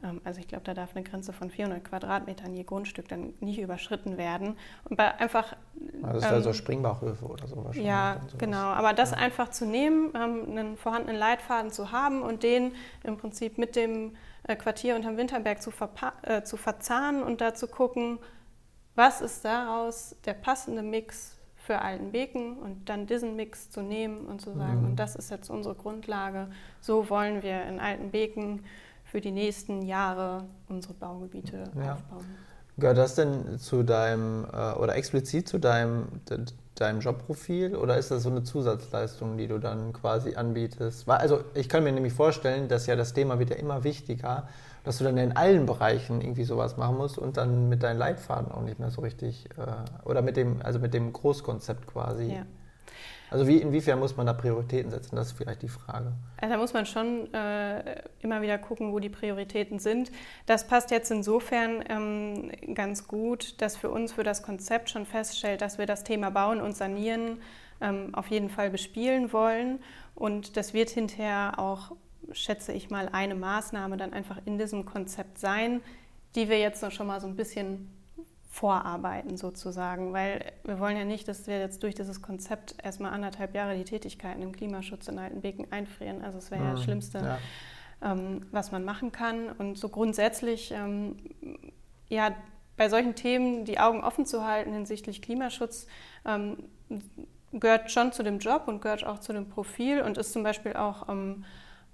Ähm, 0.03 0.21
also 0.23 0.39
ich 0.39 0.47
glaube, 0.47 0.63
da 0.63 0.73
darf 0.73 0.95
eine 0.95 1.03
Grenze 1.03 1.33
von 1.33 1.49
400 1.49 1.83
Quadratmetern 1.83 2.53
je 2.53 2.63
Grundstück 2.63 3.07
dann 3.07 3.33
nicht 3.39 3.59
überschritten 3.59 4.17
werden. 4.17 4.57
Und 4.89 4.97
bei 4.97 5.13
einfach... 5.15 5.55
Also 6.01 6.13
das 6.13 6.23
ist 6.23 6.29
ähm, 6.29 6.35
also 6.35 6.53
Springbachhöfe 6.53 7.25
oder 7.25 7.47
so 7.47 7.57
wahrscheinlich. 7.57 7.85
Ja, 7.85 8.21
genau. 8.37 8.57
Aber 8.57 8.93
das 8.93 9.11
ja. 9.11 9.17
einfach 9.17 9.49
zu 9.49 9.65
nehmen, 9.65 10.11
ähm, 10.15 10.45
einen 10.49 10.77
vorhandenen 10.77 11.17
Leitfaden 11.17 11.71
zu 11.71 11.91
haben 11.91 12.21
und 12.21 12.43
den 12.43 12.73
im 13.03 13.17
Prinzip 13.17 13.57
mit 13.57 13.75
dem 13.75 14.15
äh, 14.43 14.55
Quartier 14.55 14.95
unterm 14.95 15.17
Winterberg 15.17 15.61
zu, 15.61 15.71
äh, 16.23 16.43
zu 16.43 16.57
verzahnen 16.57 17.23
und 17.23 17.41
da 17.41 17.53
zu 17.53 17.67
gucken, 17.67 18.19
was 18.95 19.21
ist 19.21 19.45
daraus 19.45 20.15
der 20.25 20.33
passende 20.33 20.81
Mix 20.81 21.37
für 21.55 21.79
Altenbeken 21.81 22.57
und 22.57 22.89
dann 22.89 23.05
diesen 23.05 23.35
Mix 23.35 23.69
zu 23.69 23.81
nehmen 23.81 24.25
und 24.25 24.41
zu 24.41 24.51
sagen, 24.53 24.79
mhm. 24.79 24.85
und 24.87 24.95
das 24.97 25.15
ist 25.15 25.29
jetzt 25.29 25.49
unsere 25.49 25.75
Grundlage, 25.75 26.49
so 26.79 27.09
wollen 27.09 27.43
wir 27.43 27.63
in 27.65 27.79
Altenbeken 27.79 28.65
für 29.11 29.19
die 29.19 29.31
nächsten 29.31 29.81
Jahre 29.81 30.45
unsere 30.69 30.93
Baugebiete 30.93 31.65
ja. 31.77 31.95
aufbauen. 31.95 32.25
Gehört 32.77 32.97
das 32.97 33.15
denn 33.15 33.59
zu 33.59 33.83
deinem 33.83 34.45
äh, 34.45 34.71
oder 34.73 34.95
explizit 34.95 35.49
zu 35.49 35.59
deinem, 35.59 36.07
de, 36.29 36.45
deinem 36.75 37.01
Jobprofil 37.01 37.75
oder 37.75 37.97
ist 37.97 38.09
das 38.09 38.23
so 38.23 38.29
eine 38.29 38.43
Zusatzleistung, 38.43 39.37
die 39.37 39.47
du 39.47 39.59
dann 39.59 39.91
quasi 39.91 40.35
anbietest? 40.35 41.09
Also 41.09 41.43
ich 41.53 41.67
kann 41.67 41.83
mir 41.83 41.91
nämlich 41.91 42.13
vorstellen, 42.13 42.69
dass 42.69 42.87
ja 42.87 42.95
das 42.95 43.13
Thema 43.13 43.37
wird 43.37 43.49
ja 43.49 43.57
immer 43.57 43.83
wichtiger, 43.83 44.47
dass 44.85 44.99
du 44.99 45.03
dann 45.03 45.17
in 45.17 45.35
allen 45.35 45.65
Bereichen 45.65 46.21
irgendwie 46.21 46.45
sowas 46.45 46.77
machen 46.77 46.95
musst 46.95 47.17
und 47.17 47.35
dann 47.35 47.67
mit 47.67 47.83
deinen 47.83 47.99
Leitfaden 47.99 48.49
auch 48.49 48.63
nicht 48.63 48.79
mehr 48.79 48.91
so 48.91 49.01
richtig 49.01 49.49
äh, 49.57 50.07
oder 50.07 50.21
mit 50.21 50.37
dem, 50.37 50.61
also 50.63 50.79
mit 50.79 50.93
dem 50.93 51.11
Großkonzept 51.11 51.85
quasi. 51.85 52.31
Ja. 52.35 52.45
Also 53.31 53.47
wie, 53.47 53.57
inwiefern 53.57 53.97
muss 53.97 54.17
man 54.17 54.25
da 54.25 54.33
Prioritäten 54.33 54.91
setzen? 54.91 55.15
Das 55.15 55.27
ist 55.27 55.37
vielleicht 55.37 55.61
die 55.61 55.69
Frage. 55.69 56.11
Also 56.35 56.53
da 56.53 56.59
muss 56.59 56.73
man 56.73 56.85
schon 56.85 57.33
äh, 57.33 58.03
immer 58.19 58.41
wieder 58.41 58.57
gucken, 58.57 58.91
wo 58.91 58.99
die 58.99 59.09
Prioritäten 59.09 59.79
sind. 59.79 60.11
Das 60.47 60.67
passt 60.67 60.91
jetzt 60.91 61.11
insofern 61.11 61.81
ähm, 61.87 62.75
ganz 62.75 63.07
gut, 63.07 63.61
dass 63.61 63.77
für 63.77 63.89
uns, 63.89 64.11
für 64.11 64.23
das 64.23 64.43
Konzept 64.43 64.89
schon 64.89 65.05
feststellt, 65.05 65.61
dass 65.61 65.77
wir 65.77 65.85
das 65.85 66.03
Thema 66.03 66.29
Bauen 66.29 66.59
und 66.59 66.75
Sanieren 66.75 67.41
ähm, 67.79 68.13
auf 68.13 68.27
jeden 68.27 68.49
Fall 68.49 68.69
bespielen 68.69 69.31
wollen. 69.31 69.79
Und 70.13 70.57
das 70.57 70.73
wird 70.73 70.89
hinterher 70.89 71.53
auch, 71.57 71.93
schätze 72.33 72.73
ich 72.73 72.89
mal, 72.89 73.07
eine 73.13 73.35
Maßnahme 73.35 73.95
dann 73.95 74.11
einfach 74.11 74.39
in 74.43 74.57
diesem 74.57 74.85
Konzept 74.85 75.39
sein, 75.39 75.79
die 76.35 76.49
wir 76.49 76.59
jetzt 76.59 76.83
noch 76.83 76.91
schon 76.91 77.07
mal 77.07 77.21
so 77.21 77.27
ein 77.27 77.37
bisschen 77.37 77.89
vorarbeiten 78.51 79.37
sozusagen, 79.37 80.11
weil 80.11 80.51
wir 80.65 80.77
wollen 80.77 80.97
ja 80.97 81.05
nicht, 81.05 81.25
dass 81.29 81.47
wir 81.47 81.57
jetzt 81.57 81.81
durch 81.83 81.95
dieses 81.95 82.21
Konzept 82.21 82.75
erstmal 82.83 83.13
anderthalb 83.13 83.55
Jahre 83.55 83.77
die 83.77 83.85
Tätigkeiten 83.85 84.41
im 84.41 84.51
Klimaschutz 84.51 85.07
in 85.07 85.17
Altenbeken 85.17 85.71
einfrieren. 85.71 86.21
Also 86.21 86.37
es 86.37 86.51
wäre 86.51 86.61
ja 86.61 86.71
das 86.71 86.81
mhm. 86.81 86.83
Schlimmste, 86.83 87.17
ja. 87.19 87.37
Ähm, 88.01 88.45
was 88.51 88.73
man 88.73 88.83
machen 88.83 89.13
kann. 89.13 89.49
Und 89.51 89.77
so 89.77 89.87
grundsätzlich, 89.87 90.71
ähm, 90.71 91.15
ja, 92.09 92.35
bei 92.75 92.89
solchen 92.89 93.15
Themen 93.15 93.63
die 93.63 93.79
Augen 93.79 94.03
offen 94.03 94.25
zu 94.25 94.45
halten 94.45 94.73
hinsichtlich 94.73 95.21
Klimaschutz, 95.21 95.87
ähm, 96.25 96.57
gehört 97.53 97.89
schon 97.89 98.11
zu 98.11 98.21
dem 98.21 98.39
Job 98.39 98.63
und 98.67 98.81
gehört 98.81 99.05
auch 99.05 99.19
zu 99.19 99.31
dem 99.31 99.47
Profil 99.47 100.01
und 100.01 100.17
ist 100.17 100.33
zum 100.33 100.43
Beispiel 100.43 100.73
auch 100.73 101.07
ähm, 101.07 101.45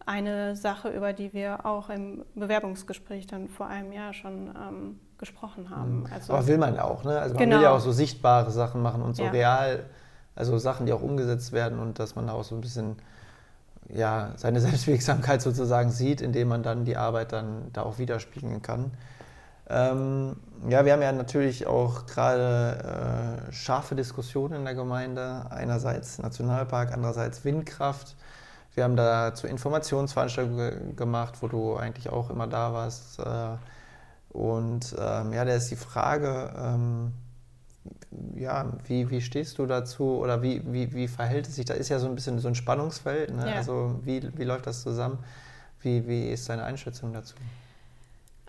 eine 0.08 0.56
Sache, 0.56 0.90
über 0.90 1.14
die 1.14 1.34
wir 1.34 1.68
auch 1.68 1.90
im 1.90 2.26
Bewerbungsgespräch 2.34 3.28
dann 3.28 3.48
vor 3.48 3.68
einem 3.68 3.92
Jahr 3.92 4.14
schon 4.14 4.48
ähm, 4.56 5.00
gesprochen 5.18 5.70
haben. 5.70 6.02
Mhm. 6.02 6.08
Also, 6.14 6.34
Aber 6.34 6.48
will 6.48 6.58
man 6.58 6.76
ja 6.76 6.84
auch, 6.84 7.04
ne? 7.04 7.20
Also 7.20 7.36
man 7.36 7.44
genau. 7.44 7.58
will 7.58 7.64
ja 7.64 7.72
auch 7.72 7.80
so 7.80 7.92
sichtbare 7.92 8.52
Sachen 8.52 8.82
machen 8.82 9.02
und 9.02 9.16
so 9.16 9.24
ja. 9.24 9.32
real, 9.32 9.86
also 10.36 10.58
Sachen, 10.58 10.86
die 10.86 10.94
auch 10.94 11.02
umgesetzt 11.02 11.52
werden 11.52 11.80
und 11.80 12.00
dass 12.00 12.16
man 12.16 12.30
auch 12.30 12.44
so 12.44 12.56
ein 12.56 12.62
bisschen 12.62 12.98
ja, 13.90 14.32
seine 14.36 14.60
Selbstwirksamkeit 14.62 15.42
sozusagen 15.42 15.90
sieht, 15.90 16.22
indem 16.22 16.50
man 16.50 16.64
dann 16.64 16.86
die 16.86 16.98
Arbeit 16.98 17.32
dann 17.34 17.72
da 17.74 17.84
auch 17.84 17.98
widerspiegeln 17.98 18.62
kann. 18.62 18.92
Ähm, 19.70 20.38
ja, 20.70 20.86
wir 20.86 20.94
haben 20.94 21.02
ja 21.02 21.12
natürlich 21.12 21.68
auch 21.68 22.06
gerade 22.06 23.48
äh, 23.50 23.52
scharfe 23.52 23.96
Diskussionen 23.96 24.56
in 24.56 24.66
der 24.66 24.76
Gemeinde. 24.76 25.46
Einerseits 25.50 26.20
Nationalpark, 26.20 26.94
andererseits 26.94 27.44
Windkraft. 27.44 28.16
Wir 28.76 28.86
haben 28.86 28.96
dazu 28.96 29.48
Informationsveranstaltungen 29.48 30.96
gemacht, 30.96 31.36
wo 31.42 31.48
du 31.48 31.76
eigentlich 31.76 32.10
auch 32.10 32.30
immer 32.30 32.48
da 32.48 32.74
warst. 32.74 33.20
Äh, 33.20 33.58
und 34.30 34.96
ähm, 35.00 35.34
ja, 35.34 35.46
da 35.46 35.54
ist 35.54 35.70
die 35.72 35.76
Frage, 35.76 36.54
ähm, 36.58 37.14
ja, 38.36 38.72
wie, 38.86 39.10
wie 39.10 39.22
stehst 39.22 39.58
du 39.58 39.66
dazu 39.66 40.18
oder 40.18 40.42
wie, 40.42 40.62
wie, 40.72 40.94
wie 40.94 41.08
verhält 41.08 41.48
es 41.48 41.56
sich? 41.56 41.66
Da 41.66 41.74
ist 41.74 41.90
ja 41.90 42.00
so 42.00 42.08
ein 42.08 42.16
bisschen 42.16 42.40
so 42.40 42.48
ein 42.48 42.56
Spannungsfeld. 42.56 43.34
Ne? 43.34 43.50
Ja. 43.50 43.56
Also 43.56 44.00
wie, 44.04 44.22
wie 44.38 44.44
läuft 44.44 44.68
das 44.68 44.82
zusammen? 44.82 45.20
Wie, 45.82 46.08
wie 46.08 46.30
ist 46.30 46.50
deine 46.50 46.64
Einschätzung 46.64 47.14
dazu? 47.14 47.36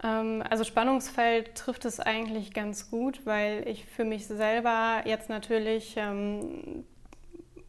Ähm, 0.02 0.42
also 0.48 0.64
Spannungsfeld 0.64 1.54
trifft 1.54 1.84
es 1.84 2.00
eigentlich 2.00 2.54
ganz 2.54 2.90
gut, 2.90 3.24
weil 3.24 3.66
ich 3.66 3.84
für 3.84 4.04
mich 4.04 4.26
selber 4.26 5.02
jetzt 5.04 5.28
natürlich 5.28 5.94
ähm, 5.96 6.84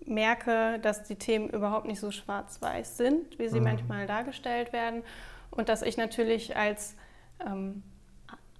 merke, 0.06 0.80
dass 0.80 1.04
die 1.04 1.16
Themen 1.16 1.50
überhaupt 1.50 1.88
nicht 1.88 2.00
so 2.00 2.12
schwarz-weiß 2.12 2.98
sind, 2.98 3.40
wie 3.40 3.48
sie 3.48 3.60
mhm. 3.60 3.66
manchmal 3.66 4.08
dargestellt 4.08 4.74
werden. 4.74 5.04
Und 5.52 5.70
dass 5.70 5.82
ich 5.82 5.98
natürlich 5.98 6.56
als 6.56 6.96
ähm, 7.46 7.84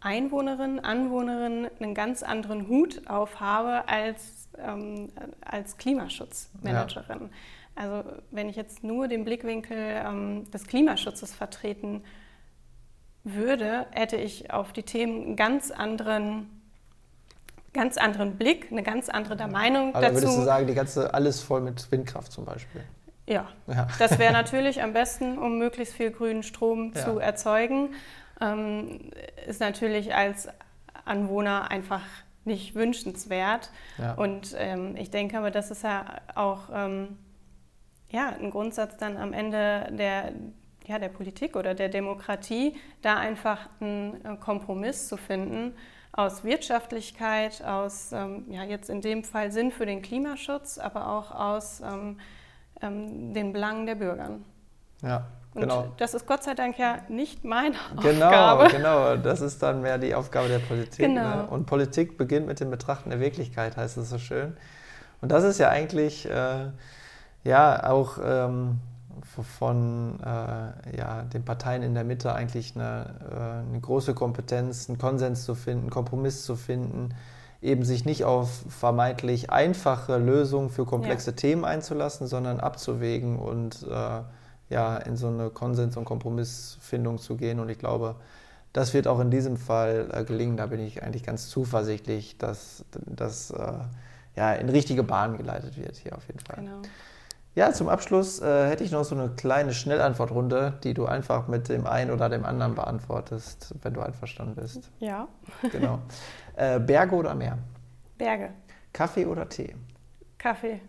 Einwohnerin, 0.02 0.80
Anwohnerin 0.80 1.70
einen 1.80 1.94
ganz 1.94 2.24
anderen 2.24 2.68
Hut 2.68 3.08
aufhabe 3.08 3.88
als, 3.88 4.48
ähm, 4.58 5.10
als 5.42 5.78
Klimaschutzmanagerin. 5.78 7.22
Ja. 7.22 7.30
Also 7.76 8.10
wenn 8.32 8.50
ich 8.50 8.56
jetzt 8.56 8.84
nur 8.84 9.08
den 9.08 9.24
Blickwinkel 9.26 9.78
ähm, 9.78 10.50
des 10.52 10.68
Klimaschutzes 10.68 11.34
vertreten 11.34 12.04
würde, 13.24 13.86
hätte 13.92 14.16
ich 14.18 14.52
auf 14.52 14.74
die 14.74 14.84
Themen 14.84 15.24
einen 15.24 15.36
ganz 15.36 15.72
anderen, 15.72 16.50
ganz 17.74 17.98
anderen 17.98 18.38
Blick, 18.38 18.72
eine 18.72 18.84
ganz 18.84 19.10
andere 19.10 19.48
Meinung 19.48 19.96
also 19.96 20.08
dazu. 20.08 20.22
würdest 20.22 20.38
du 20.38 20.44
sagen, 20.44 20.68
die 20.68 20.74
ganze, 20.74 21.14
alles 21.14 21.42
voll 21.42 21.62
mit 21.62 21.92
Windkraft 21.92 22.32
zum 22.32 22.46
Beispiel? 22.46 22.84
Ja, 23.28 23.48
ja. 23.68 23.88
das 24.00 24.18
wäre 24.18 24.34
natürlich 24.42 24.82
am 24.82 24.94
besten, 24.94 25.38
um 25.38 25.58
möglichst 25.58 25.94
viel 25.94 26.12
grünen 26.12 26.44
Strom 26.44 26.94
ja. 26.96 27.06
zu 27.06 27.20
erzeugen. 27.20 27.90
Ähm, 28.42 29.12
ist 29.48 29.60
natürlich 29.60 30.16
als 30.16 30.48
Anwohner 31.06 31.72
einfach 31.72 32.04
nicht 32.46 32.76
wünschenswert. 32.76 33.72
Ja. 33.98 34.14
Und 34.14 34.56
ähm, 34.58 34.96
ich 34.96 35.10
denke 35.10 35.38
aber, 35.38 35.52
das 35.52 35.72
ist 35.72 35.84
ja 35.84 36.06
auch 36.36 36.70
ähm, 36.74 37.18
ja, 38.10 38.30
ein 38.30 38.50
Grundsatz 38.50 38.98
dann 38.98 39.18
am 39.18 39.34
Ende 39.34 39.90
der, 39.92 40.34
ja, 40.86 41.00
der 41.00 41.10
Politik 41.10 41.56
oder 41.56 41.76
der 41.76 41.90
Demokratie, 41.90 42.76
da 43.02 43.18
einfach 43.18 43.70
einen 43.80 44.26
äh, 44.26 44.36
Kompromiss 44.38 45.08
zu 45.08 45.18
finden 45.18 45.74
aus 46.12 46.44
Wirtschaftlichkeit, 46.44 47.64
aus 47.64 48.12
ähm, 48.12 48.46
ja, 48.50 48.64
jetzt 48.64 48.90
in 48.90 49.02
dem 49.02 49.24
Fall 49.24 49.52
Sinn 49.52 49.72
für 49.72 49.86
den 49.86 50.02
Klimaschutz, 50.02 50.78
aber 50.80 51.08
auch 51.08 51.32
aus 51.32 51.82
ähm, 51.82 52.20
ähm, 52.82 53.34
den 53.34 53.54
Belangen 53.54 53.86
der 53.86 53.96
Bürger. 53.96 54.40
Ja, 55.04 55.28
und 55.56 55.62
genau. 55.62 55.88
das 55.98 56.14
ist 56.14 56.28
Gott 56.28 56.44
sei 56.44 56.54
Dank 56.54 56.78
ja 56.78 57.00
nicht 57.10 57.44
meine 57.44 57.76
genau, 58.02 58.26
Aufgabe. 58.28 58.70
Genau, 58.70 59.16
das 59.16 59.42
ist 59.42 59.62
dann 59.64 59.82
mehr 59.82 59.98
die 59.98 60.14
Aufgabe 60.14 60.48
der 60.48 60.60
Politik. 60.60 61.00
Genau. 61.00 61.22
Ne? 61.22 61.48
Und 61.48 61.66
Politik 61.66 62.18
beginnt 62.18 62.46
mit 62.46 62.60
dem 62.60 62.70
Betrachten 62.70 63.10
der 63.10 63.20
Wirklichkeit, 63.20 63.76
heißt 63.76 63.98
es 63.98 64.10
so 64.10 64.20
schön. 64.20 64.56
Und 65.22 65.32
das 65.32 65.44
ist 65.44 65.60
ja 65.60 65.70
eigentlich 65.70 66.30
äh, 66.30 66.68
ja 67.44 67.90
auch 67.90 68.20
ähm, 68.24 68.80
von 69.58 70.20
äh, 70.22 70.98
ja, 70.98 71.24
den 71.34 71.44
Parteien 71.44 71.82
in 71.82 71.94
der 71.94 72.04
Mitte 72.04 72.34
eigentlich 72.34 72.76
eine, 72.76 73.16
äh, 73.32 73.70
eine 73.70 73.80
große 73.80 74.14
Kompetenz, 74.14 74.88
einen 74.88 74.98
Konsens 74.98 75.46
zu 75.46 75.56
finden, 75.56 75.82
einen 75.82 75.90
Kompromiss 75.90 76.44
zu 76.44 76.56
finden, 76.56 77.10
eben 77.62 77.84
sich 77.84 78.06
nicht 78.06 78.24
auf 78.24 78.64
vermeintlich 78.70 79.50
einfache 79.50 80.18
Lösungen 80.18 80.70
für 80.70 80.86
komplexe 80.86 81.32
ja. 81.32 81.36
Themen 81.36 81.66
einzulassen, 81.66 82.28
sondern 82.28 82.60
abzuwägen 82.60 83.38
und 83.38 83.84
äh, 83.84 84.22
ja, 84.70 84.98
in 84.98 85.18
so 85.18 85.28
eine 85.28 85.50
Konsens- 85.50 85.98
und 85.98 86.06
Kompromissfindung 86.06 87.18
zu 87.18 87.36
gehen. 87.36 87.60
Und 87.60 87.70
ich 87.70 87.80
glaube, 87.80 88.16
das 88.74 88.94
wird 88.94 89.08
auch 89.08 89.20
in 89.20 89.32
diesem 89.32 89.58
Fall 89.58 90.10
äh, 90.14 90.24
gelingen. 90.24 90.58
Da 90.58 90.68
bin 90.68 90.80
ich 90.80 91.04
eigentlich 91.04 91.24
ganz 91.24 91.50
zuversichtlich, 91.50 92.38
dass 92.38 92.86
das 92.92 93.52
äh, 93.52 93.74
ja, 94.36 94.54
in 94.54 94.70
richtige 94.70 95.04
Bahnen 95.04 95.38
geleitet 95.38 95.78
wird 95.78 95.98
hier 95.98 96.16
auf 96.16 96.28
jeden 96.28 96.40
Fall. 96.40 96.64
Genau. 96.64 96.82
Ja, 97.56 97.74
zum 97.74 97.90
Abschluss 97.90 98.40
äh, 98.42 98.68
hätte 98.70 98.84
ich 98.84 98.92
noch 98.92 99.04
so 99.04 99.16
eine 99.16 99.30
kleine 99.30 99.74
Schnellantwortrunde, 99.74 100.76
die 100.84 100.94
du 100.94 101.08
einfach 101.08 101.48
mit 101.48 101.68
dem 101.68 101.88
einen 101.88 102.12
oder 102.12 102.30
dem 102.30 102.46
anderen 102.46 102.76
beantwortest, 102.76 103.74
wenn 103.82 103.94
du 103.96 104.02
einverstanden 104.02 104.56
bist. 104.56 104.92
Ja. 105.00 105.28
Genau. 105.72 106.00
Äh, 106.56 106.80
Berge 106.80 107.16
oder 107.16 107.34
Meer? 107.36 107.58
Berge. 108.18 108.52
Kaffee 108.94 109.26
oder 109.26 109.50
Tee? 109.50 109.76
Kaffee. 110.38 110.80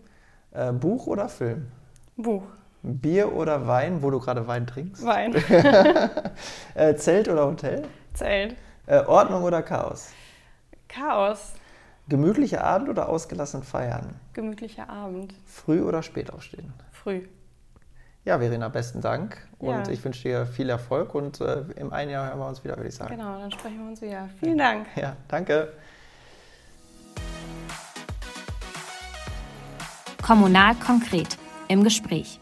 Äh, 0.53 0.73
Buch 0.73 1.07
oder 1.07 1.29
Film? 1.29 1.71
Buch. 2.17 2.43
Bier 2.83 3.33
oder 3.35 3.67
Wein, 3.67 4.03
wo 4.03 4.11
du 4.11 4.21
gerade 4.21 4.47
Wein 4.47 4.67
trinkst? 4.67 5.05
Wein. 5.05 5.35
äh, 6.75 6.95
Zelt 6.95 7.29
oder 7.29 7.47
Hotel? 7.47 7.85
Zelt. 8.15 8.57
Äh, 8.87 9.05
Ordnung 9.05 9.43
oder 9.43 9.63
Chaos? 9.63 10.11
Chaos. 10.89 11.53
Gemütlicher 12.09 12.65
Abend 12.65 12.89
oder 12.89 13.09
ausgelassen 13.09 13.63
feiern? 13.63 14.19
Gemütlicher 14.33 14.89
Abend. 14.89 15.35
Früh 15.45 15.83
oder 15.83 16.03
spät 16.03 16.33
aufstehen? 16.33 16.73
Früh. 16.91 17.29
Ja, 18.25 18.39
Verena, 18.39 18.69
besten 18.69 19.01
Dank. 19.01 19.47
Und 19.59 19.87
ja. 19.87 19.89
ich 19.89 20.05
wünsche 20.05 20.23
dir 20.23 20.47
viel 20.47 20.69
Erfolg 20.69 21.15
und 21.15 21.41
äh, 21.41 21.63
im 21.77 21.93
einen 21.93 22.11
Jahr 22.11 22.29
hören 22.29 22.39
wir 22.39 22.49
uns 22.49 22.65
wieder, 22.65 22.77
würde 22.77 22.89
ich 22.89 22.95
sagen. 22.95 23.17
Genau, 23.17 23.39
dann 23.39 23.51
sprechen 23.53 23.79
wir 23.79 23.89
uns 23.89 24.03
wieder. 24.03 24.29
Vielen 24.41 24.59
Dank. 24.59 24.87
Ja, 24.97 25.17
danke. 25.29 25.73
Kommunal 30.23 30.75
konkret 30.77 31.39
im 31.69 31.85
Gespräch. 31.85 32.41